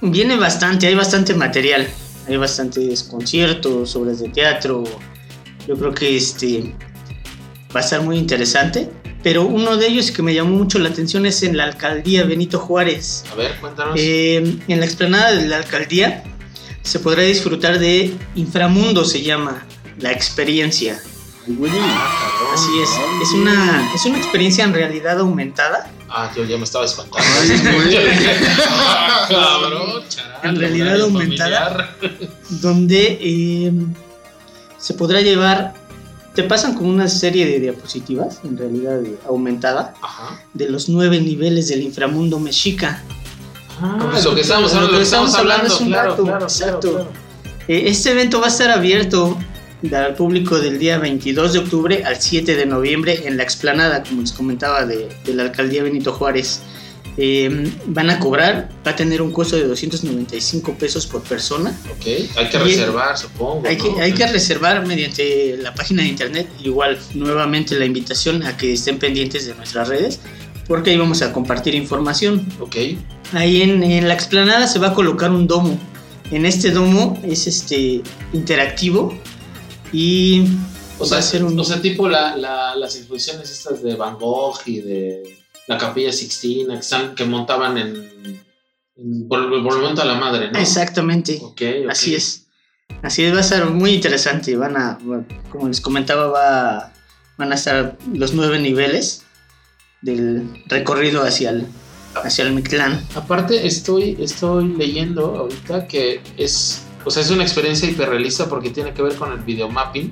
viene 0.02 0.38
bastante, 0.38 0.86
hay 0.88 0.96
bastante 0.96 1.34
material, 1.34 1.88
hay 2.28 2.38
bastantes 2.38 3.04
conciertos, 3.04 3.96
obras 3.96 4.20
de 4.20 4.30
teatro. 4.30 4.84
Yo 5.68 5.76
creo 5.76 5.94
que 5.94 6.16
este 6.18 6.76
va 7.76 7.80
a 7.80 7.84
estar 7.84 8.02
muy 8.02 8.18
interesante. 8.18 8.90
Pero 9.22 9.44
uno 9.46 9.76
de 9.76 9.88
ellos 9.88 10.12
que 10.12 10.22
me 10.24 10.34
llamó 10.34 10.56
mucho 10.56 10.80
la 10.80 10.90
atención 10.90 11.26
es 11.26 11.44
en 11.44 11.58
la 11.58 11.66
alcaldía 11.66 12.24
Benito 12.24 12.58
Juárez. 12.60 13.26
a 13.32 13.36
ver, 13.36 13.56
cuéntanos. 13.60 13.96
Eh, 13.98 14.58
en 14.68 14.80
la 14.80 14.86
explanada 14.86 15.34
de 15.34 15.46
la 15.48 15.58
alcaldía 15.58 16.24
se 16.84 17.00
podrá 17.00 17.24
disfrutar 17.24 17.80
de 17.80 18.16
Inframundo, 18.36 19.04
se 19.04 19.22
llama 19.22 19.66
la 20.00 20.12
experiencia. 20.14 21.00
Ah, 21.82 22.52
Así 22.54 22.70
es, 22.82 22.90
es 23.24 23.32
una, 23.34 23.92
es 23.94 24.06
una 24.06 24.18
experiencia 24.20 24.64
en 24.64 24.74
realidad 24.74 25.20
aumentada. 25.20 25.90
Ah, 26.08 26.32
yo 26.36 26.44
ya 26.46 26.58
me 26.58 26.64
estaba 26.64 26.86
espantando. 26.86 27.26
Ah, 28.70 29.28
Cabrón, 29.30 30.04
En 30.44 30.56
realidad 30.60 31.02
aumentada. 31.02 31.70
familiar. 32.00 32.30
donde 32.50 33.18
eh, 33.22 33.72
se 34.78 34.94
podrá 34.94 35.22
llevar, 35.22 35.74
te 36.36 36.44
pasan 36.44 36.76
con 36.76 36.88
una 36.88 37.08
serie 37.08 37.46
de 37.46 37.60
diapositivas, 37.60 38.40
en 38.44 38.58
realidad 38.58 39.04
eh, 39.04 39.18
aumentada, 39.28 39.94
Ajá. 40.02 40.42
de 40.54 40.70
los 40.70 40.90
nueve 40.90 41.20
niveles 41.20 41.68
del 41.70 41.82
inframundo 41.82 42.40
mexica. 42.40 43.04
Ah, 43.82 44.20
lo 44.24 44.36
que 44.36 44.42
hablando, 44.74 44.92
Lo 44.92 44.98
que 44.98 45.04
estamos 45.04 45.34
hablando, 45.36 45.68
hace 45.68 45.84
un 45.84 45.90
claro, 45.90 46.10
rato, 46.12 46.24
claro, 46.24 46.44
exacto. 46.46 46.92
claro, 46.92 47.12
Eh, 47.68 47.84
este 47.86 48.12
evento 48.12 48.40
va 48.40 48.48
a 48.48 48.50
estar 48.50 48.70
abierto 48.72 49.38
al 49.94 50.16
público 50.16 50.60
del 50.60 50.78
día 50.78 50.98
22 50.98 51.54
de 51.54 51.60
octubre 51.60 52.04
al 52.04 52.20
7 52.20 52.56
de 52.56 52.66
noviembre 52.66 53.28
en 53.28 53.38
la 53.38 53.44
explanada, 53.44 54.04
como 54.04 54.22
les 54.22 54.34
comentaba, 54.34 54.86
de, 54.86 55.08
de 55.24 55.34
la 55.34 55.44
alcaldía 55.44 55.84
Benito 55.84 56.12
Juárez. 56.12 56.62
Eh, 57.18 57.70
van 57.88 58.10
a 58.10 58.20
cobrar, 58.20 58.70
va 58.88 58.92
a 58.92 58.96
tener 58.96 59.22
un 59.22 59.32
costo 59.32 59.56
de 59.58 59.64
295 59.68 60.74
pesos 60.76 61.06
por 61.06 61.22
persona. 61.24 61.78
Ok, 61.92 62.06
hay 62.38 62.50
que 62.50 62.58
Y- 62.58 62.62
reservar, 62.62 63.18
supongo. 63.18 63.64
Hay 63.68 63.78
que, 63.78 63.90
¿no? 63.90 64.00
hay 64.00 64.14
que 64.14 64.26
reservar 64.28 64.86
mediante 64.88 65.58
la 65.58 65.74
página 65.76 66.04
de 66.04 66.10
internet. 66.10 66.48
Igual, 66.64 66.98
nuevamente 67.16 67.78
la 67.78 67.86
invitación 67.86 68.44
a 68.44 68.56
que 68.56 68.74
estén 68.74 69.00
pendientes 69.00 69.46
de 69.48 69.56
nuestras 69.56 69.90
redes, 69.90 70.20
porque 70.68 70.92
ahí 70.92 70.98
vamos 70.98 71.22
a 71.22 71.34
compartir 71.34 71.76
información. 71.76 72.46
Ok, 72.60 72.76
Ahí 73.34 73.62
en, 73.62 73.84
en 73.84 74.08
la 74.08 74.14
explanada 74.16 74.66
se 74.68 74.80
va 74.80 74.88
a 74.88 74.94
colocar 74.96 75.30
un 75.32 75.46
domo. 75.46 75.78
En 76.32 76.46
este 76.46 76.72
domo 76.72 77.20
es 77.24 77.48
este 77.48 78.02
interactivo 78.34 79.14
y 79.92 80.46
o 80.98 81.02
va 81.04 81.08
sea, 81.08 81.18
a 81.20 81.22
ser 81.22 81.44
un 81.44 81.60
o 81.60 81.64
sea 81.64 81.82
tipo 81.82 82.08
la, 82.08 82.36
la- 82.38 82.76
las 82.76 82.96
exposiciones 82.96 83.50
estas 83.52 83.82
de 83.84 83.96
Van 83.96 84.18
Gogh 84.18 84.60
y 84.66 84.80
de 84.82 85.39
la 85.70 85.78
Capilla 85.78 86.12
Sixtina 86.12 86.74
que, 86.74 86.80
están, 86.80 87.14
que 87.16 87.26
montaban 87.26 87.78
en, 87.78 87.96
en- 88.98 89.28
por, 89.30 89.40
el 89.54 89.62
Monumento 89.62 90.02
a 90.02 90.06
la 90.06 90.16
Madre, 90.16 90.52
¿no? 90.52 90.60
exactamente. 90.60 91.40
Así 91.88 92.16
es. 92.16 92.48
Así 93.04 93.24
es, 93.24 93.34
va 93.34 93.40
a 93.40 93.44
ser 93.44 93.66
muy 93.68 93.92
interesante. 93.92 94.58
Van 94.58 94.76
a, 94.76 94.98
como 95.52 95.68
les 95.68 95.80
comentaba, 95.80 96.28
va, 96.28 96.94
van 97.38 97.52
a 97.52 97.56
estar 97.56 97.98
los 98.14 98.34
nueve 98.34 98.60
niveles 98.60 99.24
del 100.02 100.64
recorrido 100.68 101.24
hacia 101.24 101.52
el, 101.52 101.68
hacia 102.16 102.46
el 102.46 102.54
Mictlán. 102.54 103.06
Aparte, 103.16 103.68
estoy, 103.68 104.18
estoy 104.20 104.70
leyendo 104.76 105.38
ahorita 105.38 105.88
que 105.88 106.20
es, 106.36 106.82
o 107.06 107.12
sea, 107.12 107.22
es 107.22 107.30
una 107.30 107.44
experiencia 107.44 107.88
hiperrealista 107.88 108.50
porque 108.50 108.72
tiene 108.72 108.92
que 108.94 109.04
ver 109.04 109.16
con 109.16 109.32
el 109.32 109.40
videomapping, 109.40 110.12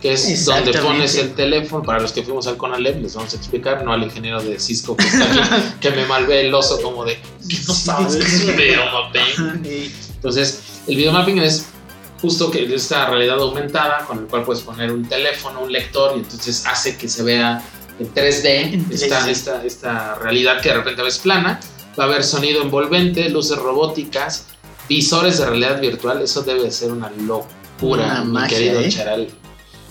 que 0.00 0.12
es 0.12 0.44
donde 0.44 0.72
pones 0.78 1.16
el 1.16 1.34
teléfono. 1.34 1.82
Para 1.82 2.00
los 2.00 2.12
que 2.12 2.22
fuimos 2.22 2.46
al 2.46 2.56
Conalep, 2.56 3.00
les 3.02 3.14
vamos 3.14 3.32
a 3.34 3.36
explicar, 3.36 3.84
no 3.84 3.92
al 3.92 4.02
ingeniero 4.02 4.42
de 4.42 4.58
Cisco 4.60 4.96
que 4.96 5.06
está 5.06 5.24
aquí, 5.24 5.62
que 5.80 5.90
me 5.90 6.06
malvé 6.06 6.46
el 6.46 6.54
oso 6.54 6.80
como 6.80 7.04
de, 7.04 7.18
¿qué 7.48 7.56
no 7.66 7.74
sabes 7.74 8.16
qué 8.16 8.24
es 8.24 8.44
un 8.44 8.56
videomapping? 8.56 9.92
Entonces, 10.14 10.62
el 10.86 10.96
videomapping 10.96 11.38
es 11.38 11.66
justo 12.20 12.50
que 12.50 12.72
esta 12.74 13.06
realidad 13.06 13.38
aumentada 13.40 14.04
con 14.06 14.18
el 14.18 14.24
cual 14.26 14.44
puedes 14.44 14.62
poner 14.62 14.92
un 14.92 15.08
teléfono, 15.08 15.60
un 15.62 15.72
lector 15.72 16.16
y 16.16 16.20
entonces 16.20 16.64
hace 16.66 16.96
que 16.96 17.08
se 17.08 17.22
vea 17.22 17.62
en 17.98 18.14
3D, 18.14 18.46
En 18.46 18.86
Esta, 18.90 19.20
3D. 19.20 19.28
esta, 19.28 19.64
esta 19.64 20.14
realidad 20.16 20.60
que 20.60 20.68
de 20.68 20.76
repente 20.76 21.02
ves 21.02 21.18
plana. 21.18 21.60
Va 21.98 22.04
a 22.04 22.06
haber 22.06 22.22
sonido 22.22 22.62
envolvente, 22.62 23.28
luces 23.28 23.58
robóticas, 23.58 24.46
visores 24.88 25.38
de 25.38 25.46
realidad 25.46 25.80
virtual. 25.80 26.22
Eso 26.22 26.42
debe 26.42 26.62
de 26.62 26.70
ser 26.70 26.92
una 26.92 27.10
locura, 27.10 27.48
Una 27.80 28.24
mi 28.24 28.32
magia, 28.32 28.58
querido 28.58 28.80
¿eh? 28.80 28.88
Charal. 28.88 29.28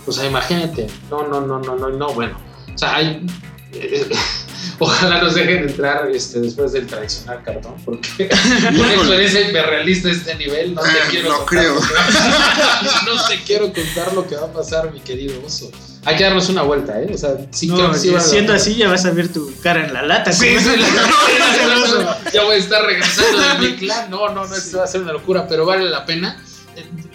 O 0.07 0.11
sea, 0.11 0.25
imagínate. 0.25 0.87
No, 1.11 1.27
no, 1.27 1.41
no, 1.41 1.59
no, 1.59 1.75
no, 1.75 1.89
no, 1.89 2.07
bueno. 2.13 2.37
O 2.73 2.77
sea, 2.77 2.95
hay. 2.95 3.25
eh, 3.73 4.09
Ojalá 4.79 5.19
nos 5.23 5.33
dejen 5.33 5.63
entrar 5.69 6.07
este, 6.13 6.39
después 6.39 6.71
del 6.71 6.85
tradicional 6.85 7.41
cartón, 7.43 7.73
porque 7.83 8.29
una 8.79 8.93
experiencia 8.93 9.41
hiperrealista 9.49 10.09
a 10.09 10.11
este 10.11 10.35
nivel, 10.35 10.75
no 10.75 10.81
te 10.83 10.87
Ah, 10.89 10.93
quiero 11.09 11.29
no 11.29 11.37
contar 11.37 11.47
creo. 11.63 11.73
lo 11.75 11.81
que- 11.81 11.87
no 13.11 13.25
te 13.27 13.43
quiero 13.43 13.73
contar 13.73 14.13
lo 14.13 14.27
que 14.27 14.35
va 14.35 14.45
a 14.45 14.53
pasar, 14.53 14.91
mi 14.93 14.99
querido 14.99 15.33
oso. 15.43 15.71
Hay 16.05 16.15
que 16.15 16.23
darnos 16.23 16.47
una 16.49 16.61
vuelta, 16.61 17.01
¿eh? 17.01 17.09
O 17.11 17.17
sea, 17.17 17.31
sí 17.51 17.67
no, 17.67 17.75
creo 17.75 17.91
que 17.91 17.97
sí 17.97 18.15
siendo 18.19 18.53
así 18.53 18.75
ya 18.75 18.87
vas 18.87 19.03
a 19.05 19.11
ver 19.11 19.33
tu 19.33 19.51
cara 19.63 19.83
en 19.83 19.93
la 19.93 20.03
lata. 20.03 20.31
Sí, 20.31 20.45
sí, 20.59 20.69
la- 20.77 22.19
ya 22.31 22.43
voy 22.43 22.55
a 22.55 22.59
estar 22.59 22.83
regresando 22.83 23.39
de 23.39 23.57
mi 23.69 23.75
clan. 23.77 24.09
No, 24.11 24.29
no, 24.29 24.45
no, 24.45 24.55
esto 24.55 24.77
va 24.77 24.83
a 24.83 24.87
ser 24.87 25.01
una 25.01 25.13
locura, 25.13 25.47
pero 25.47 25.65
vale 25.65 25.89
la 25.89 26.05
pena. 26.05 26.39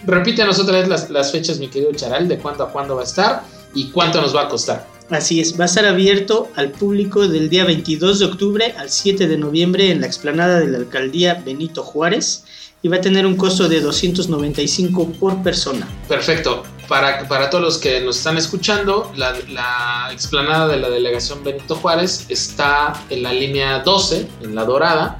Repítenos 0.05 0.59
otra 0.59 0.79
vez 0.79 0.87
las, 0.87 1.09
las 1.09 1.31
fechas, 1.31 1.59
mi 1.59 1.67
querido 1.67 1.91
Charal, 1.93 2.27
de 2.27 2.37
cuándo 2.37 2.63
a 2.63 2.71
cuándo 2.71 2.95
va 2.95 3.01
a 3.01 3.05
estar 3.05 3.43
y 3.73 3.89
cuánto 3.91 4.21
nos 4.21 4.35
va 4.35 4.43
a 4.43 4.49
costar. 4.49 4.87
Así 5.09 5.39
es, 5.39 5.59
va 5.59 5.63
a 5.63 5.67
estar 5.67 5.85
abierto 5.85 6.49
al 6.55 6.71
público 6.71 7.27
del 7.27 7.49
día 7.49 7.65
22 7.65 8.19
de 8.19 8.25
octubre 8.25 8.73
al 8.77 8.89
7 8.89 9.27
de 9.27 9.37
noviembre 9.37 9.91
en 9.91 10.01
la 10.01 10.07
explanada 10.07 10.59
de 10.59 10.67
la 10.67 10.77
alcaldía 10.77 11.41
Benito 11.45 11.83
Juárez 11.83 12.45
y 12.81 12.87
va 12.87 12.97
a 12.97 13.01
tener 13.01 13.25
un 13.25 13.35
costo 13.35 13.69
de 13.69 13.79
295 13.79 15.13
por 15.13 15.41
persona. 15.43 15.87
Perfecto. 16.07 16.63
Para, 16.87 17.27
para 17.29 17.49
todos 17.49 17.63
los 17.63 17.77
que 17.77 18.01
nos 18.01 18.17
están 18.17 18.37
escuchando, 18.37 19.11
la, 19.15 19.33
la 19.49 20.09
explanada 20.11 20.67
de 20.67 20.77
la 20.77 20.89
delegación 20.89 21.43
Benito 21.43 21.75
Juárez 21.75 22.25
está 22.27 22.93
en 23.09 23.23
la 23.23 23.31
línea 23.31 23.79
12, 23.79 24.27
en 24.41 24.53
la 24.53 24.65
dorada, 24.65 25.17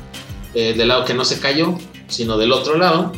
eh, 0.54 0.74
del 0.78 0.90
lado 0.90 1.06
que 1.06 1.14
no 1.14 1.24
se 1.24 1.40
cayó. 1.40 1.78
Sino 2.14 2.38
del 2.38 2.52
otro 2.52 2.78
lado. 2.78 3.12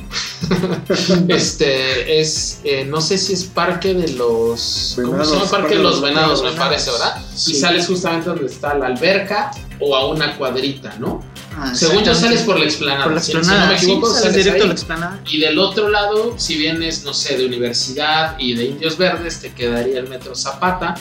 este 1.28 2.20
es, 2.20 2.60
eh, 2.64 2.86
no 2.86 3.02
sé 3.02 3.18
si 3.18 3.34
es 3.34 3.43
Parque 3.46 3.93
de 3.93 4.10
los. 4.14 4.93
¿Cómo 4.96 5.12
Venados, 5.12 5.30
se 5.30 5.36
llama? 5.38 5.50
Parque 5.52 5.76
de 5.78 5.84
los 5.84 6.02
Venados, 6.02 6.43
me 6.43 6.52
parece, 6.52 6.91
¿verdad? 6.91 7.24
Sí. 7.36 7.52
Y 7.52 7.56
sales 7.56 7.88
justamente 7.88 8.30
donde 8.30 8.46
está 8.48 8.74
la 8.76 8.88
alberca 8.88 9.52
o 9.80 9.96
a 9.96 10.08
una 10.08 10.38
cuadrita, 10.38 10.96
¿no? 11.00 11.22
Ah, 11.58 11.74
Según 11.74 12.04
yo 12.04 12.14
sales 12.14 12.41
por 12.41 12.60
la 12.60 12.66
explanada. 12.66 13.06
Por 13.06 13.14
la 13.14 13.22
si- 13.22 13.34
no 13.34 13.41
me 13.41 13.76
equivoco, 13.76 14.08
sí, 14.08 14.14
sales 14.14 14.22
sales 14.32 14.36
directo 14.36 14.60
a 14.60 14.64
ahí. 14.64 14.68
la 14.68 14.74
explanada. 14.74 15.20
Y 15.30 15.39
del 15.39 15.58
otro 15.60 15.89
lado, 15.89 16.34
si 16.38 16.58
vienes, 16.58 17.04
no 17.06 17.14
sé, 17.14 17.38
de 17.38 17.46
Universidad 17.46 18.38
y 18.39 18.56
de 18.56 18.66
Indios 18.66 18.98
Verdes, 18.98 19.39
te 19.39 19.54
quedaría 19.54 20.00
el 20.00 20.10
metro 20.10 20.36
Zapata 20.36 20.96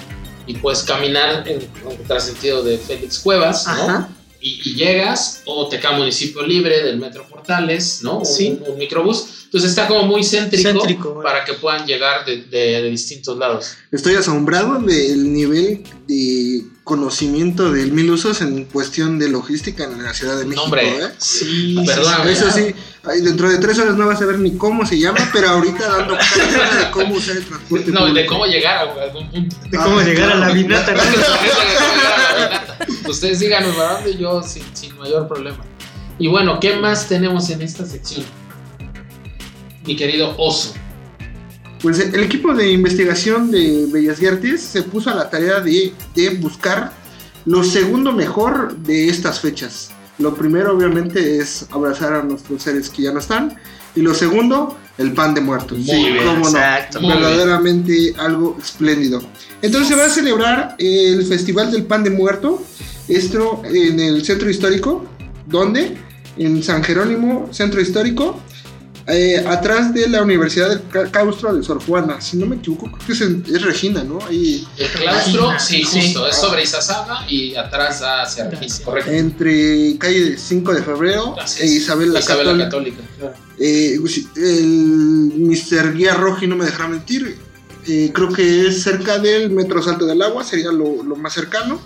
y 0.47 0.55
puedes 0.55 0.83
caminar 0.85 1.47
en 1.49 1.67
contrasentido 1.83 2.63
de 2.63 2.79
Félix 2.79 3.19
Cuevas, 3.19 3.67
¿no? 3.67 4.09
Y, 4.45 4.61
y 4.63 4.75
llegas, 4.75 5.43
o 5.47 5.69
te 5.69 5.81
queda 5.81 5.93
Municipio 5.93 6.43
Libre 6.43 6.83
del 6.83 6.99
Metro 6.99 7.27
Portales, 7.27 8.01
¿no? 8.03 8.19
Un, 8.19 8.27
Sí. 8.27 8.59
un 8.67 8.77
microbús. 8.79 9.44
Entonces 9.55 9.71
está 9.71 9.87
como 9.87 10.03
muy 10.03 10.25
céntrico, 10.25 11.23
para 11.23 11.45
que 11.45 11.53
puedan 11.53 11.87
llegar 11.87 12.25
de, 12.25 12.39
de- 12.39 12.83
de 12.83 12.91
distintos 12.91 13.39
lados. 13.39 13.77
Estoy 13.93 14.17
asombrado 14.17 14.81
del 14.81 15.33
nivel 15.33 15.85
de 16.09 16.65
conocimiento 16.83 17.71
del 17.71 17.93
mil 17.93 18.11
usos 18.11 18.41
en 18.41 18.65
cuestión 18.65 19.17
de 19.21 19.29
logística 19.29 19.85
en 19.85 20.03
la 20.03 20.13
Ciudad 20.13 20.39
de 20.39 20.45
México. 20.47 20.65
hombre. 20.65 20.89
¿eh? 20.99 21.09
Sí, 21.19 21.77
Perdóname. 21.87 22.33
Eso 22.33 22.51
sí, 22.51 22.75
dentro 23.23 23.49
de 23.49 23.59
tres 23.59 23.79
horas 23.79 23.95
no 23.97 24.09
vas 24.09 24.21
a 24.21 24.27
ver 24.27 24.41
ni 24.41 24.57
cómo 24.57 24.85
se 24.85 24.99
llama, 24.99 25.21
pero 25.33 25.51
ahorita 25.51 25.89
dando 25.99 26.17
cátedra 26.19 26.75
de 26.87 26.91
cómo 26.91 27.15
usar 27.15 27.37
el 27.37 27.45
transporte 27.45 27.93
No, 27.93 28.13
de 28.13 28.27
cómo 28.27 28.47
llegar 28.47 28.79
a 28.79 28.81
algún 29.05 29.31
punto. 29.31 29.57
de 29.71 29.79
cómo 29.79 30.01
Ah, 30.01 30.05
llegar 30.05 30.33
a 30.33 30.35
la 30.35 30.51
vinata. 30.51 30.95
¿no? 30.95 31.01
Ustedes 33.09 33.39
díganos 33.39 33.77
para 33.77 33.93
dónde 33.95 34.11
y 34.11 34.19
yo 34.19 34.43
sin, 34.43 34.65
sin 34.75 34.97
mayor 34.99 35.29
problema. 35.29 35.65
Y 36.19 36.27
bueno, 36.27 36.59
¿qué 36.59 36.75
más 36.77 37.07
tenemos 37.09 37.49
en 37.51 37.63
esta 37.63 37.87
sección? 37.87 38.25
Mi 39.87 39.97
querido 39.97 40.35
oso. 40.39 40.75
Pues 41.81 41.99
el 42.01 42.23
equipo 42.23 42.55
de 42.55 42.73
investigación 42.73 43.51
de 43.51 43.87
Bellas 43.93 44.23
Artes 44.23 44.63
se 44.63 44.83
puso 44.83 45.11
a 45.11 45.15
la 45.15 45.29
tarea 45.29 45.61
de, 45.61 45.93
de 46.15 46.31
buscar 46.31 46.93
lo 47.45 47.63
segundo 47.63 48.13
mejor 48.13 48.77
de 48.79 49.09
estas 49.09 49.41
fechas. 49.41 49.91
Lo 50.19 50.35
primero, 50.35 50.75
obviamente, 50.75 51.39
es 51.39 51.67
abrazar 51.71 52.15
a 52.15 52.23
nuestros 52.23 52.63
seres 52.63 52.89
que 52.89 53.03
ya 53.03 53.13
no 53.13 53.19
están. 53.19 53.57
Y 53.95 54.01
lo 54.01 54.15
segundo, 54.15 54.79
el 54.97 55.13
pan 55.13 55.35
de 55.35 55.41
muertos. 55.41 55.77
Muy 55.77 55.87
sí, 55.87 56.05
bien, 56.13 56.19
cómo 56.19 56.39
no. 56.39 56.49
exacto. 56.49 57.01
Bien. 57.01 57.15
Verdaderamente 57.15 58.15
algo 58.19 58.57
espléndido. 58.63 59.23
Entonces 59.61 59.89
se 59.89 59.97
va 59.97 60.07
a 60.07 60.11
celebrar 60.11 60.77
el 60.79 61.25
Festival 61.27 61.71
del 61.71 61.85
Pan 61.85 62.05
de 62.05 62.11
Muerto. 62.11 62.63
Esto 63.09 63.63
en 63.65 64.01
el 64.01 64.25
centro 64.25 64.49
histórico. 64.49 65.05
¿Dónde? 65.47 65.97
En 66.39 66.63
San 66.63 66.83
Jerónimo, 66.83 67.49
centro 67.53 67.81
histórico. 67.81 68.41
Eh, 69.07 69.45
atrás 69.47 69.93
de 69.93 70.09
la 70.09 70.23
Universidad 70.23 70.69
del 70.71 70.83
Ca- 70.89 71.11
Claustro 71.11 71.55
de 71.55 71.63
Sor 71.63 71.83
Juana. 71.85 72.21
Si 72.21 72.37
no 72.37 72.47
me 72.47 72.57
equivoco, 72.57 72.91
creo 72.91 73.07
que 73.07 73.13
es, 73.13 73.21
en- 73.21 73.45
es 73.47 73.63
Regina, 73.63 74.03
¿no? 74.05 74.19
Ahí 74.27 74.67
El 74.79 74.89
claustro, 74.89 75.51
Regina, 75.53 75.59
sí, 75.61 75.85
sí. 75.85 76.01
justo, 76.01 76.27
es 76.27 76.37
sobre 76.37 76.63
Izazaga 76.63 77.27
y 77.29 77.55
atrás 77.55 78.01
hacia 78.03 78.49
Regina, 78.49 78.75
correcto. 78.85 79.11
entre 79.11 79.97
calle 79.99 80.37
5 80.39 80.73
de 80.75 80.83
febrero 80.83 81.37
e. 81.61 81.67
Isabel 81.67 82.13
la 82.13 82.21
Isabel 82.21 82.57
la 82.59 82.65
Católica. 82.65 83.03
Eh, 83.59 83.99
pues, 84.01 84.21
el 84.37 85.33
Mr. 85.37 85.95
Guía 85.95 86.15
Roji 86.15 86.47
no 86.47 86.57
me 86.57 86.65
dejará 86.65 86.89
mentir. 86.89 87.37
eh, 87.87 88.11
creo 88.15 88.33
que 88.33 88.67
es 88.69 88.83
cerca 88.83 89.19
del 89.19 89.51
Metro 89.51 89.83
Salto 89.83 90.07
del 90.07 90.23
Agua, 90.23 90.43
sería 90.43 90.73
lo, 90.73 91.03
lo 91.03 91.17
más 91.17 91.35
cercano. 91.35 91.79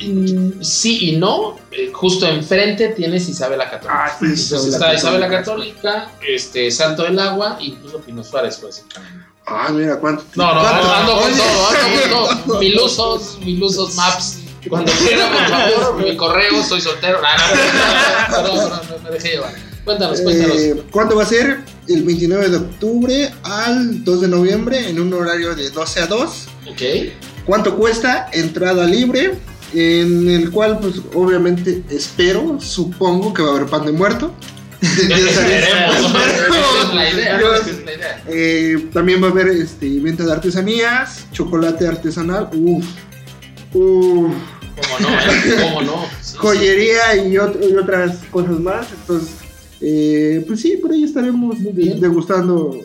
Mm, 0.00 0.62
Sí 0.62 1.10
y 1.10 1.16
no, 1.16 1.56
eh, 1.72 1.90
justo 1.92 2.26
enfrente 2.26 2.88
tienes 2.88 3.28
Isabel 3.28 3.58
la 3.58 3.70
Católica. 3.70 4.04
Ah, 4.06 4.16
sí, 4.18 4.24
Entonces 4.26 4.50
Isabel 4.50 4.70
la 4.70 4.76
está 4.76 4.94
Isabel 4.94 5.20
la 5.20 5.28
Católica. 5.28 6.10
Este, 6.26 6.70
Salto 6.70 7.02
del 7.04 7.18
Agua, 7.18 7.58
incluso 7.60 7.98
Pino 8.00 8.22
Suárez. 8.24 8.60
Ah, 9.46 9.68
mira 9.72 9.98
cuánto. 10.00 10.24
No, 10.34 10.54
no, 10.54 10.60
cuánto- 10.60 10.92
ando, 10.92 11.12
con 11.14 11.24
Oye, 11.24 11.36
todo, 11.36 11.68
ando 11.68 12.26
con 12.26 12.42
todo. 12.46 12.60
Mil 12.60 12.78
usos, 12.80 13.38
mil 13.40 13.62
usos 13.62 13.94
maps. 13.94 14.38
Cuando 14.68 14.90
quiera, 14.92 15.28
por 15.30 15.48
favor, 15.80 16.04
mi 16.04 16.16
correo, 16.16 16.62
soy 16.64 16.80
soltero. 16.80 17.20
Nah, 17.22 17.36
no, 17.36 18.36
perdón, 18.42 18.58
perdón, 18.58 18.80
me- 19.04 19.10
me 19.10 19.16
dejé 19.16 19.28
llevar. 19.34 19.54
Cuéntanos, 19.84 20.20
cuéntanos. 20.20 20.56
Eh, 20.58 20.82
¿Cuándo 20.90 21.14
va 21.14 21.22
a 21.22 21.26
ser? 21.26 21.60
El 21.86 22.02
29 22.02 22.48
de 22.48 22.56
octubre 22.56 23.32
al 23.44 24.02
2 24.02 24.20
de 24.22 24.26
noviembre 24.28 24.88
en 24.90 24.98
un 25.00 25.14
horario 25.14 25.54
de 25.54 25.70
12 25.70 26.00
a 26.00 26.06
2. 26.08 26.46
ok. 26.68 26.82
¿Cuánto 27.44 27.76
cuesta? 27.76 28.28
Entrada 28.32 28.84
libre, 28.84 29.38
en 29.74 30.28
el 30.30 30.50
cual, 30.50 30.78
pues, 30.80 30.96
obviamente, 31.14 31.82
espero, 31.90 32.58
supongo 32.60 33.32
que 33.34 33.42
va 33.42 33.48
a 33.52 33.56
haber 33.56 33.66
pan 33.66 33.86
de 33.86 33.92
muerto. 33.92 34.32
Ya 34.82 34.88
sabes. 35.18 35.28
Esperemos. 35.38 36.14
Esa 36.14 36.82
es 36.88 36.94
la 36.94 37.10
idea. 37.10 37.40
Yo- 37.40 37.54
esa 37.54 37.70
es 37.70 37.84
la 37.84 37.92
idea. 37.94 38.90
También 38.92 39.22
va 39.22 39.28
a 39.28 39.30
haber 39.30 39.48
este, 39.48 39.98
venta 40.00 40.24
de 40.24 40.32
artesanías, 40.32 41.26
chocolate 41.32 41.86
artesanal, 41.88 42.50
uff, 42.54 42.84
uff, 43.72 44.32
¿Cómo 44.76 45.00
no? 45.00 45.08
eh? 45.08 45.56
¿Cómo 45.62 45.82
no? 45.82 46.06
Sí, 46.20 46.32
sí. 46.32 46.36
joyería 46.36 47.16
y, 47.16 47.32
ot- 47.36 47.58
y 47.70 47.74
otras 47.76 48.18
cosas 48.30 48.60
más. 48.60 48.86
Entonces, 49.00 49.30
eh, 49.80 50.44
pues 50.46 50.60
sí, 50.60 50.76
por 50.76 50.92
ahí 50.92 51.04
estaremos 51.04 51.56
bien. 51.74 51.98
degustando 52.00 52.78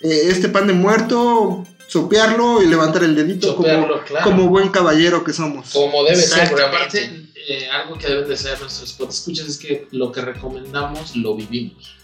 eh, 0.00 0.22
este 0.28 0.48
pan 0.48 0.66
de 0.66 0.72
muerto, 0.72 1.64
sopearlo 1.86 2.62
y 2.62 2.66
levantar 2.66 3.04
el 3.04 3.14
dedito 3.14 3.56
como, 3.56 3.68
Sopearlo, 3.68 4.04
claro. 4.04 4.24
como 4.24 4.48
buen 4.48 4.70
caballero 4.70 5.24
que 5.24 5.32
somos. 5.32 5.70
Como 5.70 6.04
debe 6.04 6.16
ser, 6.16 6.48
porque 6.48 6.64
aparte, 6.64 7.28
eh, 7.34 7.68
algo 7.70 7.98
que 7.98 8.06
deben 8.06 8.28
de 8.28 8.36
ser 8.36 8.60
nuestros 8.60 8.96
escuchas 9.10 9.46
es 9.46 9.58
que 9.58 9.86
lo 9.90 10.10
que 10.12 10.20
recomendamos 10.20 11.16
lo 11.16 11.34
vivimos. 11.34 11.96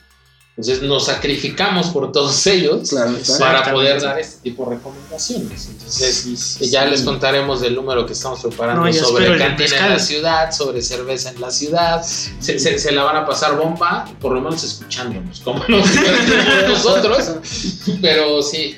Entonces 0.56 0.82
nos 0.82 1.06
sacrificamos 1.06 1.86
por 1.88 2.12
todos 2.12 2.46
ellos 2.46 2.90
Claro, 2.90 3.16
para 3.38 3.72
poder 3.72 4.02
dar 4.02 4.18
este 4.18 4.42
tipo 4.42 4.68
de 4.68 4.76
recomendaciones. 4.76 5.68
Entonces, 5.70 6.14
Sí, 6.16 6.36
sí, 6.36 6.68
ya 6.70 6.84
sí. 6.84 6.90
les 6.90 7.02
contaremos 7.02 7.60
del 7.62 7.74
número 7.76 8.04
que 8.04 8.12
estamos 8.12 8.40
preparando 8.42 8.84
No, 8.84 8.92
sobre 8.92 9.38
cantina 9.38 9.86
en 9.86 9.92
la 9.92 9.98
ciudad, 9.98 10.52
sobre 10.52 10.82
cerveza 10.82 11.30
en 11.30 11.40
la 11.40 11.50
ciudad. 11.50 12.02
Se, 12.02 12.58
se- 12.58 12.78
se 12.78 12.92
la 12.92 13.04
van 13.04 13.16
a 13.16 13.24
pasar 13.26 13.56
bomba, 13.56 14.04
por 14.20 14.32
lo 14.32 14.40
menos 14.42 14.62
escuchándonos, 14.62 15.40
como 15.40 15.64
nosotros. 16.68 17.30
Pero 18.02 18.42
sí, 18.42 18.76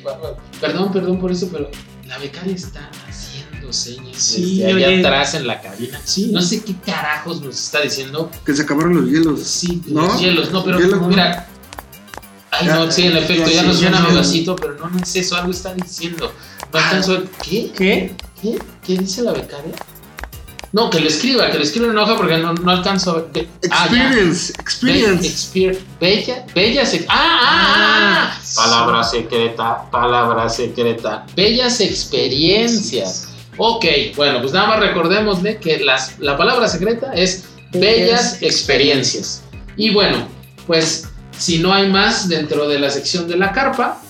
perdón, 0.61 0.93
perdón 0.93 1.21
por 1.21 1.33
eso, 1.33 1.49
pero 1.51 1.69
la 2.07 2.19
becaria 2.19 2.55
está 2.55 2.91
haciendo 3.09 3.73
señas 3.73 4.17
Sí, 4.23 4.59
desde 4.61 4.73
allá 4.75 4.87
oye. 4.89 4.99
atrás 5.01 5.35
en 5.35 5.47
la 5.47 5.61
cabina. 5.61 6.01
Sí. 6.05 6.27
No 6.33 6.41
sé 6.43 6.63
qué 6.63 6.75
carajos 6.85 7.41
nos 7.43 7.59
está 7.59 7.81
diciendo. 7.81 8.31
Que 8.45 8.55
se 8.55 8.63
acabaron 8.63 8.95
los 8.95 9.11
hielos. 9.11 9.41
Sí, 9.43 9.83
¿No? 9.87 10.03
los 10.07 10.21
hielos, 10.21 10.51
no, 10.53 10.65
pero 10.65 10.79
Hielos, 10.79 11.01
¿no? 11.01 11.09
mira. 11.09 11.49
Ay, 12.63 12.69
no, 12.69 12.91
sí, 12.91 13.07
en 13.07 13.17
efecto, 13.17 13.51
ya, 13.51 13.63
nos 13.63 13.79
suena 13.79 14.01
vasito, 14.01 14.57
pero 14.57 14.75
no, 14.79 14.89
no 14.89 14.99
es 15.03 15.17
eso, 15.17 15.37
algo 15.37 15.51
está 15.51 15.75
diciendo. 15.75 16.33
No 16.73 16.79
alcanzo 16.79 17.17
el- 17.17 17.29
¿Qué? 17.43 17.71
¿Qué? 17.77 18.15
¿Qué? 18.41 18.59
¿Qué 18.87 18.97
dice 18.99 19.23
la 19.23 19.33
becaria? 19.33 19.75
No, 20.73 20.89
que 20.89 21.01
lo 21.01 21.09
escriba, 21.09 21.51
que 21.51 21.59
lo 21.59 21.65
escriba 21.65 21.85
en 21.87 21.93
una 21.93 22.05
hoja 22.05 22.17
porque 22.17 22.39
no, 22.39 22.55
no 22.55 22.71
alcanzo 22.71 23.11
a 23.11 23.15
ver. 23.17 23.27
Be- 23.33 23.49
ah. 23.71 23.85
Experience, 23.91 24.53
Be- 24.55 24.63
experience. 24.63 25.29
exper- 25.29 25.79
bella, 26.01 26.47
bellas. 26.55 26.95
ex- 26.95 27.05
ah, 27.11 27.15
ah, 27.15 27.41
ah, 27.45 28.33
ah. 28.35 28.41
Palabra 28.57 29.05
secreta, 29.05 29.91
palabra 29.91 30.49
secreta. 30.49 31.27
Bellas 31.37 31.79
experiencias. 31.81 33.29
Ok, 33.59 33.85
bueno, 34.17 34.41
pues 34.41 34.53
nada 34.55 34.67
más 34.69 34.81
recordémosle 34.81 35.59
que 35.59 35.79
las, 35.81 36.19
la 36.19 36.39
palabra 36.39 36.67
secreta 36.69 37.13
es 37.15 37.45
bellas 37.73 38.39
experiencias. 38.41 39.43
Y 39.77 39.91
bueno, 39.91 40.27
pues 40.67 41.05
si 41.43 41.59
no 41.59 41.75
hay 41.75 41.89
más 41.89 42.29
dentro 42.29 42.69
de 42.69 42.79
la 42.79 42.89
sección 42.89 43.27
de 43.27 43.37
la 43.37 43.51
carpa, 43.51 44.01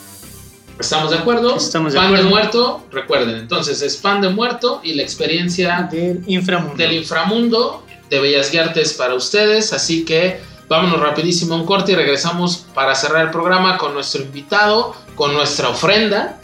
¿estamos 0.78 1.10
de 1.10 1.16
acuerdo? 1.16 1.56
Estamos 1.56 1.94
de 1.94 1.98
pan 1.98 2.10
de 2.10 2.18
acuerdo. 2.18 2.30
muerto, 2.30 2.86
recuerden, 2.92 3.36
entonces 3.36 3.80
es 3.80 3.96
pan 3.96 4.20
de 4.20 4.28
muerto 4.28 4.80
y 4.84 4.92
la 4.92 5.02
experiencia 5.02 5.88
Del 5.90 6.22
inframundo. 6.26 6.76
del 6.76 6.92
inframundo 6.92 7.86
de 8.10 8.20
Bellas 8.20 8.54
Artes 8.54 8.92
para 8.92 9.14
ustedes. 9.14 9.72
Así 9.72 10.04
que 10.04 10.42
vámonos 10.68 11.00
rapidísimo 11.00 11.54
a 11.54 11.56
un 11.60 11.64
corte 11.64 11.92
y 11.92 11.94
regresamos 11.94 12.66
para 12.74 12.94
cerrar 12.94 13.24
el 13.24 13.30
programa 13.30 13.78
con 13.78 13.94
nuestro 13.94 14.20
invitado, 14.20 14.94
con 15.14 15.32
nuestra 15.32 15.70
ofrenda 15.70 16.38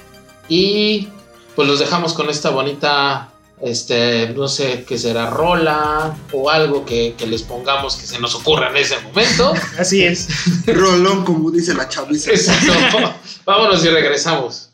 y 0.48 1.08
pues 1.54 1.68
los 1.68 1.80
dejamos 1.80 2.14
con 2.14 2.30
esta 2.30 2.48
bonita, 2.48 3.27
este, 3.60 4.28
no 4.30 4.48
sé 4.48 4.84
qué 4.86 4.98
será, 4.98 5.30
rola 5.30 6.16
o 6.32 6.50
algo 6.50 6.84
que, 6.84 7.14
que 7.16 7.26
les 7.26 7.42
pongamos 7.42 7.96
que 7.96 8.06
se 8.06 8.18
nos 8.18 8.34
ocurra 8.34 8.70
en 8.70 8.76
ese 8.76 8.98
momento. 9.00 9.52
Así 9.78 10.04
es. 10.04 10.28
Rolón, 10.66 11.24
como 11.24 11.50
dice 11.50 11.74
la 11.74 11.88
chaviza. 11.88 12.30
Exacto. 12.30 13.14
Vámonos 13.44 13.84
y 13.84 13.88
regresamos. 13.88 14.67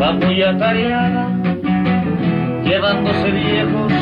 Va 0.00 0.12
muy 0.12 0.42
atareada, 0.42 1.28
llevándose 2.64 3.30
viejos, 3.30 3.92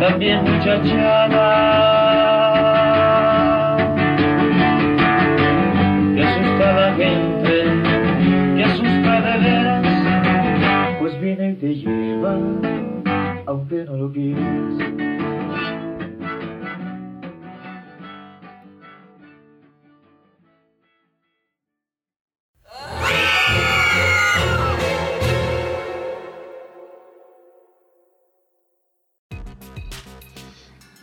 también 0.00 0.42
muchachada. 0.44 1.46
Que 6.14 6.22
asusta 6.22 6.70
a 6.70 6.72
la 6.74 6.94
gente, 6.94 7.54
que 8.56 8.64
asusta 8.64 9.20
de 9.20 9.38
veras, 9.38 9.86
pues 11.00 11.20
viene 11.20 11.50
y 11.50 11.54
te 11.54 11.74
lleva, 11.74 12.38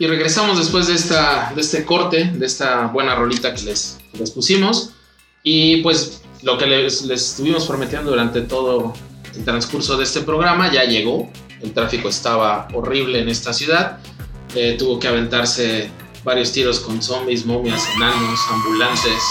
Y 0.02 0.06
regresamos 0.08 0.58
después 0.58 0.88
de, 0.88 0.94
esta, 0.94 1.52
de 1.54 1.60
este 1.60 1.84
corte, 1.84 2.24
de 2.24 2.44
esta 2.44 2.88
buena 2.88 3.14
rolita 3.14 3.54
que 3.54 3.62
les, 3.62 4.00
pusimos. 4.34 4.90
Y 5.44 5.76
pues 5.76 6.22
lo 6.42 6.58
que 6.58 6.66
les, 6.66 7.02
les 7.02 7.30
estuvimos 7.30 7.66
prometiendo 7.66 8.10
durante 8.10 8.40
todo 8.40 8.94
el 9.32 9.44
transcurso 9.44 9.96
de 9.96 10.02
este 10.02 10.22
programa 10.22 10.72
ya 10.72 10.82
llegó. 10.82 11.30
El 11.62 11.72
tráfico 11.72 12.08
estaba 12.08 12.66
horrible 12.74 13.20
en 13.20 13.28
esta 13.28 13.52
ciudad. 13.52 14.00
Eh, 14.56 14.74
tuvo 14.76 14.98
que 14.98 15.06
aventarse 15.06 15.88
varios 16.24 16.50
tiros 16.50 16.80
con 16.80 17.00
zombies, 17.00 17.46
momias, 17.46 17.86
enanos, 17.94 18.40
ambulantes, 18.50 19.22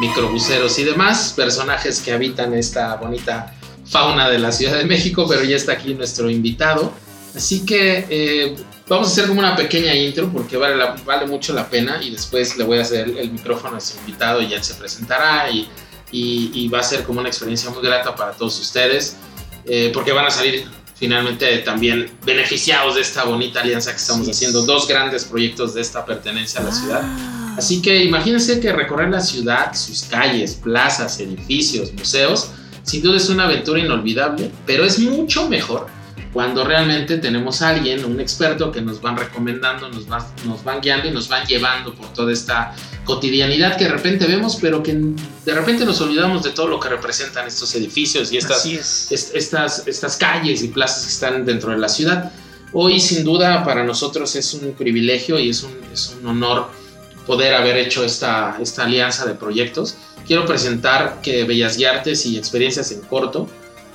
microbuseros 0.00 0.78
y 0.78 0.84
demás 0.84 1.32
personajes 1.36 2.00
que 2.00 2.12
habitan 2.12 2.54
esta 2.54 2.94
bonita 2.94 3.52
fauna 3.84 4.30
de 4.30 4.38
la 4.38 4.52
Ciudad 4.52 4.78
de 4.78 4.84
México, 4.84 5.26
pero 5.28 5.42
ya 5.42 5.56
está 5.56 5.72
aquí 5.72 5.92
nuestro 5.92 6.30
invitado. 6.30 6.92
Así 7.34 7.66
que 7.66 8.06
eh, 8.08 8.56
vamos 8.90 9.08
a 9.08 9.12
hacer 9.12 9.26
como 9.28 9.38
una 9.40 9.56
pequeña 9.56 9.94
intro 9.94 10.28
porque 10.30 10.56
vale, 10.58 10.76
la- 10.76 10.96
vale 11.06 11.24
mucho 11.26 11.54
la 11.54 11.66
pena 11.70 12.02
y 12.02 12.10
después 12.10 12.56
le 12.58 12.64
voy 12.64 12.78
a 12.78 12.82
hacer 12.82 13.08
el, 13.16 13.30
micrófono 13.30 13.68
a 13.68 13.72
nuestro 13.72 14.00
invitado 14.00 14.42
y 14.42 14.52
él 14.52 14.62
se 14.62 14.74
presentará 14.74 15.48
y, 15.48 15.68
y- 16.12 16.50
y 16.54 16.68
va 16.68 16.80
a 16.80 16.82
ser 16.82 17.04
como 17.04 17.20
una 17.20 17.28
experiencia 17.28 17.70
muy 17.70 17.82
grata 17.82 18.14
para 18.14 18.32
todos 18.32 18.58
ustedes 18.60 19.16
eh, 19.64 19.90
porque 19.94 20.12
van 20.12 20.26
a 20.26 20.30
salir 20.30 20.66
finalmente 20.96 21.58
también 21.58 22.10
beneficiados 22.26 22.96
de 22.96 23.00
esta 23.00 23.24
bonita 23.24 23.60
alianza 23.60 23.90
que 23.92 23.96
estamos 23.96 24.28
es. 24.28 24.36
haciendo, 24.36 24.62
dos 24.66 24.86
grandes 24.86 25.24
proyectos 25.24 25.72
de 25.72 25.80
esta 25.80 26.04
pertenencia 26.04 26.60
a 26.60 26.64
la 26.64 26.72
ciudad. 26.72 27.02
Así 27.56 27.80
que 27.80 28.04
imagínense 28.04 28.60
que 28.60 28.70
recorrer 28.72 29.08
la 29.08 29.20
ciudad, 29.20 29.72
sus 29.74 30.02
calles, 30.02 30.54
plazas, 30.56 31.18
edificios, 31.20 31.92
museos, 31.94 32.50
sin 32.82 33.02
duda 33.02 33.16
es 33.16 33.28
una 33.30 33.44
aventura 33.44 33.78
inolvidable, 33.80 34.50
pero 34.66 34.84
es 34.84 34.98
mucho 34.98 35.48
mejor 35.48 35.86
cuando 36.32 36.62
realmente 36.64 37.18
tenemos 37.18 37.60
a 37.62 37.70
alguien, 37.70 38.04
un 38.04 38.20
experto 38.20 38.70
que 38.70 38.80
nos 38.80 39.00
van 39.00 39.16
recomendando, 39.16 39.88
nos, 39.88 40.08
va- 40.10 40.26
nos 40.44 40.62
van 40.62 40.80
guiando 40.80 41.08
y 41.08 41.10
nos 41.10 41.28
van 41.28 41.44
llevando 41.46 41.92
por 41.94 42.12
toda 42.12 42.32
esta 42.32 42.72
cotidianidad 43.04 43.76
que 43.76 43.84
de 43.84 43.90
repente 43.90 44.26
vemos, 44.26 44.56
pero 44.60 44.82
que 44.82 44.92
de 44.94 45.54
repente 45.54 45.84
nos 45.84 46.00
olvidamos 46.00 46.44
de 46.44 46.50
todo 46.50 46.68
lo 46.68 46.78
que 46.78 46.88
representan 46.88 47.46
estos 47.48 47.74
edificios 47.74 48.30
y 48.32 48.36
estas, 48.36 48.64
es. 48.66 49.10
est- 49.10 49.34
estas, 49.34 49.86
estas 49.88 50.16
calles 50.16 50.62
y 50.62 50.68
plazas 50.68 51.04
que 51.04 51.10
están 51.10 51.44
dentro 51.44 51.72
de 51.72 51.78
la 51.78 51.88
ciudad. 51.88 52.30
Hoy 52.72 53.00
sin 53.00 53.24
duda 53.24 53.64
para 53.64 53.82
nosotros 53.82 54.36
es 54.36 54.54
un 54.54 54.72
privilegio 54.74 55.38
y 55.40 55.50
es 55.50 55.64
un, 55.64 55.72
es 55.92 56.14
un 56.20 56.24
honor 56.28 56.68
poder 57.26 57.54
haber 57.54 57.76
hecho 57.76 58.04
esta, 58.04 58.56
esta 58.62 58.84
alianza 58.84 59.26
de 59.26 59.34
proyectos. 59.34 59.96
Quiero 60.26 60.46
presentar 60.46 61.20
que 61.22 61.42
Bellas 61.42 61.76
y 61.78 61.84
Artes 61.86 62.24
y 62.26 62.38
Experiencias 62.38 62.92
en 62.92 63.00
Corto 63.00 63.48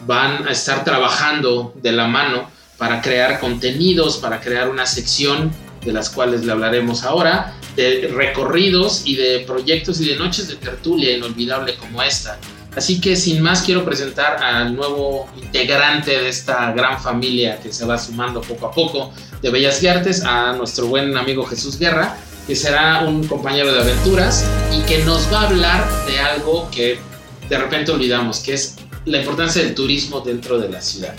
van 0.05 0.47
a 0.47 0.51
estar 0.51 0.83
trabajando 0.83 1.73
de 1.81 1.91
la 1.91 2.07
mano 2.07 2.49
para 2.77 3.01
crear 3.01 3.39
contenidos, 3.39 4.17
para 4.17 4.39
crear 4.41 4.69
una 4.69 4.85
sección 4.85 5.51
de 5.83 5.93
las 5.93 6.09
cuales 6.09 6.43
le 6.43 6.51
hablaremos 6.51 7.03
ahora, 7.03 7.53
de 7.75 8.11
recorridos 8.13 9.03
y 9.05 9.15
de 9.15 9.39
proyectos 9.45 10.01
y 10.01 10.09
de 10.09 10.17
noches 10.17 10.47
de 10.47 10.55
tertulia 10.55 11.15
inolvidable 11.15 11.75
como 11.75 12.01
esta. 12.01 12.37
Así 12.75 12.99
que 12.99 13.15
sin 13.15 13.41
más 13.41 13.61
quiero 13.61 13.85
presentar 13.85 14.43
al 14.43 14.75
nuevo 14.75 15.29
integrante 15.41 16.11
de 16.11 16.27
esta 16.27 16.73
gran 16.73 17.01
familia 17.01 17.59
que 17.61 17.71
se 17.71 17.85
va 17.85 17.97
sumando 17.97 18.41
poco 18.41 18.67
a 18.67 18.71
poco 18.71 19.13
de 19.41 19.49
Bellas 19.49 19.83
Artes, 19.85 20.23
a 20.23 20.53
nuestro 20.53 20.87
buen 20.87 21.15
amigo 21.15 21.45
Jesús 21.45 21.79
Guerra, 21.79 22.17
que 22.45 22.55
será 22.55 23.05
un 23.05 23.25
compañero 23.27 23.73
de 23.73 23.79
aventuras 23.79 24.45
y 24.73 24.81
que 24.81 25.03
nos 25.05 25.31
va 25.31 25.41
a 25.41 25.47
hablar 25.47 26.05
de 26.05 26.19
algo 26.19 26.69
que 26.69 26.99
de 27.47 27.57
repente 27.57 27.91
olvidamos, 27.91 28.39
que 28.39 28.53
es 28.53 28.75
la 29.05 29.19
importancia 29.19 29.63
del 29.63 29.75
turismo 29.75 30.21
dentro 30.21 30.59
de 30.59 30.69
la 30.69 30.81
ciudad. 30.81 31.15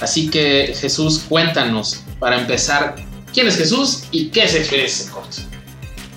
Así 0.00 0.28
que 0.28 0.74
Jesús, 0.78 1.24
cuéntanos 1.28 2.02
para 2.18 2.40
empezar 2.40 2.96
quién 3.32 3.46
es 3.48 3.56
Jesús 3.56 4.04
y 4.10 4.28
qué 4.28 4.44
es 4.44 4.54
Experiencia 4.54 5.06
en 5.06 5.12
Corto. 5.12 5.36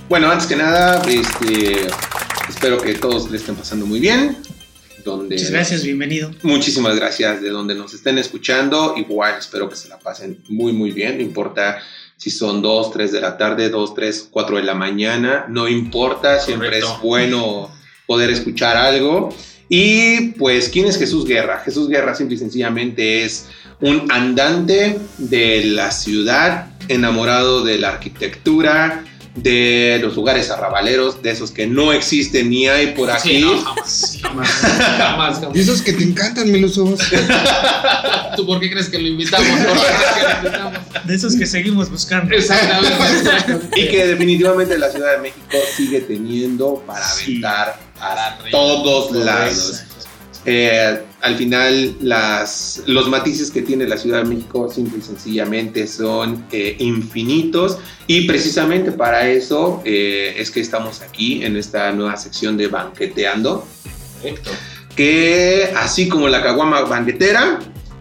Bueno, 0.09 0.29
antes 0.29 0.47
que 0.47 0.55
nada, 0.55 1.01
este, 1.07 1.87
espero 2.49 2.77
que 2.81 2.93
todos 2.95 3.29
le 3.31 3.37
estén 3.37 3.55
pasando 3.55 3.85
muy 3.85 3.99
bien. 3.99 4.37
Donde, 5.03 5.35
Muchas 5.35 5.51
gracias, 5.51 5.83
bienvenido. 5.83 6.31
Muchísimas 6.43 6.95
gracias 6.95 7.41
de 7.41 7.49
donde 7.49 7.75
nos 7.75 7.93
estén 7.93 8.17
escuchando. 8.17 8.95
Igual 8.95 9.35
espero 9.37 9.69
que 9.69 9.75
se 9.75 9.89
la 9.89 9.99
pasen 9.99 10.41
muy, 10.47 10.71
muy 10.71 10.91
bien. 10.91 11.17
No 11.17 11.23
importa 11.23 11.81
si 12.15 12.29
son 12.29 12.61
2, 12.61 12.91
3 12.91 13.11
de 13.11 13.19
la 13.19 13.37
tarde, 13.37 13.69
2, 13.69 13.93
3, 13.95 14.29
4 14.31 14.57
de 14.57 14.63
la 14.63 14.75
mañana. 14.75 15.45
No 15.49 15.67
importa, 15.67 16.39
siempre 16.39 16.67
Correcto. 16.67 16.93
es 16.95 17.01
bueno 17.01 17.71
poder 18.07 18.29
escuchar 18.29 18.77
algo. 18.77 19.35
Y 19.69 20.31
pues, 20.33 20.69
¿quién 20.69 20.85
es 20.87 20.97
Jesús 20.97 21.25
Guerra? 21.25 21.61
Jesús 21.65 21.87
Guerra 21.89 22.13
simple 22.15 22.35
y 22.35 22.39
sencillamente 22.39 23.23
es 23.23 23.47
un 23.81 24.11
andante 24.11 24.99
de 25.17 25.63
la 25.65 25.91
ciudad, 25.91 26.67
enamorado 26.87 27.63
de 27.63 27.79
la 27.79 27.89
arquitectura, 27.89 29.03
de 29.35 29.97
los 30.01 30.15
lugares 30.15 30.51
arrabaleros, 30.51 31.23
de 31.23 31.31
esos 31.31 31.49
que 31.49 31.65
no 31.65 31.91
existen 31.91 32.51
ni 32.51 32.67
hay 32.67 32.87
por 32.93 33.09
aquí. 33.09 33.29
Sí, 33.37 33.41
no, 33.41 33.57
jamás, 33.63 34.19
jamás, 34.21 34.47
jamás, 34.49 35.39
jamás. 35.39 35.55
Y 35.57 35.59
esos 35.61 35.81
que 35.81 35.93
te 35.93 36.03
encantan, 36.03 36.51
Melusos. 36.51 36.99
¿Tú 38.35 38.45
por 38.45 38.59
qué 38.59 38.69
crees 38.69 38.89
que 38.89 38.99
lo 38.99 39.07
invitamos? 39.07 39.47
¿Por 39.47 39.73
qué 39.73 39.87
crees 39.87 40.13
que 40.13 40.23
lo 40.23 40.37
invitamos? 40.37 40.79
De 41.05 41.15
esos 41.15 41.35
que 41.35 41.45
seguimos 41.47 41.89
buscando. 41.89 42.33
Exactamente. 42.35 43.81
Y 43.81 43.87
que 43.89 44.05
definitivamente 44.07 44.77
la 44.77 44.89
Ciudad 44.91 45.13
de 45.13 45.21
México 45.23 45.57
sigue 45.75 46.01
teniendo 46.01 46.83
para 46.85 47.03
Sí. 47.03 47.31
aventar 47.43 47.79
Para 47.92 47.92
a 48.03 48.37
todos 48.51 49.11
lados. 49.11 49.83
Eh, 50.45 50.99
al 51.21 51.35
final, 51.37 51.95
las, 52.01 52.83
los 52.85 53.07
matices 53.07 53.49
que 53.49 53.61
tiene 53.61 53.87
la 53.87 53.95
Ciudad 53.95 54.23
de 54.23 54.29
México 54.29 54.69
simple 54.69 54.99
y 54.99 55.01
sencillamente 55.01 55.87
son 55.87 56.45
eh, 56.51 56.75
infinitos 56.79 57.77
y 58.07 58.27
precisamente 58.27 58.91
para 58.91 59.29
eso 59.29 59.81
eh, 59.85 60.35
es 60.37 60.51
que 60.51 60.59
estamos 60.59 61.01
aquí 61.01 61.45
en 61.45 61.55
esta 61.55 61.93
nueva 61.93 62.17
sección 62.17 62.57
de 62.57 62.67
Banqueteando, 62.67 63.65
Correcto. 64.21 64.51
que 64.97 65.71
así 65.77 66.09
como 66.09 66.27
la 66.27 66.43
caguama 66.43 66.81
banquetera, 66.81 67.59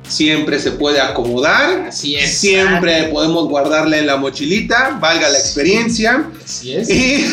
siempre 0.09 0.59
se 0.59 0.72
puede 0.72 1.00
acomodar, 1.00 1.86
Así 1.88 2.16
es. 2.16 2.36
siempre 2.38 3.05
podemos 3.05 3.48
guardarla 3.48 3.98
en 3.98 4.07
la 4.07 4.16
mochilita, 4.16 4.98
valga 5.00 5.28
la 5.28 5.38
experiencia. 5.38 6.26
Así 6.44 6.74
es. 6.74 6.88
Y 6.90 7.24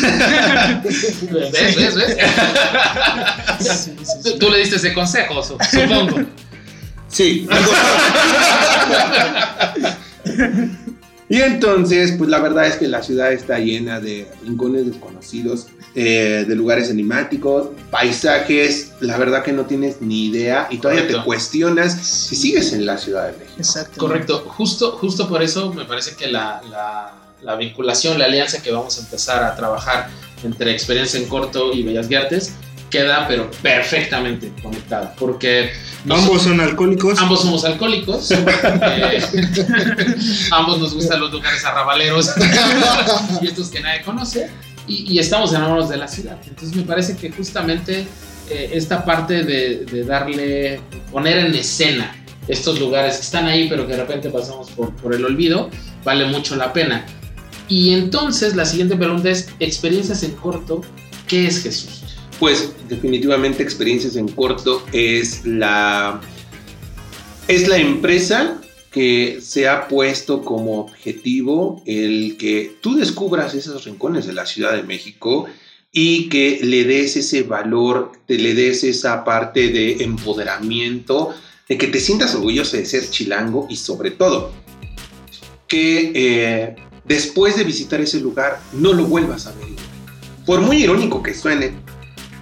¿Ves, 1.30 1.76
ves, 1.76 1.94
ves? 1.96 2.16
Tú, 4.24 4.38
tú 4.38 4.50
le 4.50 4.58
diste 4.58 4.76
ese 4.76 4.92
consejo, 4.94 5.42
su- 5.42 5.56
supongo. 5.70 6.20
Sí. 7.08 7.46
y 11.28 11.40
entonces, 11.42 12.12
pues 12.18 12.28
la 12.30 12.40
verdad 12.40 12.66
es 12.66 12.76
que 12.76 12.88
la 12.88 13.02
ciudad 13.02 13.32
está 13.32 13.58
llena 13.58 14.00
de 14.00 14.26
rincones 14.44 14.86
desconocidos, 14.86 15.66
eh, 15.94 16.44
de 16.46 16.54
lugares 16.54 16.88
enigmáticos, 16.90 17.68
paisajes, 17.90 18.92
la 19.00 19.16
verdad 19.18 19.42
que 19.42 19.52
no 19.52 19.64
tienes 19.66 20.00
ni 20.00 20.26
idea 20.26 20.68
y 20.70 20.78
todavía 20.78 21.02
Correcto. 21.02 21.20
te 21.20 21.24
cuestionas 21.26 21.92
si 22.06 22.36
sigues 22.36 22.72
en 22.72 22.86
la 22.86 22.96
Ciudad 22.98 23.26
de 23.26 23.32
México. 23.38 23.54
Exacto. 23.58 23.98
Correcto. 24.00 24.44
Justo, 24.46 24.92
justo 24.92 25.28
por 25.28 25.42
eso 25.42 25.72
me 25.72 25.84
parece 25.84 26.14
que 26.16 26.26
la, 26.28 26.60
la- 26.70 27.14
la 27.42 27.56
vinculación, 27.56 28.18
la 28.18 28.26
alianza 28.26 28.62
que 28.62 28.70
vamos 28.70 28.98
a 28.98 29.00
empezar 29.00 29.42
a 29.42 29.56
trabajar 29.56 30.10
entre 30.44 30.72
Experiencia 30.72 31.18
en 31.18 31.26
Corto 31.26 31.72
y 31.72 31.82
Bellas 31.82 32.06
Artes 32.14 32.52
queda 32.90 33.26
pero 33.28 33.50
perfectamente 33.62 34.52
conectada. 34.62 35.14
Porque 35.18 35.70
Ambos 36.08 36.42
son 36.42 36.60
alcohólicos. 36.60 37.18
ambos 37.18 37.40
somos 37.40 37.64
alcohólicos. 37.64 38.30
eh, 38.32 39.22
ambos 40.52 40.78
nos 40.80 40.94
gustan 40.94 41.20
los 41.20 41.32
lugares 41.32 41.64
arrabaleros 41.64 42.30
y 43.42 43.46
estos 43.46 43.68
que 43.68 43.80
nadie 43.80 44.02
conoce. 44.02 44.50
Y, 44.90 45.14
y 45.14 45.18
estamos 45.18 45.52
enamorados 45.52 45.88
de 45.88 45.96
la 45.96 46.08
ciudad. 46.08 46.38
Entonces 46.46 46.76
me 46.76 46.82
parece 46.82 47.16
que 47.16 47.30
justamente 47.30 48.06
eh, 48.50 48.70
esta 48.74 49.04
parte 49.04 49.44
de, 49.44 49.84
de 49.84 50.04
darle, 50.04 50.80
poner 51.12 51.38
en 51.38 51.54
escena 51.54 52.16
estos 52.48 52.80
lugares 52.80 53.16
que 53.16 53.22
están 53.22 53.46
ahí, 53.46 53.68
pero 53.68 53.86
que 53.86 53.92
de 53.92 54.00
repente 54.00 54.28
pasamos 54.30 54.70
por, 54.70 54.94
por 54.96 55.14
el 55.14 55.24
olvido, 55.24 55.70
vale 56.04 56.26
mucho 56.26 56.56
la 56.56 56.72
pena. 56.72 57.06
Y 57.68 57.94
entonces 57.94 58.56
la 58.56 58.64
siguiente 58.64 58.96
pregunta 58.96 59.30
es, 59.30 59.48
experiencias 59.60 60.24
en 60.24 60.32
corto, 60.32 60.80
¿qué 61.28 61.46
es 61.46 61.62
Jesús? 61.62 62.02
Pues 62.40 62.72
definitivamente 62.88 63.62
experiencias 63.62 64.16
en 64.16 64.26
corto 64.26 64.84
es 64.92 65.44
la 65.44 66.20
es 67.46 67.68
la 67.68 67.76
empresa 67.76 68.60
que 68.90 69.38
se 69.40 69.68
ha 69.68 69.86
puesto 69.86 70.42
como 70.42 70.80
objetivo 70.80 71.82
el 71.86 72.36
que 72.36 72.76
tú 72.80 72.96
descubras 72.96 73.54
esos 73.54 73.84
rincones 73.84 74.26
de 74.26 74.32
la 74.32 74.46
Ciudad 74.46 74.74
de 74.74 74.82
México 74.82 75.46
y 75.92 76.28
que 76.28 76.60
le 76.62 76.84
des 76.84 77.16
ese 77.16 77.42
valor, 77.42 78.12
te 78.26 78.36
le 78.36 78.54
des 78.54 78.84
esa 78.84 79.24
parte 79.24 79.68
de 79.68 80.02
empoderamiento, 80.04 81.34
de 81.68 81.78
que 81.78 81.86
te 81.86 82.00
sientas 82.00 82.34
orgulloso 82.34 82.76
de 82.76 82.84
ser 82.84 83.08
chilango 83.08 83.66
y 83.70 83.76
sobre 83.76 84.10
todo 84.10 84.52
que 85.68 86.10
eh, 86.14 86.76
después 87.04 87.56
de 87.56 87.62
visitar 87.62 88.00
ese 88.00 88.18
lugar 88.20 88.60
no 88.72 88.92
lo 88.92 89.04
vuelvas 89.04 89.46
a 89.46 89.52
ver. 89.52 89.68
Por 90.44 90.60
muy 90.60 90.82
irónico 90.82 91.22
que 91.22 91.32
suene 91.32 91.72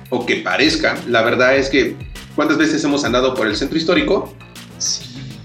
o 0.08 0.24
que 0.24 0.36
parezca, 0.36 0.98
la 1.06 1.20
verdad 1.20 1.56
es 1.56 1.68
que 1.68 1.94
cuántas 2.34 2.56
veces 2.56 2.82
hemos 2.84 3.04
andado 3.04 3.34
por 3.34 3.46
el 3.46 3.56
centro 3.56 3.76
histórico 3.76 4.34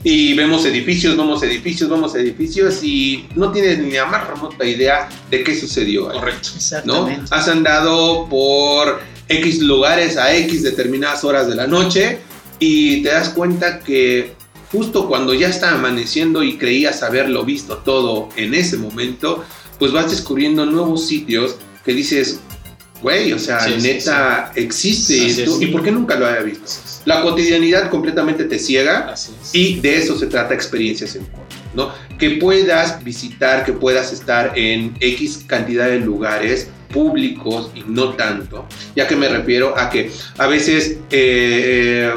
y 0.03 0.33
vemos 0.33 0.65
edificios, 0.65 1.15
vemos 1.15 1.41
edificios, 1.43 1.89
vemos 1.89 2.13
edificios 2.15 2.83
y 2.83 3.27
no 3.35 3.51
tienes 3.51 3.79
ni 3.79 3.91
la 3.91 4.05
más 4.05 4.27
remota 4.27 4.65
idea 4.65 5.07
de 5.29 5.43
qué 5.43 5.57
sucedió. 5.57 6.09
ahí, 6.09 6.19
Correcto. 6.19 6.49
¿no? 6.49 6.55
Exactamente. 6.57 7.25
Has 7.31 7.47
andado 7.47 8.27
por 8.27 8.99
X 9.29 9.61
lugares 9.61 10.17
a 10.17 10.35
X 10.35 10.63
determinadas 10.63 11.23
horas 11.23 11.47
de 11.47 11.55
la 11.55 11.67
noche 11.67 12.19
y 12.59 13.01
te 13.01 13.09
das 13.09 13.29
cuenta 13.29 13.79
que 13.79 14.33
justo 14.71 15.07
cuando 15.07 15.33
ya 15.33 15.47
está 15.47 15.71
amaneciendo 15.73 16.43
y 16.43 16.57
creías 16.57 17.03
haberlo 17.03 17.45
visto 17.45 17.77
todo 17.77 18.29
en 18.35 18.53
ese 18.53 18.77
momento, 18.77 19.45
pues 19.79 19.91
vas 19.91 20.11
descubriendo 20.11 20.65
nuevos 20.65 21.07
sitios 21.07 21.55
que 21.85 21.93
dices, 21.93 22.39
güey, 23.03 23.31
o 23.33 23.37
sea, 23.39 23.59
Sí, 23.59 23.73
sí, 23.77 23.87
neta, 23.87 24.51
existe 24.55 25.13
Así 25.25 25.41
esto 25.41 25.55
es. 25.57 25.61
y 25.61 25.67
por 25.67 25.83
qué 25.83 25.91
nunca 25.91 26.15
lo 26.15 26.25
había 26.25 26.41
visto. 26.41 26.65
La 27.05 27.21
cotidianidad 27.21 27.89
completamente 27.91 28.45
te 28.45 28.57
ciega 28.57 29.13
y 29.51 29.79
de 29.81 29.97
eso 29.97 30.17
se 30.17 30.25
trata 30.27 30.53
experiencias 30.55 31.15
en 31.15 31.25
corto, 31.25 31.55
¿no? 31.75 31.91
Que 32.17 32.31
puedas 32.31 33.03
visitar, 33.03 33.65
que 33.65 33.73
puedas 33.73 34.11
estar 34.13 34.57
en 34.57 34.95
X 34.99 35.43
cantidad 35.45 35.87
de 35.89 35.99
lugares 35.99 36.69
públicos 36.93 37.71
y 37.75 37.83
no 37.87 38.13
tanto, 38.13 38.65
ya 38.95 39.07
que 39.07 39.15
me 39.15 39.27
refiero 39.27 39.77
a 39.77 39.89
que 39.89 40.09
a 40.37 40.47
veces 40.47 40.97
eh, 41.11 42.11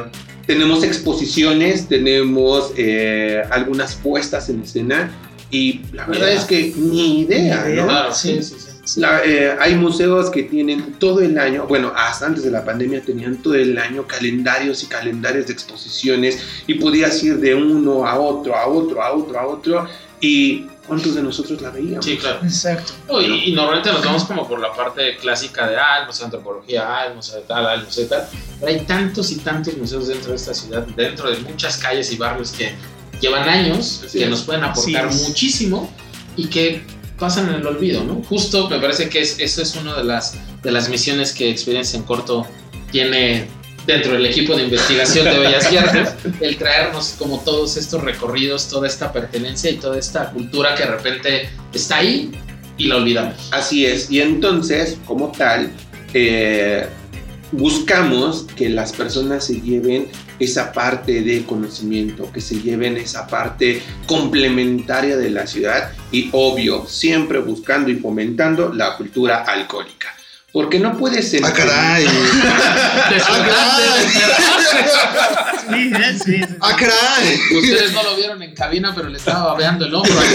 tenemos 0.47 0.85
exposiciones, 0.85 1.89
tenemos 1.89 2.73
eh, 2.77 3.43
algunas 3.51 3.95
puestas 3.97 4.49
en 4.51 4.63
escena 4.63 5.11
y 5.51 5.81
la 5.93 6.07
verdad 6.07 6.31
es 6.33 6.45
que 6.45 6.73
ni 6.77 7.21
idea, 7.23 7.65
Ni 7.65 7.73
idea. 7.73 7.83
¿no? 7.83 7.89
Claro, 7.89 8.15
Sí. 8.15 8.37
sí, 8.37 8.43
sí, 8.43 8.55
sí. 8.59 8.66
La- 8.97 9.25
eh, 9.25 9.57
hay 9.61 9.75
museos 9.75 10.31
que 10.31 10.45
tienen 10.45 10.95
todo 11.01 11.21
el 11.21 11.37
año, 11.39 11.67
bueno, 11.67 11.93
hasta 11.97 12.27
antes 12.27 12.45
de 12.45 12.51
la 12.51 12.65
pandemia 12.65 13.03
tenían 13.03 13.37
todo 13.43 13.55
el 13.55 13.77
año 13.79 14.07
calendarios 14.07 14.83
y 14.85 14.87
calendarios 14.87 15.47
de 15.49 15.53
exposiciones 15.55 16.39
y 16.67 16.75
podías 16.75 17.23
ir 17.25 17.39
de 17.39 17.55
uno 17.55 18.07
a 18.07 18.19
otro, 18.19 18.55
a 18.55 18.67
otro, 18.69 19.03
a 19.03 19.13
otro, 19.13 19.39
a 19.41 19.47
otro 19.47 19.89
y 20.21 20.67
¿cuántos 20.87 21.15
de 21.17 21.23
nosotros 21.23 21.61
la 21.61 21.71
veíamos? 21.71 22.05
Sí, 22.05 22.17
claro. 22.17 22.39
Exacto. 22.45 22.93
No, 23.09 23.21
y, 23.21 23.51
y 23.51 23.53
normalmente 23.53 23.91
nos 23.93 24.05
vamos 24.05 24.25
como 24.25 24.47
por 24.49 24.61
la 24.61 24.73
parte 24.73 25.17
clásica 25.17 25.69
de, 25.69 25.77
ah, 25.77 25.99
el 26.01 26.07
Museo 26.07 26.21
de 26.21 26.37
Antropología, 26.37 26.85
ah, 26.87 27.07
el 27.07 27.15
Museo 27.17 27.37
de 27.37 27.43
tal, 27.43 27.67
ah, 27.67 27.75
el 27.75 27.85
Museo 27.85 28.05
de 28.05 28.11
tal. 28.11 28.29
Pero 28.61 28.73
hay 28.73 28.81
tantos 28.87 29.31
y 29.33 29.37
tantos 29.39 29.77
museos 29.77 30.07
dentro 30.07 30.31
de 30.31 30.37
esta 30.37 30.55
ciudad, 30.55 30.87
dentro 30.97 31.29
de 31.31 31.39
muchas 31.41 31.77
calles 31.79 32.13
y 32.13 32.17
barrios 32.17 32.53
que 32.53 32.73
llevan 33.21 33.49
años, 33.49 34.03
Así 34.07 34.19
que 34.19 34.25
es. 34.25 34.31
nos 34.31 34.43
pueden 34.45 34.63
aportar 34.65 35.09
es. 35.09 35.27
muchísimo 35.29 35.93
y 36.37 36.47
que 36.47 36.83
pasan 37.19 37.49
en 37.49 37.57
el 37.57 37.67
olvido, 37.67 38.05
¿no? 38.05 38.23
Justo 38.29 38.69
me 38.69 38.79
parece 38.79 39.09
que 39.09 39.21
es, 39.21 39.39
eso 39.39 39.63
es 39.63 39.75
una 39.77 39.97
de 39.97 40.05
las, 40.05 40.39
de 40.63 40.71
las 40.71 40.89
misiones 40.89 41.33
que 41.33 41.51
Experiencia 41.51 41.99
en 41.99 42.05
Corto 42.05 42.47
tiene 42.91 43.47
dentro 43.87 44.13
del 44.13 44.27
equipo 44.27 44.57
de 44.57 44.65
investigación 44.65 45.25
de 45.25 45.39
Bellas 45.39 45.67
Artes, 45.77 46.15
el 46.41 46.57
traernos 46.57 47.15
como 47.19 47.41
todos 47.41 47.77
estos 47.77 48.03
recorridos, 48.03 48.69
toda 48.69 48.87
esta 48.87 49.13
pertenencia 49.13 49.71
y 49.71 49.77
toda 49.77 49.99
esta 49.99 50.31
cultura 50.31 50.75
que 50.75 50.83
de 50.83 50.91
repente 50.91 51.49
está 51.73 51.99
ahí 51.99 52.33
y 52.77 52.87
la 52.87 52.97
olvidamos. 52.97 53.49
Así 53.53 53.87
es, 53.87 54.11
y 54.11 54.21
entonces, 54.21 54.99
como 55.07 55.31
tal, 55.31 55.71
eh, 56.15 56.87
buscamos 57.53 58.47
que 58.57 58.69
las 58.69 58.93
personas 58.93 59.47
se 59.47 59.61
lleven 59.61 60.09
esa 60.39 60.73
parte 60.73 61.23
de 61.23 61.45
conocimiento, 61.45 62.31
que 62.33 62.41
se 62.41 62.61
lleven 62.61 62.97
esa 62.97 63.27
parte 63.27 63.83
complementaria 64.07 65.17
de 65.17 65.31
la 65.31 65.47
ciudad 65.47 65.93
y 66.13 66.29
obvio, 66.33 66.87
siempre 66.87 67.39
buscando 67.39 67.91
y 67.91 67.97
fomentando 67.97 68.73
la 68.73 68.97
cultura 68.97 69.45
alcohólica. 69.45 70.15
Porque 70.53 70.79
no 70.79 70.97
puedes 70.97 71.29
ser... 71.29 71.45
Ah, 71.45 71.53
caray. 71.53 72.07
Sí, 75.67 75.91
sí, 75.93 76.19
sí. 76.25 76.41
Ah, 76.61 76.77
caray. 76.79 77.41
Ustedes 77.57 77.93
no 77.93 78.03
lo 78.05 78.17
vieron 78.17 78.41
en 78.41 78.55
cabina, 78.55 78.95
pero 78.95 79.09
le 79.09 79.19
estaba 79.19 79.53
babeando 79.53 79.85
el 79.85 79.95
hombro. 79.95 80.15
al 80.17 80.27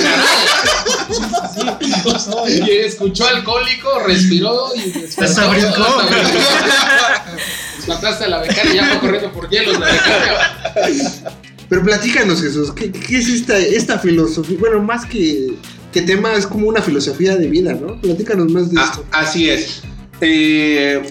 caray. 2.37 2.63
Y 2.67 2.71
escuchó 2.85 3.27
alcohólico, 3.27 3.99
respiró 3.99 4.71
y. 4.75 5.05
Hasta 5.17 5.47
brincó. 5.47 5.85
Espantaste 7.81 8.25
a 8.25 8.27
la 8.29 8.39
becaria 8.39 8.73
y 8.73 8.75
ya 8.77 8.85
fue 8.85 8.99
corriendo 8.99 9.31
por 9.33 9.49
hielos 9.49 9.79
la 9.79 9.85
becaria. 9.87 11.33
Pero 11.69 11.83
platícanos, 11.83 12.41
Jesús, 12.41 12.71
¿qué, 12.73 12.91
qué 12.91 13.17
es 13.17 13.27
esta, 13.29 13.57
esta 13.57 13.97
filosofía? 13.99 14.57
Bueno, 14.59 14.81
más 14.81 15.05
que, 15.05 15.53
que 15.93 16.01
tema, 16.01 16.33
es 16.33 16.45
como 16.45 16.67
una 16.67 16.81
filosofía 16.81 17.35
de 17.37 17.47
vida, 17.47 17.73
¿no? 17.73 17.99
Platícanos 18.01 18.51
más 18.51 18.71
de 18.71 18.79
Ah, 18.79 18.85
esto. 18.91 19.05
así 19.11 19.49
es. 19.49 19.81
Eh, 20.19 21.01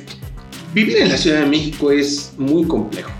vivir 0.74 0.98
en 0.98 1.08
la 1.08 1.16
Ciudad 1.16 1.40
de 1.40 1.46
México 1.46 1.90
es 1.90 2.32
muy 2.36 2.64
complejo, 2.66 3.10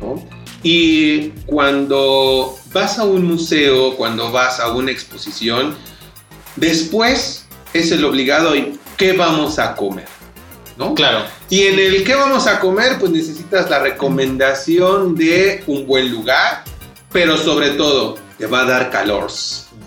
¿no? 0.00 0.24
Y 0.62 1.30
cuando 1.46 2.56
vas 2.72 2.98
a 2.98 3.04
un 3.04 3.24
museo, 3.26 3.96
cuando 3.96 4.30
vas 4.32 4.60
a 4.60 4.72
una 4.72 4.90
exposición, 4.92 5.74
después 6.56 7.44
es 7.74 7.90
el 7.92 8.04
obligado 8.04 8.54
y 8.56 8.78
¿qué 8.96 9.12
vamos 9.12 9.58
a 9.58 9.74
comer? 9.74 10.06
¿No? 10.76 10.94
Claro. 10.94 11.24
Y 11.48 11.62
en 11.62 11.78
el 11.78 12.04
que 12.04 12.14
vamos 12.14 12.46
a 12.46 12.58
comer, 12.60 12.98
pues 12.98 13.12
necesitas 13.12 13.70
la 13.70 13.78
recomendación 13.78 15.14
de 15.14 15.62
un 15.66 15.86
buen 15.86 16.10
lugar, 16.10 16.64
pero 17.12 17.36
sobre 17.36 17.70
todo 17.70 18.16
te 18.38 18.46
va 18.46 18.62
a 18.62 18.64
dar 18.64 18.90
calor. 18.90 19.30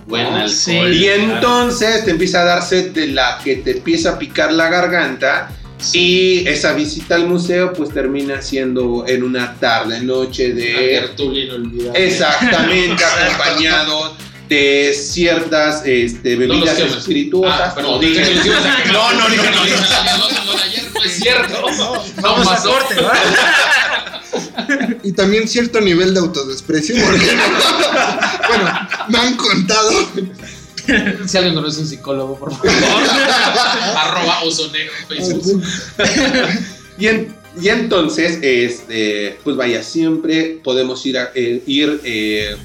Buen 0.06 0.24
¿no? 0.24 0.30
alcohol. 0.36 0.50
Sí. 0.50 0.78
Y 0.78 1.04
claro. 1.04 1.22
entonces 1.24 2.06
te 2.06 2.12
empieza 2.12 2.42
a 2.42 2.46
dar 2.46 2.64
sed 2.64 2.92
de 2.92 3.08
la 3.08 3.40
que 3.44 3.58
te 3.58 3.72
empieza 3.72 4.12
a 4.12 4.20
picar 4.20 4.54
la 4.54 4.70
garganta. 4.70 5.50
Y 5.94 6.48
esa 6.48 6.74
visita 6.74 7.14
al 7.14 7.28
museo 7.28 7.72
pues 7.72 7.92
termina 7.92 8.42
siendo 8.42 9.06
en 9.08 9.22
una 9.22 9.54
tarde, 9.60 10.02
noche 10.02 10.52
Una 10.52 10.56
de... 10.56 11.00
tertulia 11.02 11.46
inolvidable. 11.46 12.08
Exactamente, 12.08 13.04
acompañado 13.26 14.18
de 14.50 14.94
ciertas 14.94 15.82
este, 15.86 16.34
No 16.36 16.40
bebidas 16.40 16.76
quemes. 16.78 16.96
espirituosas. 16.98 17.60
Ah, 17.72 17.76
perdón, 17.76 17.94
No, 17.94 18.00
dije 18.00 18.26
dije- 18.26 18.42
quemar. 18.44 18.88
No, 18.92 19.14
no, 19.14 19.30
dije 19.30 19.52
no, 19.52 19.62
a 19.62 20.18
no, 20.18 20.54
no, 20.54 20.62
ayer 20.64 20.84
no 20.94 21.04
es 21.04 21.14
cierto. 21.16 21.62
No 21.62 22.04
Vamos 22.22 22.48
a 22.48 22.52
pasó. 22.52 22.70
corte, 22.70 22.96
¿verdad? 22.96 23.14
Y 25.04 25.12
también 25.14 25.48
cierto 25.48 25.80
nivel 25.82 26.14
de 26.14 26.20
autodesprecio, 26.20 26.96
porque 27.06 27.26
bueno, 28.48 28.80
me 29.10 29.18
han 29.18 29.36
contado. 29.36 29.92
Si 31.26 31.38
alguien 31.38 31.56
conoce 31.56 31.82
un 31.82 31.88
psicólogo, 31.88 32.38
por 32.40 32.52
favor. 32.52 32.70
Arroba 33.98 34.42
oso 34.44 34.72
negro 34.72 34.94
en 35.02 35.08
Facebook. 35.26 35.64
Y, 36.98 37.08
en- 37.08 37.36
y 37.62 37.70
entonces, 37.70 38.40
este, 38.42 39.38
pues 39.44 39.56
vaya, 39.58 39.84
siempre 39.84 40.60
podemos 40.64 41.06
ir, 41.06 41.18
a- 41.18 41.32
eh, 41.36 41.62
ir 41.68 42.00
eh, 42.04 42.56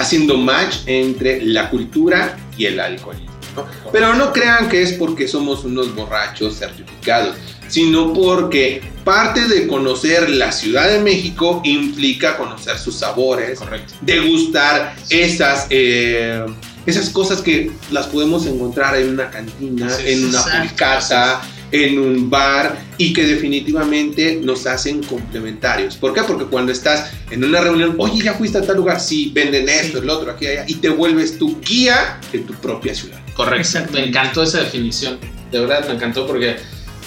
haciendo 0.00 0.36
match 0.36 0.76
entre 0.86 1.44
la 1.44 1.70
cultura 1.70 2.36
y 2.56 2.66
el 2.66 2.80
alcoholismo. 2.80 3.30
¿no? 3.54 3.66
Pero 3.92 4.14
no 4.14 4.32
crean 4.32 4.68
que 4.68 4.82
es 4.82 4.92
porque 4.94 5.28
somos 5.28 5.64
unos 5.64 5.94
borrachos 5.94 6.56
certificados, 6.58 7.36
sino 7.68 8.12
porque 8.12 8.82
parte 9.04 9.46
de 9.46 9.66
conocer 9.66 10.30
la 10.30 10.52
Ciudad 10.52 10.88
de 10.88 11.00
México 11.00 11.60
implica 11.64 12.36
conocer 12.36 12.78
sus 12.78 12.96
sabores, 12.96 13.58
Correcto. 13.58 13.92
degustar 14.00 14.96
esas, 15.10 15.66
eh, 15.70 16.44
esas 16.86 17.10
cosas 17.10 17.40
que 17.40 17.70
las 17.90 18.06
podemos 18.06 18.46
encontrar 18.46 18.96
en 18.96 19.10
una 19.10 19.30
cantina, 19.30 19.90
Sí, 19.90 20.02
en 20.06 20.26
una 20.26 20.42
pulcata, 20.42 21.42
en 21.72 21.98
un 21.98 22.28
bar 22.30 22.76
y 22.98 23.12
que 23.12 23.24
definitivamente 23.24 24.40
nos 24.42 24.66
hacen 24.66 25.02
complementarios. 25.02 25.96
¿Por 25.96 26.12
qué? 26.14 26.22
Porque 26.22 26.44
cuando 26.46 26.72
estás 26.72 27.12
en 27.30 27.44
una 27.44 27.60
reunión, 27.60 27.94
oye, 27.98 28.22
ya 28.24 28.34
fuiste 28.34 28.58
a 28.58 28.62
tal 28.62 28.76
lugar, 28.76 29.00
sí, 29.00 29.30
venden 29.34 29.68
esto, 29.68 29.98
Sí. 29.98 30.04
el 30.04 30.10
otro, 30.10 30.32
aquí, 30.32 30.46
allá, 30.46 30.64
y 30.66 30.74
te 30.76 30.88
vuelves 30.88 31.38
tu 31.38 31.60
guía 31.60 32.18
de 32.32 32.40
tu 32.40 32.54
propia 32.54 32.94
ciudad. 32.94 33.20
Correcto. 33.34 33.78
Me 33.92 34.06
encantó 34.06 34.42
esa 34.42 34.60
definición. 34.60 35.18
De 35.50 35.60
verdad 35.60 35.86
me 35.88 35.94
encantó 35.94 36.26
porque 36.26 36.56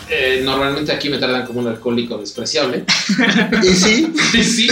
eh, 0.09 0.41
normalmente 0.43 0.91
aquí 0.91 1.09
me 1.09 1.17
tratan 1.17 1.45
como 1.45 1.59
un 1.61 1.67
alcohólico 1.67 2.17
despreciable. 2.17 2.83
Y 3.63 3.67
sí, 3.67 4.13
sí, 4.43 4.67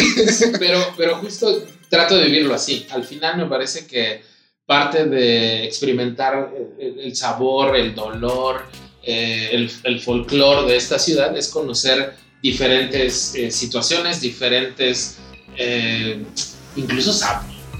pero, 0.60 0.94
pero 0.98 1.18
justo 1.18 1.64
trato 1.90 2.18
de 2.18 2.26
vivirlo 2.26 2.54
así. 2.54 2.86
Al 2.92 3.04
final 3.04 3.38
me 3.38 3.46
parece 3.46 3.86
que 3.86 4.22
parte 4.66 5.06
de 5.06 5.66
experimentar 5.66 6.52
el, 6.80 7.00
el 7.00 7.16
sabor, 7.16 7.76
el 7.76 7.94
dolor, 7.94 8.64
eh, 9.04 9.50
el, 9.52 9.72
el 9.84 10.00
folclore 10.00 10.70
de 10.70 10.78
esta 10.78 11.00
ciudad 11.00 11.36
es 11.36 11.50
conocer 11.50 12.16
diferentes 12.42 13.36
eh, 13.36 13.52
situaciones, 13.52 14.22
diferentes, 14.22 15.18
eh, 15.58 16.24
incluso, 16.76 17.14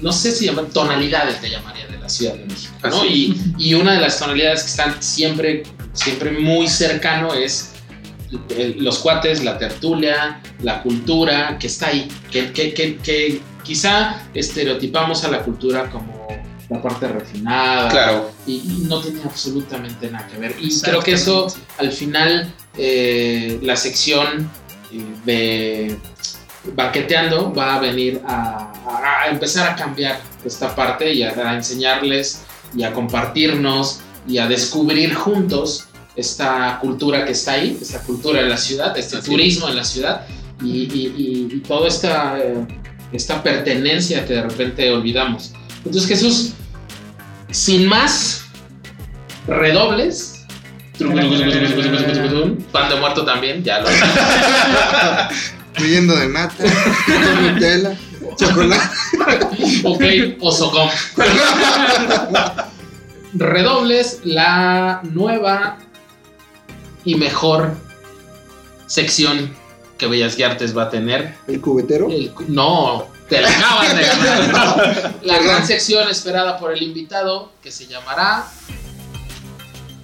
no 0.00 0.12
sé 0.12 0.32
si 0.32 0.46
llaman 0.46 0.70
tonalidades, 0.70 1.40
te 1.40 1.50
llamaría, 1.50 1.86
de 1.86 1.98
la 1.98 2.08
Ciudad 2.08 2.34
de 2.34 2.44
México. 2.44 2.74
¿no? 2.88 3.04
Y, 3.04 3.36
y 3.58 3.74
una 3.74 3.94
de 3.94 4.00
las 4.00 4.18
tonalidades 4.18 4.62
que 4.62 4.70
están 4.70 5.02
siempre, 5.02 5.64
siempre 5.92 6.30
muy 6.30 6.68
cercano 6.68 7.34
es 7.34 7.72
eh, 8.50 8.76
los 8.78 8.98
cuates, 9.00 9.44
la 9.44 9.58
tertulia, 9.58 10.40
la 10.62 10.82
cultura 10.82 11.58
que 11.58 11.66
está 11.66 11.88
ahí, 11.88 12.08
que, 12.30 12.52
que, 12.52 12.72
que, 12.72 12.96
que 12.96 13.40
quizá 13.62 14.22
estereotipamos 14.32 15.24
a 15.24 15.28
la 15.28 15.42
cultura 15.42 15.90
como 15.90 16.21
la 16.72 16.82
parte 16.82 17.08
refinada 17.08 17.88
Claro. 17.88 18.30
y, 18.46 18.52
y 18.54 18.84
no 18.88 19.00
tiene 19.00 19.20
absolutamente 19.24 20.10
nada 20.10 20.26
que 20.28 20.38
ver. 20.38 20.56
Y 20.60 20.80
creo 20.80 21.00
que 21.00 21.12
eso 21.12 21.46
al 21.78 21.92
final 21.92 22.52
eh, 22.78 23.58
la 23.62 23.76
sección 23.76 24.50
eh, 24.92 25.04
de 25.24 25.98
banqueteando 26.74 27.52
va 27.52 27.76
a 27.76 27.80
venir 27.80 28.20
a, 28.26 28.72
a- 28.86 29.22
a 29.24 29.28
empezar 29.28 29.68
a 29.70 29.76
cambiar 29.76 30.20
esta 30.44 30.74
parte 30.74 31.12
y 31.12 31.22
a, 31.22 31.30
a 31.30 31.54
enseñarles 31.56 32.42
y 32.76 32.82
a 32.84 32.92
compartirnos 32.92 34.00
y 34.28 34.38
a 34.38 34.46
descubrir 34.46 35.14
juntos 35.14 35.86
esta 36.14 36.78
cultura 36.80 37.24
que 37.24 37.32
está 37.32 37.52
ahí, 37.52 37.78
esta 37.80 38.00
cultura 38.02 38.40
en 38.40 38.48
la 38.48 38.56
ciudad, 38.56 38.96
este 38.96 39.16
Así 39.16 39.30
turismo 39.30 39.68
en 39.68 39.76
la 39.76 39.84
ciudad 39.84 40.26
y, 40.62 40.82
y- 40.82 41.14
y- 41.16 41.54
y 41.56 41.60
toda 41.60 41.88
esta, 41.88 42.38
eh, 42.38 42.54
esta 43.12 43.42
pertenencia 43.42 44.24
que 44.24 44.34
de 44.34 44.42
repente 44.42 44.90
olvidamos. 44.92 45.52
Entonces 45.84 46.06
Jesús, 46.08 46.52
sin 47.52 47.86
más 47.86 48.44
redobles, 49.46 50.44
pan 52.72 52.88
de 52.88 52.96
muerto 52.96 53.24
también, 53.24 53.62
ya 53.62 53.80
lo 53.80 53.88
huyendo 55.80 56.16
de 56.20 56.28
nata, 56.28 56.64
Nutella, 57.40 57.96
chocolate. 58.36 58.82
Ok, 59.84 60.02
osocom. 60.40 60.88
Redobles, 63.34 64.20
la 64.24 65.00
nueva 65.04 65.78
y 67.04 67.14
mejor 67.14 67.74
sección 68.86 69.54
que 69.96 70.06
Bellas 70.06 70.38
y 70.38 70.42
Artes 70.42 70.76
va 70.76 70.84
a 70.84 70.90
tener. 70.90 71.34
El 71.46 71.60
cubetero. 71.60 72.08
El- 72.10 72.32
no, 72.48 73.06
te 73.32 73.40
la 73.40 73.48
acabas 73.48 73.96
de 73.96 74.02
ganar. 74.06 75.14
La 75.22 75.38
gran 75.38 75.66
sección 75.66 76.08
esperada 76.10 76.58
por 76.58 76.72
el 76.72 76.82
invitado 76.82 77.52
que 77.62 77.72
se 77.72 77.86
llamará. 77.86 78.46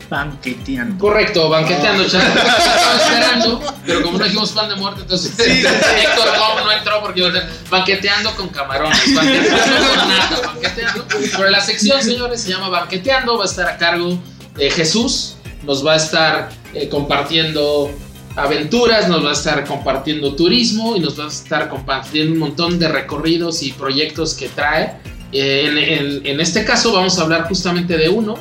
Banqueteando. 0.08 0.98
Correcto, 0.98 1.50
banqueteando. 1.50 2.06
ya 2.06 2.20
estaba 2.20 2.96
esperando, 3.02 3.74
pero 3.84 4.02
como 4.02 4.16
no 4.16 4.24
dijimos 4.24 4.52
pan 4.52 4.70
de 4.70 4.76
muerte, 4.76 5.02
entonces 5.02 5.38
Héctor 5.38 6.38
Gómez 6.38 6.64
no 6.64 6.72
entró 6.72 7.02
porque 7.02 7.30
banqueteando 7.68 8.34
con 8.34 8.48
camarones, 8.48 9.14
banqueteando 9.14 9.88
con 9.88 10.08
nata, 10.08 10.40
banqueteando. 10.46 11.06
Pero 11.36 11.50
la 11.50 11.60
sección, 11.60 12.02
señores, 12.02 12.40
se 12.40 12.48
llama 12.48 12.70
Banqueteando, 12.70 13.36
va 13.36 13.44
a 13.44 13.46
estar 13.46 13.68
a 13.68 13.76
cargo 13.76 14.18
de 14.54 14.70
Jesús, 14.70 15.36
nos 15.64 15.86
va 15.86 15.92
a 15.92 15.96
estar 15.96 16.48
eh, 16.72 16.88
compartiendo 16.88 17.90
aventuras, 18.38 19.08
nos 19.08 19.24
va 19.24 19.30
a 19.30 19.32
estar 19.32 19.64
compartiendo 19.64 20.34
turismo 20.34 20.96
y 20.96 21.00
nos 21.00 21.18
va 21.18 21.24
a 21.24 21.28
estar 21.28 21.68
compartiendo 21.68 22.32
un 22.32 22.38
montón 22.38 22.78
de 22.78 22.88
recorridos 22.88 23.62
y 23.62 23.72
proyectos 23.72 24.34
que 24.34 24.48
trae. 24.48 24.96
Eh, 25.32 25.66
en- 25.66 25.78
en- 25.78 26.26
en 26.26 26.40
este 26.40 26.64
caso 26.64 26.92
vamos 26.92 27.18
a 27.18 27.22
hablar 27.22 27.42
justamente 27.48 27.98
de 27.98 28.08
uno 28.08 28.36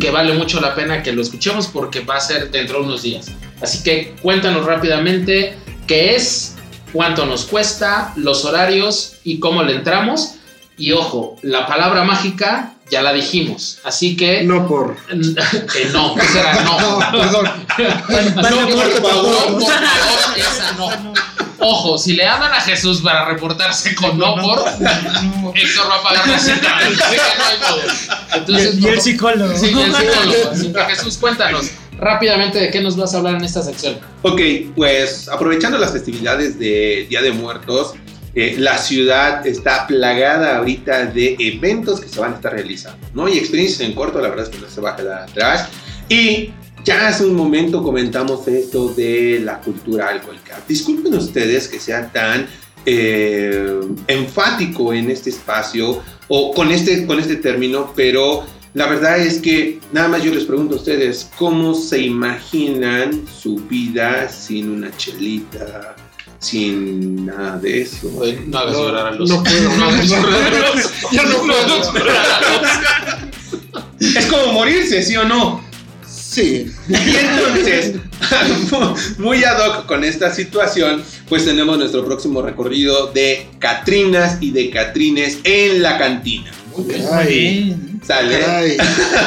que 0.00 0.10
vale 0.10 0.34
mucho 0.34 0.60
la 0.60 0.74
pena 0.74 1.02
que 1.02 1.12
lo 1.12 1.22
escuchemos 1.22 1.66
porque 1.68 2.00
va 2.00 2.16
a 2.16 2.20
ser 2.20 2.50
dentro 2.50 2.78
de 2.80 2.84
unos 2.86 3.02
días. 3.02 3.26
Así 3.60 3.82
que 3.82 4.14
cuéntanos 4.22 4.64
rápidamente 4.64 5.56
qué 5.86 6.14
es, 6.14 6.56
cuánto 6.92 7.26
nos 7.26 7.44
cuesta, 7.46 8.12
los 8.16 8.44
horarios 8.44 9.14
y 9.24 9.38
cómo 9.40 9.62
le 9.64 9.74
entramos. 9.76 10.34
Y 10.78 10.92
ojo, 10.92 11.36
la 11.42 11.66
palabra 11.66 12.04
mágica 12.04 12.74
ya 12.90 13.02
la 13.02 13.12
dijimos, 13.12 13.78
así 13.84 14.16
que 14.16 14.42
No 14.42 14.66
por. 14.66 14.96
que 15.06 15.84
no, 15.92 16.16
esa 16.16 16.40
era 16.40 16.64
no. 16.64 16.80
No, 17.00 17.10
perdón. 17.12 17.50
No, 17.78 18.68
por 18.68 19.02
favor, 19.02 19.52
por 19.52 19.62
favor, 19.62 20.36
esa 20.36 20.72
no. 20.72 21.12
Ojo, 21.62 21.98
si 21.98 22.14
le 22.14 22.26
hablan 22.26 22.52
a 22.52 22.60
Jesús 22.60 23.02
para 23.02 23.26
reportarse 23.26 23.94
con 23.94 24.16
no 24.18 24.34
por, 24.36 24.64
Héctor 25.54 25.90
va 25.90 25.96
a 25.96 26.02
pagar 26.02 26.26
la 26.28 26.38
cita. 26.38 26.78
No. 28.46 28.54
Y 28.54 28.60
el, 28.60 28.80
y 28.80 28.86
el 28.88 29.00
psicólogo. 29.00 29.54
Sí, 29.56 29.66
el 29.68 29.94
psicólogo. 29.94 30.50
Así 30.52 30.72
que 30.72 30.80
Jesús, 30.84 31.18
cuéntanos 31.18 31.70
rápidamente 31.98 32.58
de 32.58 32.70
qué 32.70 32.80
nos 32.80 32.96
vas 32.96 33.14
a 33.14 33.18
hablar 33.18 33.34
en 33.36 33.44
esta 33.44 33.62
sección. 33.62 33.98
Ok, 34.22 34.40
pues 34.74 35.28
aprovechando 35.28 35.76
las 35.78 35.92
festividades 35.92 36.58
de 36.58 37.06
Día 37.10 37.20
de 37.20 37.32
Muertos, 37.32 37.92
eh, 38.34 38.56
la 38.58 38.78
ciudad 38.78 39.46
está 39.46 39.86
plagada 39.86 40.58
ahorita 40.58 41.06
de 41.06 41.36
eventos 41.38 42.00
que 42.00 42.08
se 42.08 42.20
van 42.20 42.32
a 42.32 42.36
estar 42.36 42.52
realizando, 42.52 43.06
¿no? 43.12 43.28
Y 43.28 43.38
experiencias 43.38 43.80
en 43.80 43.94
corto, 43.94 44.20
la 44.20 44.28
verdad 44.28 44.46
es 44.46 44.50
que 44.50 44.58
no 44.58 44.68
se 44.68 44.80
va 44.80 44.90
a 44.90 44.96
quedar 44.96 45.22
atrás. 45.22 45.68
Y 46.08 46.50
ya 46.84 47.08
hace 47.08 47.24
un 47.24 47.34
momento 47.34 47.82
comentamos 47.82 48.46
esto 48.48 48.88
de 48.94 49.40
la 49.44 49.60
cultura 49.60 50.08
alcohólica. 50.08 50.60
Disculpen 50.68 51.14
ustedes 51.14 51.68
que 51.68 51.78
sea 51.78 52.10
tan 52.12 52.46
eh, 52.86 53.80
enfático 54.06 54.92
en 54.92 55.10
este 55.10 55.30
espacio 55.30 56.02
o 56.28 56.54
con 56.54 56.70
este, 56.70 57.06
con 57.06 57.18
este 57.18 57.36
término, 57.36 57.92
pero 57.94 58.44
la 58.72 58.86
verdad 58.86 59.18
es 59.18 59.40
que 59.40 59.80
nada 59.92 60.08
más 60.08 60.22
yo 60.22 60.32
les 60.32 60.44
pregunto 60.44 60.76
a 60.76 60.78
ustedes, 60.78 61.28
¿cómo 61.36 61.74
se 61.74 62.00
imaginan 62.00 63.26
su 63.26 63.56
vida 63.56 64.28
sin 64.28 64.70
una 64.70 64.96
chelita, 64.96 65.96
sin 66.40 67.26
nada 67.26 67.58
de 67.58 67.82
eso? 67.82 68.10
No 68.48 68.58
hagas 68.58 68.72
No, 68.72 68.82
llorar 68.88 69.06
a 69.06 69.10
los. 69.12 69.28
no 69.30 69.42
puedo. 69.44 69.70
No 69.76 69.84
hagas 69.86 70.08
llorar 70.08 70.54
a 70.54 70.74
los. 70.74 70.90
Yo 71.12 71.22
no 71.24 71.36
puedo. 71.46 71.92
llorar 71.94 72.16
a 72.16 72.40
los. 74.00 74.16
Es 74.16 74.26
como 74.26 74.52
morirse, 74.54 75.02
¿sí 75.02 75.16
o 75.16 75.24
no? 75.24 75.62
Sí. 76.08 76.70
Y 76.88 76.94
entonces, 77.16 77.94
muy 79.18 79.44
ad 79.44 79.58
hoc 79.66 79.86
con 79.86 80.02
esta 80.04 80.32
situación, 80.34 81.02
pues 81.28 81.44
tenemos 81.44 81.76
nuestro 81.78 82.04
próximo 82.04 82.40
recorrido 82.42 83.08
de 83.08 83.46
Catrinas 83.58 84.38
y 84.40 84.50
de 84.52 84.70
Catrines 84.70 85.38
en 85.44 85.82
la 85.82 85.98
cantina. 85.98 86.50
Ay, 87.12 87.76
¿Sale? 88.06 88.76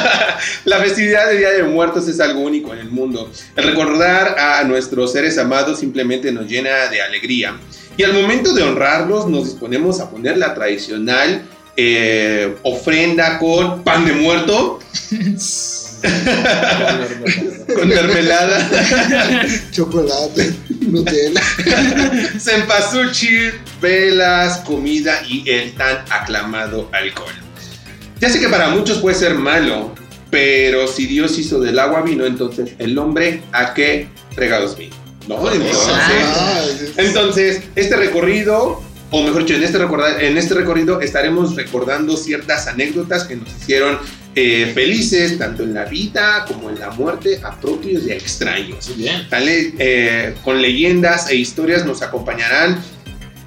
La 0.64 0.78
festividad 0.78 1.28
de 1.28 1.38
Día 1.38 1.50
de 1.50 1.62
Muertos 1.62 2.08
es 2.08 2.20
algo 2.20 2.40
único 2.40 2.72
en 2.72 2.80
el 2.80 2.90
mundo. 2.90 3.30
El 3.56 3.64
recordar 3.68 4.38
a 4.38 4.64
nuestros 4.64 5.12
seres 5.12 5.38
amados 5.38 5.78
simplemente 5.80 6.32
nos 6.32 6.46
llena 6.46 6.88
de 6.88 7.00
alegría. 7.00 7.56
Y 7.96 8.02
al 8.02 8.12
momento 8.12 8.52
de 8.52 8.62
honrarlos 8.62 9.28
nos 9.28 9.44
disponemos 9.44 10.00
a 10.00 10.10
poner 10.10 10.36
la 10.36 10.54
tradicional 10.54 11.42
eh, 11.76 12.56
ofrenda 12.62 13.38
con 13.38 13.82
pan 13.82 14.04
de 14.04 14.12
muerto, 14.12 14.78
con 17.74 17.88
mermelada, 17.88 18.70
Chocolate, 19.72 20.54
Nutella. 20.80 21.40
cempasúchil, 22.38 23.54
velas, 23.80 24.58
comida 24.58 25.20
y 25.28 25.48
el 25.50 25.74
tan 25.74 26.04
aclamado 26.10 26.88
alcohol. 26.92 27.43
Ya 28.20 28.28
sé 28.30 28.40
que 28.40 28.48
para 28.48 28.68
muchos 28.70 28.98
puede 28.98 29.16
ser 29.16 29.34
malo, 29.34 29.94
pero 30.30 30.86
si 30.88 31.06
Dios 31.06 31.38
hizo 31.38 31.60
del 31.60 31.78
agua 31.78 32.02
vino, 32.02 32.24
entonces 32.24 32.72
el 32.78 32.96
hombre 32.98 33.42
a 33.52 33.74
qué 33.74 34.08
fregados 34.34 34.76
vino. 34.76 34.94
¿No? 35.28 35.50
Entonces, 35.50 35.76
Ay, 36.36 36.92
entonces, 36.98 37.62
este 37.76 37.96
recorrido, 37.96 38.82
o 39.10 39.22
mejor 39.22 39.42
dicho, 39.44 39.54
en 39.54 39.62
este, 39.62 39.78
recorda- 39.78 40.20
en 40.20 40.36
este 40.36 40.52
recorrido 40.54 41.00
estaremos 41.00 41.56
recordando 41.56 42.16
ciertas 42.16 42.66
anécdotas 42.66 43.24
que 43.24 43.36
nos 43.36 43.48
hicieron 43.48 43.98
eh, 44.36 44.70
felices, 44.74 45.38
tanto 45.38 45.62
en 45.62 45.72
la 45.74 45.84
vida 45.86 46.44
como 46.46 46.68
en 46.68 46.78
la 46.80 46.90
muerte, 46.90 47.40
a 47.42 47.58
propios 47.60 48.04
y 48.06 48.10
a 48.10 48.14
extraños. 48.16 48.90
Eh, 49.78 50.34
con 50.44 50.60
leyendas 50.60 51.30
e 51.30 51.36
historias 51.36 51.86
nos 51.86 52.02
acompañarán 52.02 52.82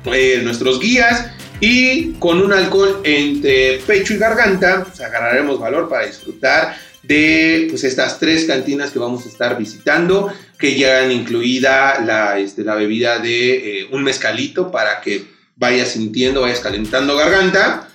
eh, 0.06 0.40
nuestros 0.44 0.80
guías 0.80 1.28
y 1.60 2.14
con 2.14 2.42
un 2.42 2.54
alcohol 2.54 3.02
entre 3.04 3.80
pecho 3.86 4.14
y 4.14 4.18
garganta, 4.18 4.84
pues, 4.84 5.00
agarraremos 5.02 5.60
valor 5.60 5.90
para 5.90 6.06
disfrutar 6.06 6.78
de 7.04 7.68
pues, 7.70 7.84
estas 7.84 8.20
tres 8.20 8.46
cantinas 8.46 8.92
que 8.92 9.00
vamos 9.00 9.26
a 9.26 9.30
estar 9.30 9.58
visitando, 9.58 10.32
que 10.60 10.76
llevan 10.76 11.12
incluida 11.12 12.00
la, 12.02 12.38
este, 12.38 12.64
la 12.64 12.76
bebida 12.76 13.20
de 13.20 13.82
eh, 13.82 13.88
un 13.92 14.04
mezcalito 14.04 14.72
para 14.72 15.02
que 15.02 15.26
vayas 15.56 15.90
sintiendo, 15.90 16.42
vayas 16.42 16.60
calentando 16.60 17.16
garganta. 17.16 17.90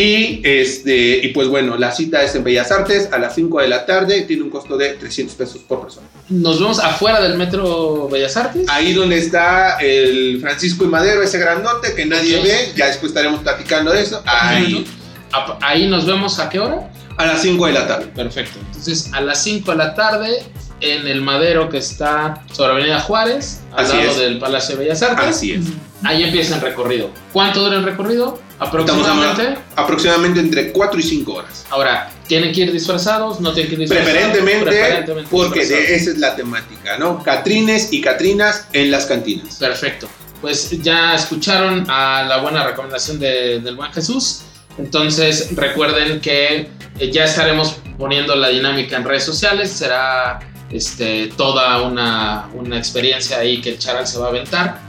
Y, 0.00 0.40
este, 0.44 1.18
y 1.24 1.28
pues 1.28 1.48
bueno, 1.48 1.76
la 1.76 1.90
cita 1.90 2.22
es 2.22 2.32
en 2.36 2.44
Bellas 2.44 2.70
Artes 2.70 3.08
a 3.12 3.18
las 3.18 3.34
5 3.34 3.60
de 3.60 3.66
la 3.68 3.84
tarde, 3.84 4.22
tiene 4.22 4.44
un 4.44 4.50
costo 4.50 4.76
de 4.76 4.90
300 4.90 5.34
pesos 5.34 5.60
por 5.66 5.80
persona. 5.82 6.06
Nos 6.28 6.60
vemos 6.60 6.78
afuera 6.78 7.20
del 7.20 7.36
metro 7.36 8.08
Bellas 8.08 8.36
Artes. 8.36 8.64
Ahí 8.68 8.92
donde 8.92 9.18
está 9.18 9.78
el 9.80 10.38
Francisco 10.40 10.84
y 10.84 10.88
Madero, 10.88 11.20
ese 11.22 11.38
grandote 11.38 11.94
que 11.94 12.06
nadie 12.06 12.36
Ok. 12.38 12.44
ve, 12.44 12.72
ya 12.76 12.86
después 12.86 13.10
estaremos 13.10 13.40
platicando 13.40 13.90
de 13.90 14.02
eso. 14.02 14.22
Ahí, 14.24 14.86
A- 15.32 15.58
Ahí 15.62 15.88
nos 15.88 16.06
vemos 16.06 16.38
a 16.38 16.48
qué 16.48 16.60
hora? 16.60 16.90
a 17.16 17.26
las 17.26 17.42
5 17.42 17.66
de 17.66 17.72
la 17.72 17.86
tarde. 17.88 18.06
Perfecto. 18.14 18.58
Entonces, 18.66 19.10
a 19.12 19.20
las 19.20 19.42
5 19.42 19.72
de 19.72 19.76
la 19.78 19.94
tarde, 19.96 20.44
en 20.80 21.08
el 21.08 21.20
madero 21.22 21.68
que 21.68 21.78
está 21.78 22.44
sobre 22.52 22.70
Avenida 22.74 23.00
Juárez, 23.00 23.58
al 23.72 23.84
Así 23.84 23.96
lado 23.96 24.10
es. 24.12 24.16
del 24.18 24.38
Palacio 24.38 24.76
de 24.76 24.84
Bellas 24.84 25.02
Artes. 25.02 25.26
Así 25.26 25.52
es. 25.54 25.64
Ahí 26.04 26.22
empieza 26.22 26.54
el 26.54 26.60
recorrido. 26.60 27.10
¿Cuánto 27.32 27.64
dura 27.64 27.76
el 27.78 27.82
recorrido? 27.84 28.40
Aproximadamente. 28.58 29.58
aproximadamente 29.76 30.40
entre 30.40 30.72
4 30.72 30.98
y 30.98 31.02
5 31.02 31.32
horas. 31.32 31.64
Ahora, 31.70 32.10
¿tienen 32.26 32.52
que 32.52 32.62
ir 32.62 32.72
disfrazados? 32.72 33.40
¿No 33.40 33.52
tienen 33.52 33.68
que 33.68 33.74
ir 33.74 33.80
disfrazados? 33.88 34.12
Preferentemente, 34.12 34.64
Preferentemente 34.64 35.28
porque 35.30 35.60
disfrazados. 35.60 35.90
esa 35.90 36.10
es 36.10 36.18
la 36.18 36.36
temática, 36.36 36.98
¿no? 36.98 37.22
Catrines 37.22 37.92
y 37.92 38.00
Catrinas 38.00 38.66
en 38.72 38.90
las 38.90 39.06
cantinas. 39.06 39.56
Perfecto. 39.56 40.08
Pues 40.40 40.70
ya 40.82 41.14
escucharon 41.14 41.84
a 41.90 42.24
la 42.24 42.38
buena 42.40 42.64
recomendación 42.64 43.18
de- 43.18 43.60
del 43.60 43.76
buen 43.76 43.92
Jesús. 43.92 44.42
Entonces 44.78 45.48
recuerden 45.56 46.20
que 46.20 46.68
eh, 46.98 47.10
ya 47.12 47.24
estaremos 47.24 47.76
poniendo 47.98 48.36
la 48.36 48.48
dinámica 48.48 48.96
en 48.96 49.04
redes 49.04 49.24
sociales. 49.24 49.70
Será 49.70 50.38
este, 50.70 51.28
toda 51.36 51.82
una, 51.82 52.48
una 52.54 52.78
experiencia 52.78 53.38
ahí 53.38 53.60
que 53.60 53.70
el 53.70 53.78
charal 53.78 54.06
se 54.06 54.18
va 54.18 54.26
a 54.26 54.28
aventar 54.28 54.87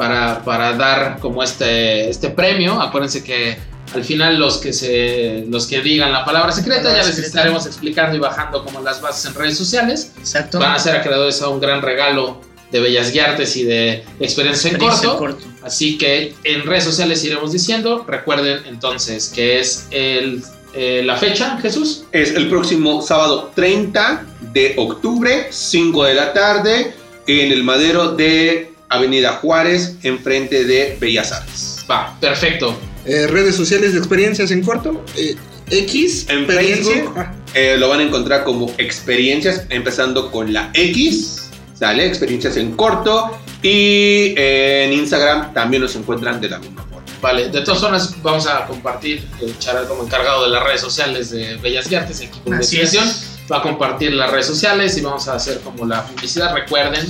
para, 0.00 0.42
para 0.44 0.72
dar 0.78 1.18
como 1.20 1.42
este, 1.42 2.08
este 2.08 2.30
premio. 2.30 2.80
Acuérdense 2.80 3.22
que 3.22 3.58
al 3.94 4.02
final 4.02 4.38
los 4.38 4.56
que, 4.56 4.72
se, 4.72 5.44
los 5.50 5.66
que 5.66 5.82
digan 5.82 6.10
la 6.10 6.24
palabra 6.24 6.52
secreta 6.52 6.84
Palabra 6.84 7.02
ya 7.02 7.06
les 7.06 7.16
secreta. 7.16 7.26
estaremos 7.28 7.66
explicando 7.66 8.16
y 8.16 8.18
bajando 8.18 8.64
como 8.64 8.80
las 8.80 9.02
bases 9.02 9.26
en 9.26 9.34
redes 9.34 9.58
sociales 9.58 10.12
Exacto. 10.18 10.58
van 10.58 10.72
a 10.72 10.78
ser 10.78 10.96
acreedores 10.96 11.42
a 11.42 11.50
un 11.50 11.60
gran 11.60 11.82
regalo 11.82 12.40
de 12.72 12.80
Bellas 12.80 13.12
Artes 13.18 13.54
y 13.56 13.64
de 13.64 14.02
experiencia 14.20 14.70
en 14.70 14.76
Experiencia 14.76 15.08
corto. 15.10 15.26
en 15.26 15.32
corto. 15.32 15.46
Así 15.62 15.98
que 15.98 16.34
en 16.44 16.62
redes 16.62 16.84
sociales 16.84 17.22
iremos 17.22 17.52
diciendo. 17.52 18.06
Recuerden 18.08 18.60
entonces 18.68 19.28
que 19.28 19.60
es 19.60 19.86
el, 19.90 20.42
eh, 20.72 21.02
la 21.04 21.16
fecha, 21.16 21.58
Jesús. 21.60 22.04
Es 22.12 22.30
el 22.30 22.48
próximo 22.48 23.02
sábado 23.02 23.52
30 23.54 24.24
de 24.54 24.76
octubre, 24.78 25.48
5 25.50 26.04
de 26.04 26.14
la 26.14 26.32
tarde, 26.32 26.94
en 27.26 27.52
el 27.52 27.64
madero 27.64 28.12
de 28.12 28.69
Avenida 28.90 29.32
Juárez, 29.34 29.94
enfrente 30.02 30.64
de 30.64 30.96
Bellas 31.00 31.32
Artes. 31.32 31.78
Va, 31.90 32.16
perfecto. 32.20 32.78
Eh, 33.06 33.26
redes 33.28 33.56
sociales 33.56 33.92
de 33.92 33.98
experiencias 33.98 34.50
en 34.50 34.62
corto. 34.62 35.04
eh, 35.16 35.36
X. 35.70 36.26
En. 36.28 36.46
Facebook. 36.46 37.14
Ah, 37.16 37.32
Eh, 37.54 37.76
lo 37.78 37.88
van 37.88 38.00
a 38.00 38.02
encontrar 38.04 38.44
como 38.44 38.70
experiencias, 38.78 39.64
empezando 39.70 40.30
con 40.30 40.52
la 40.52 40.70
X, 40.74 41.50
¿sale? 41.78 42.06
Experiencias 42.06 42.56
en 42.56 42.72
corto. 42.76 43.38
Y 43.62 44.34
eh, 44.36 44.84
en 44.86 44.92
Instagram 44.92 45.52
también 45.52 45.82
los 45.82 45.94
encuentran 45.96 46.40
de 46.40 46.48
la 46.48 46.58
misma 46.58 46.82
forma. 46.84 47.04
Vale, 47.20 47.48
de 47.50 47.60
todas 47.62 47.80
formas 47.80 48.14
vamos 48.22 48.46
a 48.46 48.66
compartir 48.66 49.26
el 49.42 49.58
charal 49.58 49.86
como 49.88 50.04
encargado 50.04 50.44
de 50.44 50.50
las 50.50 50.62
redes 50.64 50.80
sociales 50.80 51.30
de 51.30 51.56
Bellas 51.56 51.92
Artes, 51.92 52.20
equipo 52.20 52.48
de 52.50 52.56
investigación. 52.56 53.06
es. 53.06 53.26
Va 53.52 53.58
a 53.58 53.62
compartir 53.62 54.12
las 54.14 54.30
redes 54.30 54.46
sociales 54.46 54.96
y 54.96 55.00
vamos 55.02 55.26
a 55.28 55.34
hacer 55.34 55.60
como 55.60 55.84
la 55.86 56.04
publicidad. 56.06 56.54
Recuerden 56.54 57.04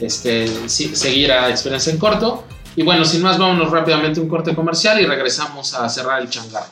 este, 0.00 0.68
seguir 0.68 1.32
a 1.32 1.48
Experiencia 1.50 1.92
en 1.92 1.98
Corto. 1.98 2.44
Y 2.76 2.82
bueno, 2.82 3.04
sin 3.04 3.22
más, 3.22 3.38
vámonos 3.38 3.70
rápidamente 3.70 4.20
a 4.20 4.22
un 4.22 4.28
corte 4.28 4.54
comercial 4.54 5.00
y 5.00 5.06
regresamos 5.06 5.74
a 5.74 5.88
cerrar 5.88 6.20
el 6.20 6.30
changar. 6.30 6.64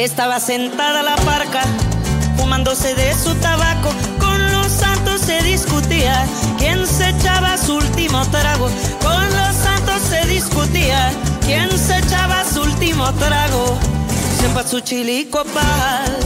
Estaba 0.00 0.40
sentada 0.40 1.02
la 1.02 1.14
parca, 1.16 1.60
fumándose 2.38 2.94
de 2.94 3.12
su 3.12 3.34
tabaco. 3.34 3.90
Con 4.18 4.50
los 4.50 4.68
santos 4.68 5.20
se 5.20 5.42
discutía 5.42 6.24
quién 6.58 6.86
se 6.86 7.10
echaba 7.10 7.58
su 7.58 7.74
último 7.74 8.24
trago. 8.30 8.70
Con 9.02 9.26
los 9.36 9.54
santos 9.56 10.00
se 10.08 10.26
discutía 10.26 11.12
quién 11.44 11.68
se 11.76 11.98
echaba 11.98 12.42
su 12.50 12.62
último 12.62 13.12
trago. 13.12 13.76
Sepa 14.40 14.66
su 14.66 14.80
chilico 14.80 15.44
pal, 15.44 16.16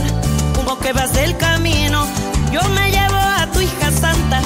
como 0.55 0.79
que 0.79 0.93
vas 0.93 1.12
del 1.12 1.37
camino. 1.37 2.07
Yo 2.53 2.62
me 2.77 2.93
llevo 2.93 3.16
a 3.16 3.49
tu 3.53 3.61
hija 3.61 3.91
santa, 3.91 4.41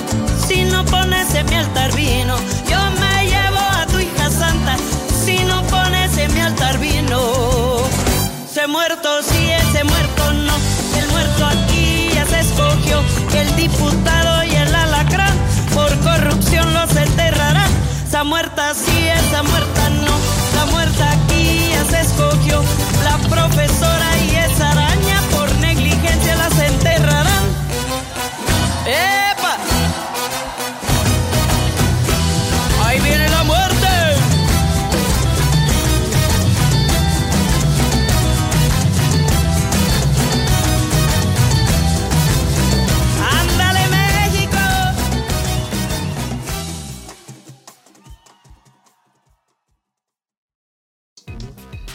si 0.47 0.65
no 0.65 0.87
pones 0.87 1.35
en 1.35 1.45
mi 1.51 1.57
altar 1.57 1.95
vino. 1.95 2.35
Yo 2.67 2.79
me 2.99 3.08
Se 8.69 8.73
muerto 8.73 9.23
sí, 9.23 9.51
ese 9.51 9.83
muerto 9.83 10.31
no. 10.31 10.53
El 10.99 11.09
muerto 11.09 11.47
aquí 11.47 12.11
ya 12.13 12.27
se 12.27 12.41
escogió. 12.41 13.01
El 13.35 13.57
diputado 13.57 14.45
y 14.45 14.55
el 14.55 14.75
alacrán 14.75 15.33
por 15.73 15.89
corrupción 16.01 16.75
los 16.75 16.95
enterrarán. 16.95 17.71
Esa 18.07 18.25
muerta 18.25 18.75
sí, 18.75 19.09
esa 19.09 19.43
muerta 19.43 19.89
no. 19.89 20.13
La 20.55 20.67
muerta 20.71 21.13
aquí 21.13 21.71
ya 21.73 21.83
se 21.87 22.01
escogió. 22.01 22.63
La 23.05 23.17
profesora 23.31 24.08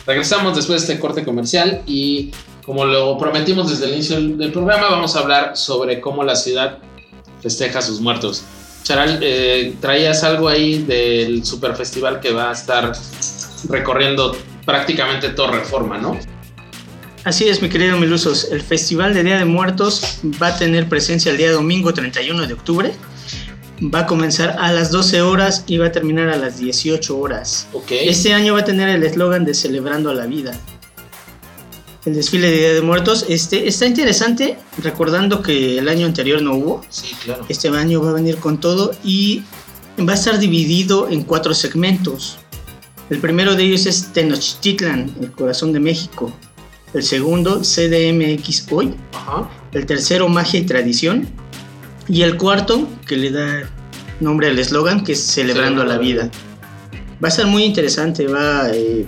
Regresamos 0.05 0.55
después 0.55 0.81
de 0.81 0.93
este 0.93 0.99
corte 0.99 1.23
comercial 1.23 1.81
y 1.85 2.31
como 2.65 2.85
lo 2.85 3.17
prometimos 3.17 3.69
desde 3.69 3.85
el 3.85 3.93
inicio 3.93 4.19
del 4.19 4.51
programa, 4.51 4.89
vamos 4.89 5.15
a 5.15 5.19
hablar 5.19 5.57
sobre 5.57 5.99
cómo 5.99 6.23
la 6.23 6.35
ciudad 6.35 6.79
festeja 7.41 7.79
a 7.79 7.81
sus 7.81 7.99
muertos. 7.99 8.43
Charal, 8.83 9.19
eh, 9.21 9.75
traías 9.79 10.23
algo 10.23 10.47
ahí 10.47 10.79
del 10.79 11.45
super 11.45 11.75
festival 11.75 12.19
que 12.19 12.31
va 12.31 12.49
a 12.49 12.53
estar 12.53 12.91
recorriendo 13.69 14.35
prácticamente 14.65 15.29
todo 15.29 15.51
Reforma, 15.51 15.97
¿no? 15.97 16.17
Así 17.23 17.47
es, 17.47 17.61
mi 17.61 17.69
querido 17.69 17.97
Milusos. 17.97 18.49
El 18.51 18.61
Festival 18.61 19.13
de 19.13 19.23
Día 19.23 19.37
de 19.37 19.45
Muertos 19.45 20.19
va 20.41 20.47
a 20.47 20.57
tener 20.57 20.89
presencia 20.89 21.31
el 21.31 21.37
día 21.37 21.51
domingo 21.51 21.93
31 21.93 22.47
de 22.47 22.53
octubre. 22.53 22.93
Va 23.81 23.99
a 23.99 24.05
comenzar 24.05 24.55
a 24.59 24.71
las 24.71 24.91
12 24.91 25.21
horas 25.21 25.63
y 25.67 25.77
va 25.77 25.87
a 25.87 25.91
terminar 25.91 26.29
a 26.29 26.37
las 26.37 26.59
18 26.59 27.17
horas. 27.17 27.67
Ok. 27.73 27.91
Este 27.91 28.33
año 28.33 28.53
va 28.53 28.59
a 28.59 28.65
tener 28.65 28.89
el 28.89 29.03
eslogan 29.03 29.45
de 29.45 29.53
Celebrando 29.53 30.09
a 30.09 30.13
la 30.13 30.25
Vida. 30.25 30.59
El 32.05 32.15
desfile 32.15 32.51
de 32.51 32.57
Día 32.57 32.73
de 32.73 32.81
Muertos 32.81 33.25
este, 33.29 33.67
está 33.67 33.85
interesante, 33.85 34.57
recordando 34.81 35.41
que 35.41 35.77
el 35.77 35.87
año 35.87 36.05
anterior 36.05 36.41
no 36.41 36.55
hubo. 36.55 36.85
Sí, 36.89 37.15
claro. 37.23 37.45
Este 37.47 37.69
año 37.69 38.01
va 38.01 38.09
a 38.09 38.13
venir 38.13 38.37
con 38.37 38.59
todo 38.59 38.91
y 39.03 39.43
va 39.97 40.11
a 40.11 40.15
estar 40.15 40.37
dividido 40.37 41.09
en 41.09 41.23
cuatro 41.23 41.53
segmentos. 41.53 42.37
El 43.09 43.19
primero 43.19 43.55
de 43.55 43.63
ellos 43.63 43.85
es 43.85 44.11
Tenochtitlan, 44.11 45.15
el 45.21 45.31
corazón 45.31 45.71
de 45.71 45.79
México. 45.79 46.31
El 46.93 47.03
segundo, 47.03 47.61
CDMX 47.61 48.67
Hoy. 48.71 48.93
Ajá. 49.13 49.49
El 49.71 49.85
tercero, 49.85 50.27
Magia 50.29 50.59
y 50.59 50.63
Tradición. 50.63 51.27
Y 52.07 52.21
el 52.21 52.37
cuarto, 52.37 52.87
que 53.07 53.15
le 53.17 53.31
da 53.31 53.69
nombre 54.19 54.47
al 54.47 54.59
eslogan, 54.59 55.03
que 55.03 55.13
es 55.13 55.23
Celebrando 55.25 55.83
la 55.85 55.97
Vida. 55.97 56.29
Va 57.23 57.27
a 57.27 57.29
estar 57.29 57.45
muy 57.47 57.63
interesante, 57.63 58.27
va 58.27 58.69
eh, 58.71 59.05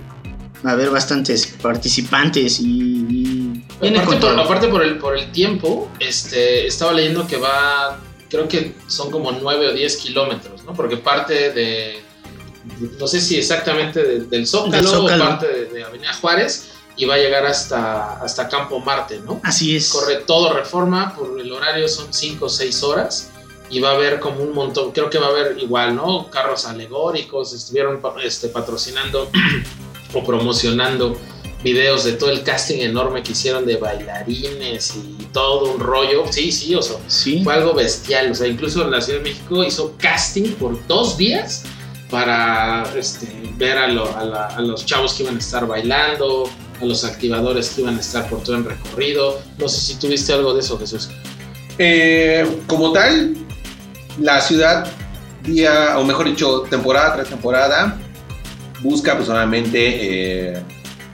a 0.64 0.72
haber 0.72 0.90
bastantes 0.90 1.48
participantes 1.62 2.60
y, 2.60 2.66
y 3.10 3.66
viene 3.82 4.00
Aparte, 4.00 4.22
por, 4.22 4.40
aparte 4.40 4.68
por 4.70 4.84
el, 4.84 4.98
por 4.98 5.18
el 5.18 5.32
tiempo, 5.32 5.92
este, 6.00 6.66
estaba 6.68 6.94
leyendo 6.94 7.28
que 7.28 7.38
va, 7.38 8.00
creo 8.30 8.48
que 8.48 8.74
son 8.88 9.12
como 9.12 9.32
9 9.34 9.68
o 9.70 9.74
10 9.74 9.98
kilómetros, 9.98 10.64
¿no? 10.64 10.74
Porque 10.74 10.96
parte 10.98 11.52
de, 11.52 12.02
no 12.98 13.08
sé 13.08 13.20
si 13.20 13.38
exactamente 13.38 14.02
de- 14.02 14.22
del 14.22 14.48
Zócalo, 14.48 15.04
o 15.04 15.08
parte 15.20 15.48
de, 15.48 15.66
de 15.66 15.84
Avenida 15.84 16.14
Juárez, 16.14 16.72
y 16.98 17.06
va 17.06 17.16
a 17.16 17.18
llegar 17.18 17.46
hasta, 17.46 18.18
hasta 18.22 18.48
Campo 18.48 18.80
Marte, 18.80 19.20
¿no? 19.26 19.40
Así 19.44 19.76
es. 19.76 19.90
Corre 19.90 20.18
todo 20.26 20.54
reforma, 20.54 21.14
por 21.16 21.40
el 21.40 21.52
horario 21.52 21.88
son 21.90 22.14
5 22.14 22.46
o 22.46 22.50
6 22.50 22.84
horas 22.84 23.30
y 23.70 23.80
va 23.80 23.90
a 23.90 23.94
haber 23.96 24.20
como 24.20 24.42
un 24.44 24.54
montón, 24.54 24.92
creo 24.92 25.10
que 25.10 25.18
va 25.18 25.28
a 25.28 25.30
haber 25.30 25.58
igual, 25.60 25.96
¿no? 25.96 26.30
Carros 26.30 26.66
alegóricos, 26.66 27.52
estuvieron 27.54 28.00
este, 28.24 28.48
patrocinando 28.50 29.30
o 30.14 30.24
promocionando 30.24 31.18
videos 31.64 32.04
de 32.04 32.14
todo 32.14 32.30
el 32.30 32.44
casting 32.44 32.78
enorme 32.82 33.24
que 33.24 33.32
hicieron 33.32 33.66
de 33.66 33.78
bailarines 33.78 34.96
y 34.96 35.26
todo 35.34 35.74
un 35.74 35.80
rollo. 35.80 36.26
Sí, 36.32 36.52
sí, 36.52 36.76
o 36.76 36.82
sea, 36.84 36.98
Sí. 37.08 37.44
fue 37.44 37.56
algo 37.56 37.74
bestial. 37.74 38.32
O 38.32 38.36
sea, 38.36 38.46
incluso 38.48 38.88
la 38.88 39.02
Ciudad 39.02 39.20
de 39.20 39.30
México 39.32 39.64
hizo 39.64 39.96
casting 39.98 40.52
por 40.54 40.86
dos 40.88 41.18
días 41.18 41.64
para 42.12 42.84
este, 42.96 43.28
ver 43.58 43.78
a, 43.80 43.88
lo- 43.88 44.16
a 44.16 44.24
la- 44.24 44.46
a 44.48 44.62
los 44.62 44.86
chavos 44.86 45.16
que 45.16 45.24
iban 45.24 45.38
a 45.38 45.40
estar 45.40 45.66
bailando, 45.66 46.48
a 46.82 46.86
los 46.86 47.04
activadores 47.04 47.70
que 47.70 47.82
iban 47.82 47.98
a 47.98 48.00
estar 48.00 48.30
por 48.30 48.44
todo 48.44 48.56
el 48.58 48.66
recorrido. 48.66 49.42
No 49.58 49.68
sé 49.68 49.80
si 49.80 50.00
tuviste 50.00 50.34
algo 50.34 50.54
de 50.54 50.60
eso, 50.60 50.78
Jesús. 50.78 51.10
Eh, 51.78 52.46
como 52.68 52.92
tal, 52.92 53.36
la 54.20 54.42
ciudad, 54.42 54.88
día, 55.44 55.98
o 55.98 56.06
mejor 56.06 56.28
dicho, 56.28 56.62
temporada 56.70 57.16
tras 57.16 57.30
temporada, 57.30 57.98
busca 58.82 59.16
personalmente 59.16 60.54
eh, 60.54 60.64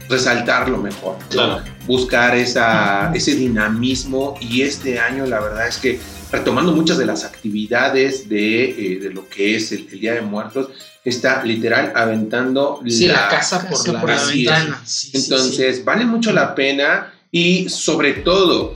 resaltar 0.09 0.69
lo 0.69 0.77
mejor. 0.77 1.17
Claro. 1.29 1.63
Buscar 1.87 2.35
esa, 2.35 3.11
ese 3.13 3.35
dinamismo 3.35 4.35
y 4.39 4.61
este 4.61 4.99
año 4.99 5.25
la 5.25 5.39
verdad 5.39 5.67
es 5.67 5.77
que 5.77 5.99
retomando 6.31 6.71
muchas 6.71 6.97
de 6.97 7.05
las 7.05 7.25
actividades 7.25 8.29
de, 8.29 8.69
eh, 8.69 8.99
de 8.99 9.09
lo 9.09 9.27
que 9.27 9.55
es 9.55 9.71
el, 9.71 9.87
el 9.91 9.99
Día 9.99 10.13
de 10.13 10.21
Muertos, 10.21 10.69
está 11.03 11.43
literal 11.43 11.91
aventando 11.95 12.81
Sí, 12.87 13.07
la, 13.07 13.27
casa, 13.29 13.67
por 13.67 13.87
la, 13.87 13.99
por 14.01 14.09
la 14.09 14.23
ventana. 14.25 14.81
Sí, 14.85 15.11
sí, 15.11 15.17
Entonces, 15.17 15.83
vale 15.83 16.05
mucho 16.05 16.31
la 16.31 16.53
pena 16.55 17.11
y 17.31 17.69
sobre 17.69 18.13
todo, 18.13 18.73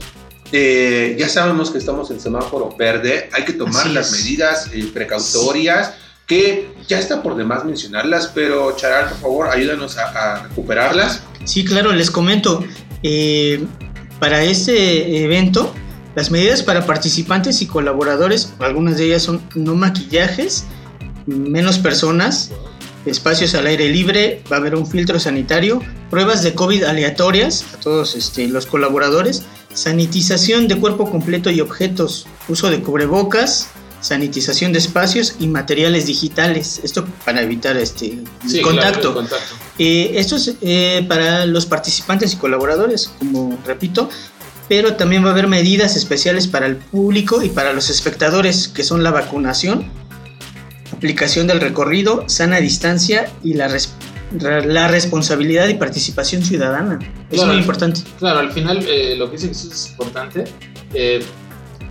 eh, 0.52 1.16
ya 1.18 1.28
sabemos 1.28 1.70
que 1.70 1.78
estamos 1.78 2.10
en 2.10 2.20
semáforo 2.20 2.74
verde, 2.78 3.28
hay 3.32 3.44
que 3.44 3.52
tomar 3.52 3.84
Así 3.86 3.92
las 3.94 4.12
es. 4.12 4.24
medidas 4.24 4.70
eh, 4.72 4.90
precautorias 4.92 5.92
que 6.26 6.68
ya 6.88 6.98
está 6.98 7.22
por 7.22 7.36
demás 7.36 7.64
mencionarlas, 7.64 8.28
pero 8.34 8.74
Charal, 8.76 9.08
por 9.10 9.18
favor, 9.20 9.48
ayúdanos 9.48 9.96
a, 9.96 10.06
a 10.34 10.42
recuperarlas. 10.42 11.22
Sí, 11.44 11.64
claro, 11.64 11.92
les 11.92 12.10
comento. 12.10 12.64
eh, 13.02 13.64
para 14.18 14.42
este 14.42 15.22
evento, 15.22 15.72
las 16.16 16.30
medidas 16.30 16.62
para 16.62 16.86
participantes 16.86 17.60
y 17.62 17.66
colaboradores, 17.66 18.54
algunas 18.60 18.96
de 18.96 19.04
ellas 19.04 19.22
son 19.22 19.42
no 19.54 19.74
maquillajes, 19.74 20.64
menos 21.26 21.78
personas, 21.78 22.50
espacios 23.04 23.54
al 23.54 23.66
aire 23.66 23.88
libre, 23.88 24.42
va 24.50 24.56
a 24.56 24.60
haber 24.60 24.74
un 24.74 24.86
filtro 24.86 25.18
sanitario, 25.20 25.82
pruebas 26.10 26.42
de 26.42 26.54
COVID 26.54 26.84
aleatorias 26.84 27.64
a 27.74 27.80
todos 27.80 28.14
este, 28.14 28.48
los 28.48 28.66
colaboradores, 28.66 29.42
sanitización 29.74 30.68
de 30.68 30.76
cuerpo 30.76 31.10
completo 31.10 31.50
y 31.50 31.60
objetos, 31.60 32.26
uso 32.48 32.70
de 32.70 32.80
cubrebocas, 32.80 33.68
sanitización 34.00 34.72
de 34.72 34.78
espacios 34.78 35.36
y 35.40 35.46
materiales 35.48 36.06
digitales. 36.06 36.80
Esto 36.84 37.06
para 37.24 37.42
evitar 37.42 37.76
este 37.76 38.12
el 38.12 38.26
Sí, 38.46 38.60
contacto. 38.60 39.00
claro, 39.00 39.14
contacto. 39.14 39.54
Eh, 39.78 40.12
esto 40.14 40.36
es 40.36 40.54
eh, 40.62 41.04
para 41.08 41.44
los 41.46 41.66
participantes 41.66 42.32
y 42.34 42.36
colaboradores, 42.36 43.10
como 43.18 43.58
repito, 43.66 44.08
pero 44.68 44.94
también 44.94 45.24
va 45.24 45.28
a 45.28 45.32
haber 45.32 45.46
medidas 45.46 45.96
especiales 45.96 46.46
para 46.46 46.66
el 46.66 46.76
público 46.76 47.42
y 47.42 47.48
para 47.48 47.72
los 47.72 47.90
espectadores, 47.90 48.68
que 48.68 48.82
son 48.84 49.02
la 49.02 49.10
vacunación, 49.10 49.90
aplicación 50.92 51.46
del 51.46 51.60
recorrido, 51.60 52.24
sana 52.28 52.58
distancia 52.58 53.30
y 53.42 53.54
la, 53.54 53.68
res- 53.68 53.92
la 54.40 54.88
responsabilidad 54.88 55.68
y 55.68 55.74
participación 55.74 56.42
ciudadana. 56.42 56.98
Es 57.30 57.36
Claro. 57.38 57.52
muy 57.52 57.60
importante. 57.60 58.00
Claro, 58.18 58.38
al 58.40 58.52
final 58.52 58.84
eh, 58.88 59.14
lo 59.16 59.26
que 59.30 59.36
dice 59.36 59.48
Jesús 59.48 59.72
es 59.72 59.90
importante 59.90 60.44
eh, 60.94 61.22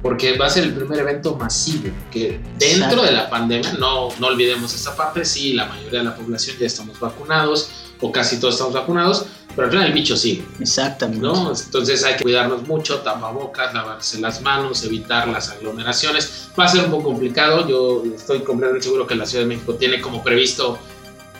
porque 0.02 0.38
va 0.38 0.46
a 0.48 0.50
ser 0.50 0.66
el 0.66 0.74
primer 0.74 1.00
evento 1.00 1.36
masivo 1.36 1.90
que 2.12 2.40
dentro 2.60 2.86
Exacto. 2.88 3.04
de 3.04 3.12
la 3.12 3.30
pandemia, 3.30 3.74
no, 3.74 4.10
no 4.20 4.28
olvidemos 4.28 4.74
esta 4.76 4.96
parte, 4.96 5.26
sí, 5.26 5.54
la 5.54 5.66
mayoría 5.66 6.00
de 6.00 6.06
la 6.06 6.16
población 6.16 6.58
ya 6.60 6.68
estamos 6.68 7.00
vacunados 7.00 7.72
o 8.02 8.12
casi 8.12 8.40
todos 8.40 8.56
estamos 8.56 8.74
vacunados, 8.74 9.26
pero 9.56 9.68
al 9.68 9.72
final 9.72 9.88
el 9.88 9.94
bicho 9.94 10.18
sigue, 10.18 10.44
Exactamente. 10.60 11.22
¿no? 11.22 11.52
Entonces 11.52 12.04
hay 12.04 12.16
que 12.18 12.24
cuidarnos 12.24 12.68
mucho, 12.68 13.00
tapabocas, 13.00 13.74
lavarse 13.74 14.20
las 14.20 14.42
manos, 14.42 14.84
evitar 14.84 15.28
las 15.28 15.50
aglomeraciones. 15.50 16.50
Va 16.60 16.66
a 16.66 16.68
ser 16.68 16.86
un 16.86 16.92
poco 16.92 17.06
complicado, 17.06 17.68
yo 17.68 18.04
estoy 18.14 18.40
completamente 18.40 18.86
seguro 18.86 19.08
que 19.08 19.16
la 19.16 19.26
Ciudad 19.26 19.46
de 19.46 19.50
México 19.50 19.76
tiene 19.76 20.02
como 20.02 20.24
previsto 20.24 20.78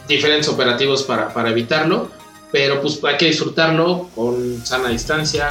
diferentes 0.08 0.48
operativos 0.48 1.04
para, 1.04 1.34
para 1.34 1.50
evitarlo, 1.50 2.10
pero 2.52 2.82
pues 2.82 3.04
hay 3.04 3.18
que 3.18 3.26
disfrutarlo 3.26 4.10
con 4.16 4.66
sana 4.66 4.90
distancia, 4.90 5.50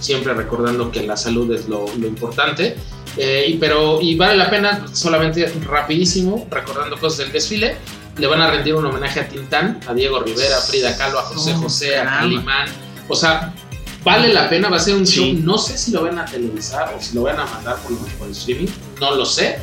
siempre 0.00 0.34
recordando 0.34 0.90
que 0.90 1.06
la 1.06 1.16
salud 1.16 1.50
es 1.54 1.68
lo, 1.68 1.86
lo 1.96 2.06
importante. 2.06 2.76
Eh, 3.16 3.56
pero, 3.60 4.00
y 4.00 4.16
vale 4.16 4.36
la 4.36 4.50
pena, 4.50 4.86
solamente 4.92 5.46
rapidísimo, 5.66 6.46
recordando 6.50 6.98
cosas 6.98 7.18
del 7.18 7.32
desfile, 7.32 7.76
le 8.22 8.28
van 8.28 8.40
a 8.40 8.48
rendir 8.52 8.72
un 8.76 8.86
homenaje 8.86 9.18
a 9.18 9.28
Tintán, 9.28 9.80
a 9.84 9.92
Diego 9.92 10.20
Rivera, 10.20 10.56
a 10.58 10.60
Frida 10.60 10.96
Kahlo, 10.96 11.18
a 11.18 11.22
José 11.22 11.54
Oh, 11.56 11.62
José, 11.62 11.98
a. 11.98 12.04
Calimán. 12.04 12.68
O 13.08 13.16
sea, 13.16 13.52
vale 14.04 14.32
la 14.32 14.48
pena, 14.48 14.68
va 14.68 14.76
a 14.76 14.78
ser 14.78 14.94
un 14.94 15.04
show. 15.04 15.26
No 15.42 15.58
sé 15.58 15.76
si 15.76 15.90
lo 15.90 16.04
van 16.04 16.20
a 16.20 16.24
televisar 16.24 16.94
o 16.96 17.02
si 17.02 17.16
lo 17.16 17.22
van 17.22 17.40
a 17.40 17.46
mandar 17.46 17.78
por, 17.78 17.90
lo 17.90 17.98
menos 17.98 18.12
por 18.14 18.30
streaming, 18.30 18.68
no 19.00 19.16
lo 19.16 19.26
sé. 19.26 19.58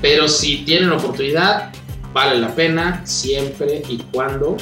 Pero 0.00 0.28
si 0.28 0.58
tienen 0.58 0.92
oportunidad, 0.92 1.72
vale 2.12 2.38
la 2.38 2.54
pena 2.54 3.02
siempre 3.04 3.82
y 3.88 3.98
cuando 4.12 4.58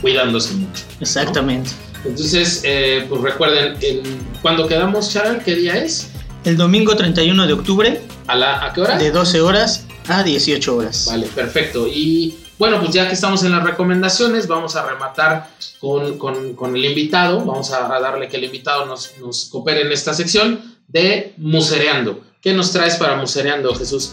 cuidándose 0.00 0.54
mucho. 0.54 0.84
Exactamente. 1.00 1.72
Entonces, 2.06 2.62
eh, 2.64 3.04
pues 3.10 3.20
recuerden, 3.20 3.76
el, 3.82 4.02
cuando 4.40 4.66
quedamos, 4.66 5.12
Charal, 5.12 5.42
¿qué 5.44 5.54
día 5.54 5.74
es? 5.76 6.08
El 6.44 6.56
domingo 6.56 6.96
31 6.96 7.46
de 7.46 7.52
octubre, 7.52 8.00
¿A, 8.26 8.36
la, 8.36 8.64
¿A 8.64 8.72
qué 8.72 8.80
hora? 8.80 8.96
de 8.96 9.10
12 9.10 9.42
horas 9.42 9.84
a 10.08 10.22
18 10.22 10.74
horas. 10.74 11.04
Vale, 11.10 11.26
perfecto. 11.26 11.86
Y 11.86 12.38
bueno, 12.60 12.78
pues 12.78 12.92
ya 12.92 13.08
que 13.08 13.14
estamos 13.14 13.42
en 13.42 13.50
las 13.52 13.64
recomendaciones, 13.64 14.46
vamos 14.46 14.76
a 14.76 14.86
rematar 14.86 15.48
con, 15.80 16.18
con- 16.18 16.76
el 16.76 16.84
invitado. 16.84 17.44
Vamos 17.44 17.72
a, 17.72 17.92
a 17.92 17.98
darle 18.00 18.28
que 18.28 18.36
el 18.36 18.44
invitado 18.44 18.86
nos, 18.86 19.14
nos 19.18 19.46
coopere 19.46 19.80
en 19.80 19.90
esta 19.90 20.14
sección 20.14 20.76
de 20.86 21.32
Musereando. 21.38 22.20
¿Qué 22.42 22.52
nos 22.52 22.70
traes 22.72 22.96
para 22.96 23.16
Musereando, 23.16 23.74
Jesús? 23.74 24.12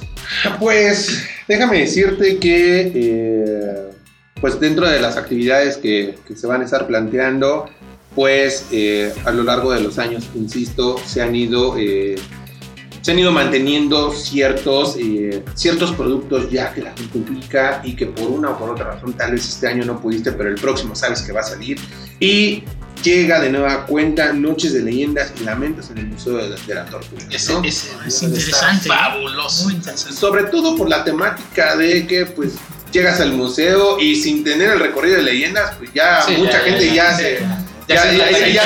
Pues 0.59 1.23
déjame 1.47 1.79
decirte 1.79 2.37
que 2.37 2.91
eh, 2.95 3.89
pues 4.41 4.59
dentro 4.59 4.87
de 4.87 4.99
las 5.01 5.17
actividades 5.17 5.77
que, 5.77 6.15
que 6.27 6.35
se 6.35 6.47
van 6.47 6.61
a 6.61 6.65
estar 6.65 6.87
planteando, 6.87 7.69
pues 8.15 8.65
eh, 8.71 9.13
a 9.25 9.31
lo 9.31 9.43
largo 9.43 9.71
de 9.73 9.81
los 9.81 9.97
años, 9.99 10.23
insisto, 10.35 10.97
se 11.05 11.21
han 11.21 11.35
ido, 11.35 11.77
eh, 11.77 12.15
se 13.07 13.13
han 13.13 13.19
ido 13.19 13.31
manteniendo 13.31 14.11
ciertos, 14.11 14.97
eh, 14.99 15.41
ciertos 15.55 15.93
productos 15.93 16.51
ya 16.51 16.73
que 16.73 16.81
la 16.81 16.91
gente 16.93 17.17
ubica 17.17 17.79
y 17.85 17.95
que 17.95 18.07
por 18.07 18.27
una 18.29 18.49
o 18.49 18.59
por 18.59 18.69
otra 18.71 18.83
razón 18.91 19.13
tal 19.13 19.31
vez 19.31 19.47
este 19.47 19.65
año 19.65 19.85
no 19.85 19.97
pudiste, 20.01 20.33
pero 20.33 20.49
el 20.49 20.55
próximo 20.55 20.93
sabes 20.93 21.21
que 21.21 21.31
va 21.31 21.39
a 21.39 21.43
salir. 21.43 21.79
Y 22.19 22.63
llega 23.01 23.39
de 23.39 23.49
nueva 23.49 23.85
cuenta 23.85 24.33
Noches 24.33 24.73
de 24.73 24.81
Leyendas 24.81 25.31
y 25.39 25.45
Lamentos 25.45 25.89
en 25.89 25.99
el 25.99 26.07
Museo 26.07 26.35
de, 26.35 26.49
de 26.67 26.75
la 26.75 26.83
Tortuga. 26.85 27.23
¿no? 27.23 27.29
ese 27.31 27.53
Es 27.65 27.83
está 28.07 28.25
interesante. 28.25 28.89
Fabuloso. 28.89 29.63
Muy 29.63 29.75
interesante. 29.75 30.13
sobre 30.13 30.43
todo 30.43 30.75
por 30.75 30.89
la 30.89 31.05
temática 31.05 31.77
de 31.77 32.05
que 32.07 32.25
pues 32.25 32.55
llegas 32.91 33.21
al 33.21 33.31
museo 33.31 34.01
y 34.01 34.17
sin 34.17 34.43
tener 34.43 34.69
el 34.71 34.79
recorrido 34.81 35.15
de 35.15 35.23
leyendas, 35.23 35.75
pues 35.77 35.91
ya 35.93 36.23
Sí, 36.23 36.33
mucha 36.37 36.51
ya, 36.51 36.59
gente 36.59 36.85
ya, 36.87 36.93
ya, 36.93 37.09
ya. 37.11 37.15
se 37.15 37.39
Ya 37.87 37.95
ya, 37.95 38.27
se- 38.37 38.53
ya, 38.53 38.63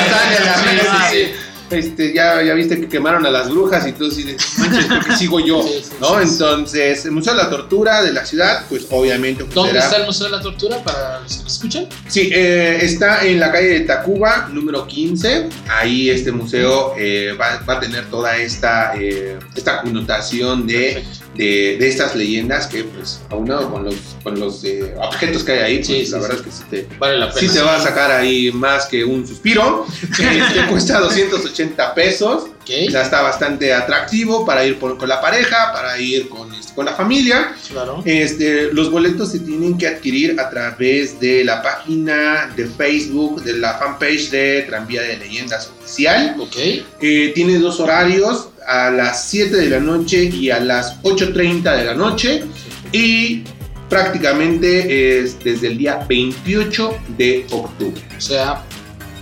Este, 1.72 2.14
ya, 2.14 2.42
ya 2.44 2.54
viste 2.54 2.80
que 2.80 2.88
quemaron 2.90 3.26
a 3.26 3.30
las 3.32 3.50
brujas 3.50 3.88
y 3.88 3.94
tú 3.94 4.10
de 4.10 4.36
manches, 4.58 4.86
porque 4.86 5.16
sigo 5.16 5.40
yo, 5.40 5.62
Sí, 5.68 5.82
sí, 5.84 5.92
¿no? 6.00 6.08
sí. 6.22 6.28
Entonces, 6.30 7.06
el 7.06 7.12
Museo 7.12 7.34
de 7.34 7.44
la 7.44 7.50
Tortura 7.50 8.02
de 8.04 8.12
la 8.14 8.26
ciudad, 8.26 8.66
pues 8.70 8.88
obviamente 8.90 9.44
pues, 9.46 9.56
¿Dónde 9.56 9.74
será- 9.74 9.86
está 9.86 9.98
el 9.98 10.06
Museo 10.06 10.26
de 10.28 10.32
la 10.32 10.42
Tortura 10.42 10.84
para 10.84 11.20
los 11.22 11.38
que 11.38 11.44
nos 11.44 11.54
escuchan? 11.54 11.88
Sí, 12.08 12.30
eh, 12.34 12.80
está 12.82 13.26
en 13.26 13.40
la 13.40 13.52
calle 13.52 13.68
de 13.68 13.80
Tacuba, 13.82 14.50
número 14.52 14.86
15. 14.86 15.50
Ahí 15.70 16.10
este 16.10 16.32
museo 16.32 16.94
eh, 16.98 17.36
va, 17.40 17.62
va 17.68 17.76
a 17.76 17.80
tener 17.80 18.06
toda 18.10 18.38
esta, 18.38 18.94
eh, 19.00 19.38
esta 19.56 19.82
connotación 19.82 20.68
de, 20.68 21.04
de, 21.42 21.78
de 21.80 21.88
estas 21.88 22.16
leyendas 22.16 22.68
que, 22.68 22.84
pues, 22.84 23.22
aunado 23.30 23.72
con 23.72 23.84
los, 23.84 23.96
con 24.24 24.40
los 24.40 24.64
eh, 24.64 24.94
objetos 25.02 25.44
que 25.44 25.54
hay 25.54 25.60
ahí, 25.60 25.76
pues, 25.78 25.88
Sí, 25.88 25.98
la 26.00 26.06
sí. 26.06 26.14
verdad 26.14 26.38
es 26.38 26.42
que 26.44 26.52
sí 26.52 26.64
te, 26.70 26.88
Vale 27.00 27.18
la 27.18 27.34
pena. 27.34 27.40
sí 27.48 27.54
te 27.54 27.62
va 27.64 27.76
a 27.78 27.82
sacar 27.82 28.12
ahí 28.12 28.52
más 28.52 28.86
que 28.86 29.04
un 29.04 29.28
suspiro. 29.28 29.86
Este 30.12 30.66
cuesta 30.70 31.00
280 31.00 31.94
pesos. 31.96 32.44
Ok. 32.62 32.70
Ya 32.92 33.02
está 33.02 33.22
bastante 33.24 33.74
atractivo 33.74 34.46
para 34.46 34.64
ir 34.64 34.78
por- 34.78 34.96
con 34.98 35.10
la 35.10 35.20
pareja, 35.20 35.72
para 35.74 36.00
ir 36.00 36.30
con, 36.30 36.54
este, 36.54 36.74
con 36.76 36.86
la 36.86 36.94
familia. 36.94 37.56
Claro. 37.72 38.04
Este, 38.06 38.72
los 38.72 38.92
boletos 38.92 39.32
se 39.32 39.40
tienen 39.40 39.78
que 39.80 39.88
adquirir 39.88 40.40
a 40.40 40.48
través 40.50 41.20
de 41.20 41.44
la 41.44 41.64
página 41.64 42.54
de 42.56 42.68
Facebook, 42.68 43.44
de 43.44 43.54
la 43.54 43.74
fanpage 43.80 44.30
de 44.30 44.62
Tranvía 44.70 45.02
de 45.02 45.18
Leyendas 45.18 45.72
Oficial. 45.80 46.36
Ok. 46.40 46.56
Eh, 47.02 47.32
tiene 47.34 47.58
dos 47.58 47.80
horarios, 47.80 48.50
a 48.72 48.90
las 48.90 49.30
7 49.30 49.56
de 49.56 49.70
la 49.70 49.80
noche 49.80 50.24
y 50.24 50.50
a 50.50 50.60
las 50.60 51.02
8.30 51.04 51.78
de 51.78 51.84
la 51.86 51.94
noche. 51.94 52.44
Y 52.92 53.44
prácticamente 53.90 55.20
es 55.20 55.38
desde 55.44 55.68
el 55.68 55.78
día 55.78 56.06
28 56.08 56.98
de 57.18 57.46
octubre. 57.52 58.02
O 58.18 58.22
sea, 58.22 58.64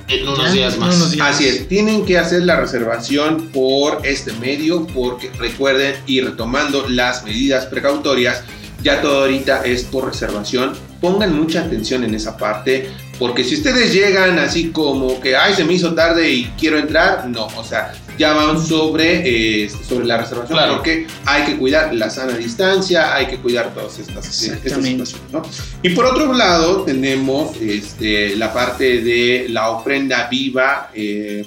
En 0.08 0.28
unos 0.28 0.54
días 0.54 0.78
más. 0.78 0.96
unos 0.96 1.12
días. 1.12 1.28
Así 1.28 1.48
es, 1.48 1.68
tienen 1.68 2.06
que 2.06 2.18
hacer 2.18 2.44
la 2.44 2.60
reservación 2.60 3.50
por 3.50 4.06
este 4.06 4.32
medio 4.34 4.86
porque 4.88 5.32
recuerden 5.40 5.96
y 6.06 6.22
retomando 6.22 6.88
las 6.88 7.24
medidas 7.24 7.66
precautorias, 7.66 8.44
ya 8.84 9.02
todo 9.02 9.22
ahorita 9.22 9.64
es 9.66 9.84
por 9.84 10.06
reservación. 10.06 10.74
Pongan 11.02 11.36
mucha 11.36 11.62
atención 11.62 12.04
en 12.04 12.14
esa 12.14 12.38
parte 12.38 12.90
porque 13.20 13.44
si 13.44 13.56
ustedes 13.56 13.94
llegan 13.94 14.40
así 14.40 14.70
como 14.72 15.20
que, 15.20 15.36
ay, 15.36 15.54
se 15.54 15.66
me 15.66 15.74
hizo 15.74 15.94
tarde 15.94 16.32
y 16.32 16.46
quiero 16.58 16.78
entrar, 16.80 17.28
no, 17.28 17.48
o 17.58 17.64
sea, 17.64 17.94
ya 18.18 18.34
van 18.34 18.66
sobre, 18.66 19.64
eh, 19.64 19.70
sobre 19.88 20.06
la 20.06 20.18
reservación 20.18 20.58
Claro. 20.58 20.76
porque 20.78 21.06
hay 21.26 21.44
que 21.46 21.58
cuidar 21.58 21.94
la 21.94 22.10
sana 22.10 22.38
distancia, 22.38 23.14
hay 23.14 23.28
que 23.28 23.38
cuidar 23.38 23.74
todas 23.74 24.00
estas, 24.00 24.26
situaciones, 24.26 25.16
¿no? 25.32 25.42
Y 25.84 25.90
por 25.90 26.06
otro 26.06 26.34
lado 26.34 26.84
tenemos 26.84 27.56
este, 27.62 28.36
la 28.38 28.54
parte 28.54 29.02
de 29.02 29.48
la 29.50 29.70
ofrenda 29.72 30.28
viva 30.30 30.90
eh, 30.94 31.46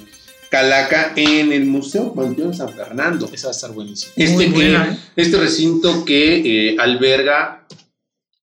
Calaca 0.49 1.13
en 1.15 1.51
el 1.51 1.65
Museo 1.65 2.13
Panteón 2.13 2.53
San 2.53 2.69
Fernando. 2.69 3.27
Esa 3.33 3.47
va 3.47 3.51
a 3.53 3.55
estar 3.55 3.71
buenísimo. 3.71 4.13
Este, 4.15 4.35
Muy 4.35 4.45
que- 4.45 4.51
buena, 4.51 4.87
¿eh? 4.93 4.97
este 5.15 5.37
recinto 5.37 6.05
que 6.05 6.69
eh, 6.69 6.75
alberga 6.79 7.65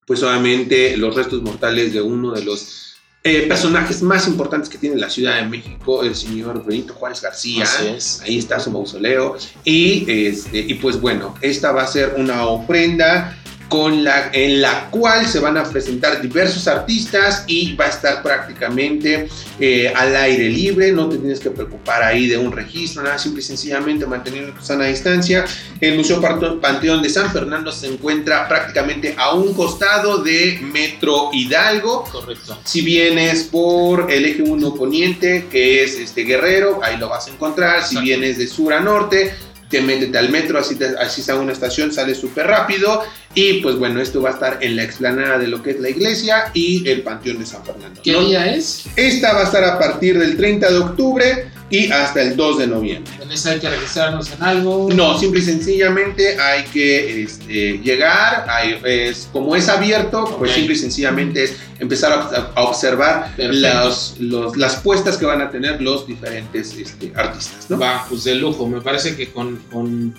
pues 0.05 0.21
obviamente 0.23 0.97
los 0.97 1.15
restos 1.15 1.41
mortales 1.41 1.93
de 1.93 2.01
uno 2.01 2.31
de 2.31 2.43
los 2.43 2.95
eh, 3.23 3.45
personajes 3.47 4.01
más 4.01 4.27
importantes 4.27 4.67
que 4.67 4.79
tiene 4.79 4.95
la 4.95 5.09
Ciudad 5.09 5.35
de 5.35 5.47
México, 5.47 6.03
el 6.03 6.15
señor 6.15 6.65
Benito 6.65 6.93
Juárez 6.95 7.21
García. 7.21 7.65
Es. 7.95 8.19
Ahí 8.21 8.39
está 8.39 8.59
su 8.59 8.71
mausoleo. 8.71 9.37
Y, 9.63 10.05
este, 10.09 10.57
y 10.59 10.73
pues 10.75 10.99
bueno, 10.99 11.35
esta 11.41 11.71
va 11.71 11.83
a 11.83 11.87
ser 11.87 12.15
una 12.17 12.47
ofrenda 12.47 13.37
con 13.71 14.03
la, 14.03 14.31
en 14.33 14.61
la 14.61 14.89
cual 14.89 15.25
se 15.25 15.39
van 15.39 15.55
a 15.55 15.63
presentar 15.63 16.21
diversos 16.21 16.67
artistas 16.67 17.45
y 17.47 17.73
va 17.73 17.85
a 17.85 17.87
estar 17.87 18.21
prácticamente 18.21 19.29
eh, 19.61 19.87
al 19.95 20.13
aire 20.13 20.49
libre, 20.49 20.91
no 20.91 21.07
te 21.07 21.15
tienes 21.15 21.39
que 21.39 21.51
preocupar 21.51 22.03
ahí 22.03 22.27
de 22.27 22.37
un 22.37 22.51
registro, 22.51 23.01
nada, 23.01 23.17
simple 23.17 23.39
y 23.39 23.45
sencillamente 23.45 24.05
manteniendo 24.05 24.51
tu 24.51 24.61
sana 24.61 24.87
distancia. 24.87 25.45
El 25.79 25.95
Museo 25.95 26.19
Panteón 26.59 27.01
de 27.01 27.09
San 27.09 27.31
Fernando 27.31 27.71
se 27.71 27.87
encuentra 27.87 28.45
prácticamente 28.49 29.15
a 29.17 29.35
un 29.35 29.53
costado 29.53 30.17
de 30.17 30.59
Metro 30.61 31.29
Hidalgo. 31.31 32.03
Correcto. 32.11 32.57
Si 32.65 32.81
vienes 32.81 33.45
por 33.45 34.11
el 34.11 34.25
eje 34.25 34.41
1 34.41 34.75
poniente, 34.75 35.47
que 35.49 35.81
es 35.81 35.97
este 35.97 36.23
Guerrero, 36.23 36.81
ahí 36.83 36.97
lo 36.97 37.07
vas 37.07 37.27
a 37.27 37.31
encontrar. 37.31 37.77
Si 37.83 37.95
Exacto. 37.95 38.01
vienes 38.01 38.37
de 38.37 38.47
sur 38.47 38.73
a 38.73 38.81
norte, 38.81 39.33
te 39.71 39.81
métete 39.81 40.17
al 40.17 40.29
metro, 40.29 40.59
así, 40.59 40.75
te, 40.75 40.85
así 40.85 41.21
está 41.21 41.35
una 41.35 41.53
estación, 41.53 41.91
sale 41.91 42.13
súper 42.13 42.47
rápido. 42.47 43.01
Y 43.33 43.61
pues 43.61 43.77
bueno, 43.77 44.01
esto 44.01 44.21
va 44.21 44.29
a 44.29 44.33
estar 44.33 44.57
en 44.61 44.75
la 44.75 44.83
explanada 44.83 45.39
de 45.39 45.47
lo 45.47 45.63
que 45.63 45.71
es 45.71 45.79
la 45.79 45.89
iglesia 45.89 46.51
y 46.53 46.87
el 46.87 47.01
Panteón 47.01 47.39
de 47.39 47.45
San 47.45 47.65
Fernando. 47.65 48.01
¿Qué 48.03 48.13
día 48.19 48.53
es? 48.53 48.85
Esta 48.97 49.33
va 49.33 49.41
a 49.41 49.43
estar 49.45 49.63
a 49.63 49.79
partir 49.79 50.19
del 50.19 50.35
30 50.35 50.69
de 50.69 50.77
octubre 50.77 51.51
y 51.71 51.89
hasta 51.91 52.21
el 52.21 52.35
2 52.35 52.59
de 52.59 52.67
noviembre. 52.67 53.11
En 53.21 53.31
esa 53.31 53.51
hay 53.51 53.59
que 53.59 53.69
registrarnos 53.69 54.31
en 54.31 54.43
algo. 54.43 54.89
No, 54.93 55.17
simple 55.17 55.39
y 55.39 55.43
sencillamente 55.43 56.39
hay 56.39 56.63
que 56.65 57.23
este, 57.23 57.79
llegar, 57.79 58.45
hay- 58.49 58.79
es, 58.83 59.29
como 59.31 59.55
es 59.55 59.69
abierto, 59.69 60.35
pues 60.37 60.51
Ok. 60.51 60.57
simple 60.57 60.75
y 60.75 60.77
sencillamente 60.77 61.43
es 61.45 61.55
empezar 61.79 62.11
a, 62.11 62.51
a 62.55 62.63
observar 62.63 63.33
las, 63.37 64.15
los- 64.19 64.55
las 64.57 64.75
puestas 64.77 65.17
que 65.17 65.25
van 65.25 65.41
a 65.41 65.49
tener 65.49 65.81
los 65.81 66.05
diferentes 66.05 66.73
este, 66.77 67.11
artistas. 67.15 67.69
¿no? 67.69 67.79
Va, 67.79 68.05
pues 68.09 68.23
de 68.25 68.35
lujo. 68.35 68.67
Me 68.67 68.81
parece 68.81 69.15
que 69.15 69.31
con, 69.31 69.57
con, 69.71 70.13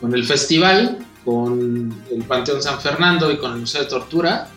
con 0.00 0.12
el 0.14 0.24
festival, 0.24 0.98
con 1.24 1.94
el 2.10 2.22
Panteón 2.24 2.62
San 2.62 2.80
Fernando 2.80 3.30
y 3.30 3.36
con 3.38 3.52
el 3.52 3.58
Museo 3.60 3.82
de 3.82 3.88
Tortura, 3.88 4.48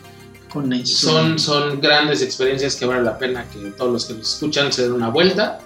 Con 0.52 0.72
eso. 0.72 1.10
son, 1.10 1.38
son 1.38 1.80
grandes 1.80 2.22
experiencias 2.22 2.74
que 2.76 2.84
vale 2.86 3.02
la 3.02 3.16
pena 3.18 3.44
que 3.52 3.70
todos 3.70 3.92
los 3.92 4.04
que 4.06 4.14
nos 4.14 4.34
escuchan 4.34 4.72
se 4.72 4.82
den 4.82 4.92
una 4.92 5.08
vuelta. 5.08 5.60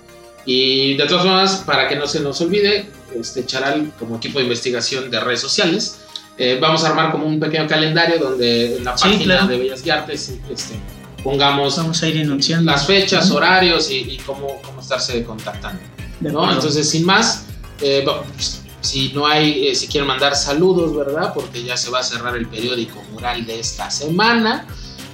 Y 0.47 0.95
de 0.97 1.07
todas 1.07 1.23
formas, 1.25 1.57
para 1.67 1.89
que 1.89 1.97
no 1.97 2.07
se 2.07 2.21
nos 2.21 2.41
olvide, 2.41 2.91
este 3.19 3.47
Charal, 3.47 3.93
como 3.99 4.17
equipo 4.17 4.39
de 4.39 4.45
investigación 4.45 5.11
de 5.11 5.21
redes 5.21 5.41
sociales, 5.41 6.01
eh, 6.37 6.59
vamos 6.61 6.85
a 6.85 6.89
armar 6.89 7.13
como 7.13 7.27
un 7.27 7.39
pequeño 7.39 7.67
calendario 7.69 8.19
donde 8.19 8.77
en 8.77 8.85
la 8.85 8.97
Sí, 8.99 9.05
página 9.09 9.25
claro. 9.25 9.47
de 9.47 9.59
Bellas 9.59 9.87
y 9.87 9.91
Artes 9.91 10.35
este, 10.51 10.75
pongamos 11.23 11.77
Vamos 11.77 12.03
a 12.03 12.09
ir 12.09 12.27
las 12.63 12.87
fechas, 12.87 13.27
Ujú. 13.27 13.37
horarios 13.37 13.91
y, 13.91 13.99
y 14.01 14.17
cómo, 14.19 14.61
cómo 14.63 14.81
estarse 14.81 15.23
contactando. 15.25 15.81
¿no? 16.21 16.53
Entonces, 16.53 16.89
sin 16.91 17.05
más, 17.07 17.47
eh, 17.81 18.03
pues, 18.35 18.63
si 18.81 19.13
no 19.13 19.27
hay, 19.27 19.69
eh, 19.69 19.75
si 19.75 19.87
quieren 19.89 20.07
mandar 20.07 20.37
saludos, 20.37 20.95
¿verdad? 20.95 21.33
Porque 21.33 21.63
ya 21.65 21.77
se 21.77 21.91
va 21.91 22.01
a 22.01 22.03
cerrar 22.03 22.37
el 22.37 22.47
periódico 22.47 23.03
mural 23.13 23.47
de 23.47 23.61
esta 23.61 23.91
semana. 23.91 24.67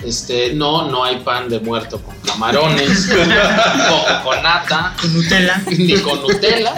Este, 0.05 0.55
no, 0.55 0.91
no 0.91 1.05
hay 1.05 1.21
pan 1.21 1.49
de 1.49 1.61
muerto 1.61 2.01
con 2.03 2.17
camarones, 2.21 3.07
con 4.25 4.43
nata, 4.43 4.97
Con 5.01 5.15
Nutella. 5.15 5.63
ni 5.67 6.01
con 6.01 6.23
Nutella. 6.23 6.75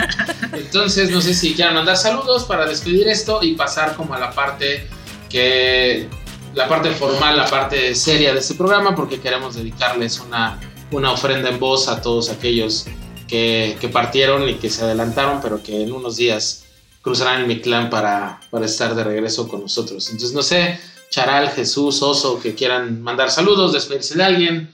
Entonces, 0.53 1.11
no 1.11 1.21
sé 1.21 1.35
si 1.35 1.55
quieran 1.55 1.75
mandar 1.75 1.97
saludos 1.97 2.45
para 2.45 2.67
despedir 2.67 3.07
esto 3.09 3.41
y 3.43 3.55
pasar 3.55 3.95
como 3.95 4.15
a 4.15 4.19
la 4.19 4.33
parte 4.33 4.89
que 5.29 6.09
la 6.55 6.69
parte 6.69 6.91
formal, 6.91 7.37
la 7.37 7.47
parte 7.47 7.95
seria 7.95 8.33
de 8.33 8.41
este 8.41 8.55
programa, 8.55 8.95
porque 8.95 9.21
queremos 9.21 9.55
dedicarles 9.55 10.21
una, 10.21 10.59
una 10.91 11.13
ofrenda 11.13 11.49
en 11.49 11.59
voz 11.59 11.89
a 11.89 12.03
todos 12.03 12.29
aquellos 12.29 12.87
que, 13.29 13.77
que 13.81 13.89
partieron 13.89 14.49
y 14.49 14.55
que 14.55 14.69
se 14.69 14.83
adelantaron, 14.83 15.41
pero 15.41 15.63
que 15.63 15.83
en 15.83 15.93
unos 15.93 16.17
días 16.17 16.65
cruzarán 17.01 17.41
el 17.41 17.47
Mictlán 17.47 17.89
para, 17.91 18.41
para 18.51 18.67
estar 18.67 18.95
de 18.95 19.05
regreso 19.05 19.49
con 19.49 19.63
nosotros. 19.63 20.09
Entonces, 20.11 20.35
no 20.35 20.43
sé, 20.43 20.79
Charal, 21.13 21.51
Jesús, 21.51 22.03
Oso, 22.03 22.41
que 22.41 22.55
quieran 22.55 23.03
mandar 23.03 23.31
saludos, 23.31 23.73
despedirse 23.75 24.17
de 24.17 24.23
alguien. 24.25 24.71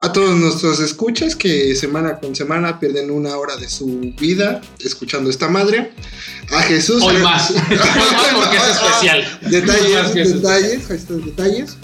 A 0.00 0.12
todos 0.12 0.36
nuestros 0.36 0.78
escuchas 0.78 1.34
que 1.34 1.74
semana 1.74 2.20
con 2.20 2.36
semana 2.36 2.78
pierden 2.78 3.10
una 3.10 3.36
hora 3.36 3.56
de 3.56 3.68
su 3.68 4.14
vida 4.16 4.60
escuchando 4.78 5.28
esta 5.28 5.48
madre. 5.48 5.90
A 6.52 6.62
Jesús. 6.62 7.02
Hoy 7.02 7.16
más, 7.16 7.50
hoy 7.50 7.56
más 7.56 8.34
porque 8.34 8.56
es 8.56 8.62
especial. 8.76 9.38
Detalles, 9.50 10.32
detalles, 10.34 10.86
hashtag 10.86 11.16
detalles. 11.24 11.76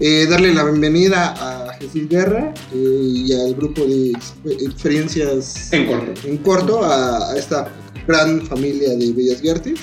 Eh, 0.00 0.26
darle 0.28 0.52
la 0.52 0.64
bienvenida 0.64 1.32
a 1.38 1.72
Jesús 1.78 2.06
Guerra 2.10 2.52
eh, 2.74 3.00
y 3.02 3.32
al 3.32 3.54
grupo 3.54 3.86
de 3.86 4.12
exp- 4.12 4.66
experiencias 4.66 5.72
En 5.72 5.86
corto. 5.86 6.28
en 6.28 6.36
corto 6.36 6.84
a, 6.84 7.30
a 7.32 7.38
esta 7.38 7.72
gran 8.06 8.46
familia 8.46 8.90
de 8.90 9.12
Bellas 9.14 9.40
Artes. 9.50 9.80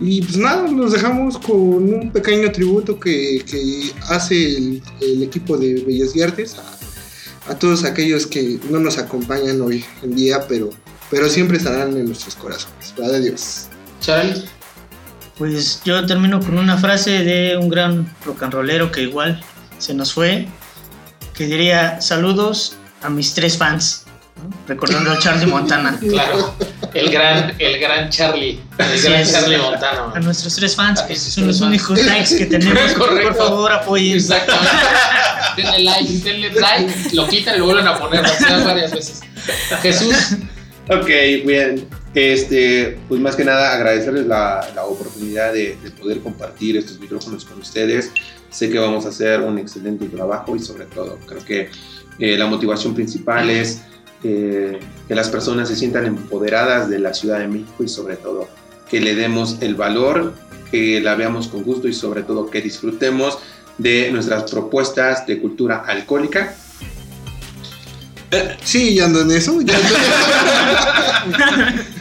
Y 0.00 0.22
pues 0.22 0.36
nada, 0.36 0.66
nos 0.68 0.92
dejamos 0.92 1.38
con 1.38 1.58
un 1.58 2.10
pequeño 2.12 2.50
tributo 2.50 2.98
que, 2.98 3.44
que 3.48 3.92
hace 4.08 4.56
el, 4.56 4.82
el 5.00 5.22
equipo 5.22 5.56
de 5.56 5.84
Bellas 5.84 6.12
Artes 6.22 6.56
a, 6.58 7.52
a 7.52 7.54
todos 7.58 7.84
aquellos 7.84 8.26
que 8.26 8.58
no 8.70 8.80
nos 8.80 8.98
acompañan 8.98 9.60
hoy 9.60 9.84
en 10.02 10.16
día, 10.16 10.44
pero, 10.48 10.70
pero 11.10 11.28
siempre 11.28 11.58
estarán 11.58 11.96
en 11.96 12.06
nuestros 12.06 12.34
corazones. 12.34 12.92
Padre 12.96 13.20
Dios. 13.20 13.66
Charal, 14.00 14.44
Pues 15.38 15.80
yo 15.84 16.04
termino 16.06 16.40
con 16.40 16.58
una 16.58 16.76
frase 16.78 17.10
de 17.22 17.56
un 17.56 17.68
gran 17.68 18.12
rock 18.24 18.42
and 18.42 18.52
rollero 18.54 18.90
que 18.90 19.02
igual 19.02 19.40
se 19.78 19.94
nos 19.94 20.12
fue, 20.12 20.48
que 21.34 21.46
diría 21.46 22.00
saludos 22.00 22.76
a 23.02 23.10
mis 23.10 23.34
tres 23.34 23.56
fans, 23.56 24.01
¿no? 24.36 24.50
recordando 24.66 25.12
a 25.12 25.18
Charlie 25.18 25.46
Montana. 25.46 25.98
claro, 26.10 26.54
el 26.94 27.10
gran, 27.10 27.54
el 27.58 27.78
gran 27.80 28.10
Charlie, 28.10 28.60
el 28.78 29.02
gran. 29.02 29.24
Charlie 29.24 29.58
Montano. 29.58 30.12
A 30.14 30.20
nuestros 30.20 30.54
tres 30.56 30.76
fans, 30.76 31.00
A 31.00 31.06
que 31.06 31.16
son 31.16 31.46
los 31.46 31.60
únicos 31.60 32.04
likes 32.04 32.36
que 32.36 32.46
tenemos. 32.46 32.92
Correcto. 32.94 33.28
Por 33.28 33.36
favor, 33.36 33.72
apoyen. 33.72 34.16
Exactamente. 34.16 34.70
Denle 35.56 35.78
like, 35.80 36.12
denle 36.18 36.50
like, 36.52 37.14
lo 37.14 37.28
quitan 37.28 37.56
y 37.56 37.58
lo 37.58 37.66
vuelven 37.66 37.86
a 37.86 37.98
poner 37.98 38.22
varias 38.64 38.92
veces. 38.92 39.20
Jesús, 39.82 40.36
Ok, 40.88 41.06
bien. 41.46 41.86
Este, 42.14 42.98
pues 43.08 43.20
más 43.20 43.36
que 43.36 43.44
nada 43.44 43.72
agradecerles 43.72 44.26
la, 44.26 44.68
la 44.74 44.84
oportunidad 44.84 45.52
de, 45.52 45.78
de 45.82 45.90
poder 45.92 46.20
compartir 46.20 46.76
estos 46.76 46.98
micrófonos 46.98 47.44
con 47.44 47.60
ustedes. 47.60 48.10
Sé 48.50 48.68
que 48.68 48.78
vamos 48.78 49.06
a 49.06 49.08
hacer 49.08 49.40
un 49.40 49.58
excelente 49.58 50.06
trabajo 50.08 50.54
y 50.54 50.58
sobre 50.58 50.84
todo 50.86 51.18
creo 51.26 51.42
que 51.44 51.70
eh, 52.18 52.36
la 52.36 52.46
motivación 52.46 52.94
principal 52.94 53.48
es 53.48 53.82
eh, 54.24 54.78
que 55.08 55.14
las 55.14 55.28
personas 55.28 55.68
se 55.68 55.76
sientan 55.76 56.06
empoderadas 56.06 56.88
de 56.88 56.98
la 56.98 57.14
Ciudad 57.14 57.38
de 57.38 57.48
México 57.48 57.84
y 57.84 57.88
sobre 57.88 58.16
todo 58.16 58.48
que 58.90 59.00
le 59.00 59.14
demos 59.14 59.56
el 59.60 59.74
valor, 59.74 60.34
que 60.70 61.00
la 61.00 61.14
veamos 61.14 61.48
con 61.48 61.62
gusto 61.64 61.88
y 61.88 61.94
sobre 61.94 62.22
todo 62.22 62.50
que 62.50 62.60
disfrutemos 62.60 63.38
de 63.78 64.10
nuestras 64.12 64.50
propuestas 64.50 65.26
de 65.26 65.40
cultura 65.40 65.84
alcohólica 65.86 66.54
Sí, 68.64 68.94
ya 68.94 69.04
ando 69.06 69.20
en 69.22 69.30
eso. 69.32 69.60
ya 69.60 69.74
ando- 69.78 71.82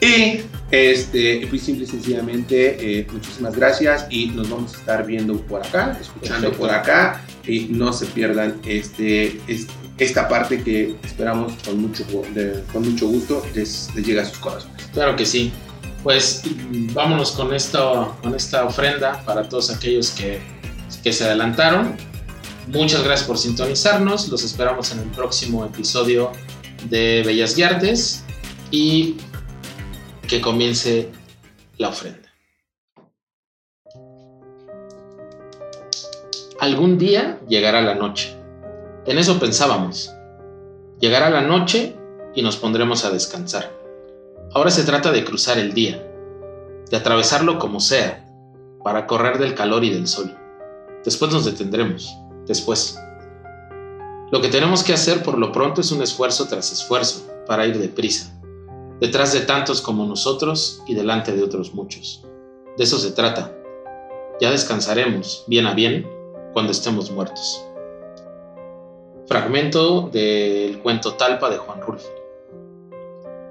Y 0.00 0.40
este, 0.70 1.46
pues 1.48 1.62
simple 1.62 1.84
y 1.84 1.88
sencillamente, 1.88 2.98
eh, 3.00 3.06
muchísimas 3.10 3.56
gracias 3.56 4.06
y 4.10 4.26
nos 4.26 4.50
vamos 4.50 4.74
a 4.74 4.78
estar 4.78 5.06
viendo 5.06 5.36
por 5.40 5.64
acá, 5.66 5.96
escuchando 6.00 6.50
Perfecto. 6.50 6.58
por 6.58 6.70
acá 6.70 7.22
y 7.46 7.60
no 7.70 7.92
se 7.92 8.06
pierdan 8.06 8.56
este, 8.66 9.40
es- 9.48 9.66
esta 9.98 10.28
parte 10.28 10.62
que 10.62 10.96
esperamos 11.04 11.52
con 11.64 11.80
mucho, 11.80 12.04
con 12.72 12.90
mucho 12.90 13.08
gusto 13.08 13.44
les, 13.54 13.90
les 13.94 14.18
a 14.18 14.24
sus 14.24 14.38
corazones. 14.38 14.88
claro 14.92 15.16
que 15.16 15.26
sí. 15.26 15.52
Pues 16.02 16.42
vámonos 16.92 17.32
con, 17.32 17.54
esto, 17.54 18.14
con 18.22 18.34
esta 18.34 18.66
ofrenda 18.66 19.22
para 19.24 19.48
todos 19.48 19.70
aquellos 19.70 20.10
que, 20.10 20.38
que 21.02 21.12
se 21.12 21.24
adelantaron. 21.24 21.96
Muchas 22.66 23.02
gracias 23.02 23.26
por 23.26 23.38
sintonizarnos. 23.38 24.28
Los 24.28 24.44
esperamos 24.44 24.92
en 24.92 24.98
el 24.98 25.08
próximo 25.10 25.64
episodio 25.64 26.30
de 26.90 27.22
Bellas 27.24 27.56
y 27.56 27.62
Artes 27.62 28.24
y 28.70 29.16
que 30.28 30.42
comience 30.42 31.10
la 31.78 31.88
ofrenda. 31.88 32.28
Algún 36.60 36.98
día 36.98 37.40
llegará 37.48 37.80
la 37.80 37.94
noche. 37.94 38.43
En 39.06 39.18
eso 39.18 39.38
pensábamos. 39.38 40.10
Llegará 40.98 41.28
la 41.28 41.42
noche 41.42 41.94
y 42.34 42.42
nos 42.42 42.56
pondremos 42.56 43.04
a 43.04 43.10
descansar. 43.10 43.70
Ahora 44.54 44.70
se 44.70 44.84
trata 44.84 45.12
de 45.12 45.24
cruzar 45.24 45.58
el 45.58 45.74
día, 45.74 46.02
de 46.90 46.96
atravesarlo 46.96 47.58
como 47.58 47.80
sea, 47.80 48.26
para 48.82 49.06
correr 49.06 49.38
del 49.38 49.54
calor 49.54 49.84
y 49.84 49.90
del 49.90 50.06
sol. 50.06 50.34
Después 51.04 51.32
nos 51.32 51.44
detendremos, 51.44 52.16
después. 52.46 52.98
Lo 54.30 54.40
que 54.40 54.48
tenemos 54.48 54.82
que 54.82 54.94
hacer 54.94 55.22
por 55.22 55.36
lo 55.36 55.52
pronto 55.52 55.82
es 55.82 55.92
un 55.92 56.02
esfuerzo 56.02 56.48
tras 56.48 56.72
esfuerzo 56.72 57.26
para 57.46 57.66
ir 57.66 57.78
deprisa, 57.78 58.32
detrás 59.00 59.34
de 59.34 59.40
tantos 59.40 59.82
como 59.82 60.06
nosotros 60.06 60.82
y 60.86 60.94
delante 60.94 61.32
de 61.32 61.42
otros 61.42 61.74
muchos. 61.74 62.24
De 62.78 62.84
eso 62.84 62.98
se 62.98 63.10
trata. 63.10 63.54
Ya 64.40 64.50
descansaremos, 64.50 65.44
bien 65.46 65.66
a 65.66 65.74
bien, 65.74 66.08
cuando 66.54 66.72
estemos 66.72 67.10
muertos. 67.10 67.64
Fragmento 69.26 70.10
del 70.12 70.80
cuento 70.80 71.14
Talpa 71.14 71.48
de 71.48 71.56
Juan 71.56 71.80
Rulfo. 71.80 72.10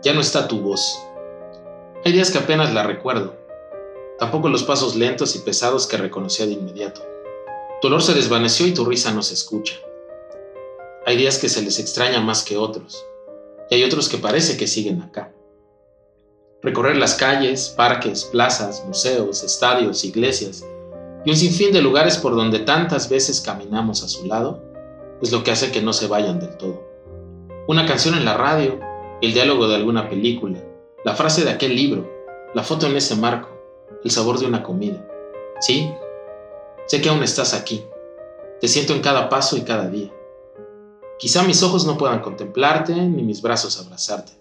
Ya 0.03 0.13
no 0.13 0.21
está 0.21 0.47
tu 0.47 0.59
voz. 0.59 1.03
Hay 2.05 2.11
días 2.11 2.29
que 2.29 2.37
apenas 2.37 2.71
la 2.75 2.83
recuerdo. 2.83 3.35
Tampoco 4.19 4.49
los 4.49 4.63
pasos 4.63 4.95
lentos 4.95 5.35
y 5.35 5.39
pesados 5.39 5.87
que 5.87 5.97
reconocía 5.97 6.45
de 6.45 6.51
inmediato. 6.51 7.01
Tu 7.81 7.87
olor 7.87 8.03
se 8.03 8.13
desvaneció 8.13 8.67
y 8.67 8.73
tu 8.75 8.85
risa 8.85 9.11
no 9.13 9.23
se 9.23 9.33
escucha. 9.33 9.73
Hay 11.07 11.17
días 11.17 11.39
que 11.39 11.49
se 11.49 11.63
les 11.63 11.79
extraña 11.79 12.21
más 12.21 12.43
que 12.43 12.55
otros. 12.55 13.03
Y 13.71 13.75
hay 13.75 13.83
otros 13.83 14.09
que 14.09 14.19
parece 14.19 14.57
que 14.57 14.67
siguen 14.67 15.01
acá. 15.01 15.33
Recorrer 16.61 16.97
las 16.97 17.15
calles, 17.15 17.69
parques, 17.69 18.25
plazas, 18.25 18.85
museos, 18.85 19.43
estadios, 19.43 20.05
iglesias 20.05 20.63
y 21.25 21.31
un 21.31 21.35
sinfín 21.35 21.71
de 21.71 21.81
lugares 21.81 22.17
por 22.17 22.35
donde 22.35 22.59
tantas 22.59 23.09
veces 23.09 23.41
caminamos 23.41 24.03
a 24.03 24.07
su 24.07 24.27
lado 24.27 24.72
es 25.23 25.31
lo 25.31 25.41
que 25.41 25.51
hace 25.51 25.71
que 25.71 25.81
no 25.81 25.93
se 25.93 26.07
vayan 26.07 26.41
del 26.41 26.57
todo. 26.57 26.83
Una 27.65 27.85
canción 27.85 28.15
en 28.15 28.25
la 28.25 28.35
radio, 28.35 28.77
el 29.21 29.33
diálogo 29.33 29.69
de 29.69 29.75
alguna 29.75 30.09
película, 30.09 30.59
la 31.05 31.15
frase 31.15 31.45
de 31.45 31.49
aquel 31.49 31.77
libro, 31.77 32.11
la 32.53 32.61
foto 32.61 32.87
en 32.87 32.97
ese 32.97 33.15
marco, 33.15 33.47
el 34.03 34.11
sabor 34.11 34.37
de 34.37 34.47
una 34.47 34.63
comida. 34.63 35.07
Sí, 35.61 35.89
sé 36.87 36.99
que 36.99 37.07
aún 37.07 37.23
estás 37.23 37.53
aquí. 37.53 37.85
Te 38.59 38.67
siento 38.67 38.91
en 38.93 38.99
cada 38.99 39.29
paso 39.29 39.55
y 39.55 39.61
cada 39.61 39.87
día. 39.87 40.11
Quizá 41.17 41.43
mis 41.43 41.63
ojos 41.63 41.85
no 41.85 41.97
puedan 41.97 42.19
contemplarte 42.19 42.93
ni 42.93 43.23
mis 43.23 43.41
brazos 43.41 43.79
abrazarte. 43.79 44.33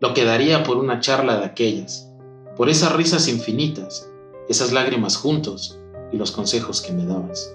Lo 0.00 0.14
que 0.14 0.24
daría 0.24 0.62
por 0.62 0.78
una 0.78 1.00
charla 1.00 1.36
de 1.36 1.44
aquellas, 1.44 2.10
por 2.56 2.70
esas 2.70 2.92
risas 2.92 3.28
infinitas, 3.28 4.10
esas 4.48 4.72
lágrimas 4.72 5.18
juntos 5.18 5.78
y 6.10 6.16
los 6.16 6.30
consejos 6.30 6.80
que 6.80 6.94
me 6.94 7.04
dabas. 7.04 7.54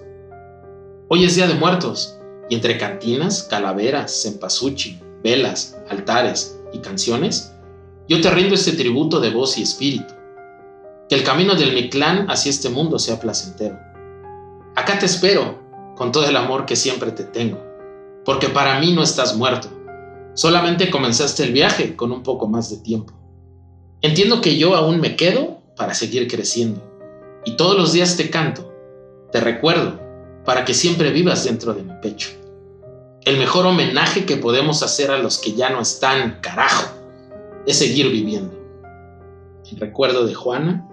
Hoy 1.08 1.24
es 1.24 1.34
Día 1.34 1.48
de 1.48 1.54
Muertos 1.54 2.17
y 2.48 2.54
entre 2.54 2.78
cantinas, 2.78 3.44
calaveras, 3.44 4.22
cempasúchil, 4.22 5.00
velas, 5.22 5.76
altares 5.88 6.58
y 6.72 6.78
canciones, 6.78 7.52
yo 8.08 8.20
te 8.20 8.30
rindo 8.30 8.54
este 8.54 8.72
tributo 8.72 9.20
de 9.20 9.30
voz 9.30 9.58
y 9.58 9.62
espíritu. 9.62 10.14
Que 11.08 11.14
el 11.14 11.24
camino 11.24 11.54
del 11.54 11.74
Mictlán 11.74 12.30
hacia 12.30 12.50
este 12.50 12.68
mundo 12.70 12.98
sea 12.98 13.20
placentero. 13.20 13.78
Acá 14.76 14.98
te 14.98 15.06
espero 15.06 15.58
con 15.96 16.12
todo 16.12 16.26
el 16.26 16.36
amor 16.36 16.64
que 16.64 16.76
siempre 16.76 17.10
te 17.10 17.24
tengo, 17.24 17.62
porque 18.24 18.48
para 18.48 18.78
mí 18.78 18.92
no 18.92 19.02
estás 19.02 19.36
muerto. 19.36 19.68
Solamente 20.34 20.90
comenzaste 20.90 21.42
el 21.42 21.52
viaje 21.52 21.96
con 21.96 22.12
un 22.12 22.22
poco 22.22 22.46
más 22.46 22.70
de 22.70 22.76
tiempo. 22.78 23.12
Entiendo 24.00 24.40
que 24.40 24.56
yo 24.56 24.76
aún 24.76 25.00
me 25.00 25.16
quedo 25.16 25.58
para 25.76 25.94
seguir 25.94 26.28
creciendo. 26.28 26.80
Y 27.44 27.56
todos 27.56 27.76
los 27.76 27.92
días 27.92 28.16
te 28.16 28.30
canto, 28.30 28.72
te 29.32 29.40
recuerdo, 29.40 30.00
para 30.48 30.64
que 30.64 30.72
siempre 30.72 31.10
vivas 31.10 31.44
dentro 31.44 31.74
de 31.74 31.82
mi 31.82 31.92
pecho. 32.00 32.30
El 33.26 33.36
mejor 33.36 33.66
homenaje 33.66 34.24
que 34.24 34.38
podemos 34.38 34.82
hacer 34.82 35.10
a 35.10 35.18
los 35.18 35.36
que 35.36 35.52
ya 35.52 35.68
no 35.68 35.82
están, 35.82 36.40
carajo, 36.40 36.90
es 37.66 37.76
seguir 37.76 38.10
viviendo. 38.10 38.56
En 39.70 39.78
recuerdo 39.78 40.24
de 40.24 40.32
Juana, 40.32 40.88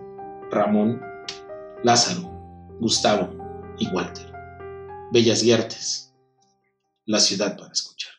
Ramón, 0.52 1.02
Lázaro, 1.86 2.30
Gustavo 2.82 3.30
y 3.80 3.88
Walter. 3.96 4.30
Bellas 5.14 5.42
y 5.42 5.54
Artes, 5.54 6.14
la 7.06 7.20
ciudad 7.20 7.58
para 7.58 7.72
escuchar. 7.72 8.12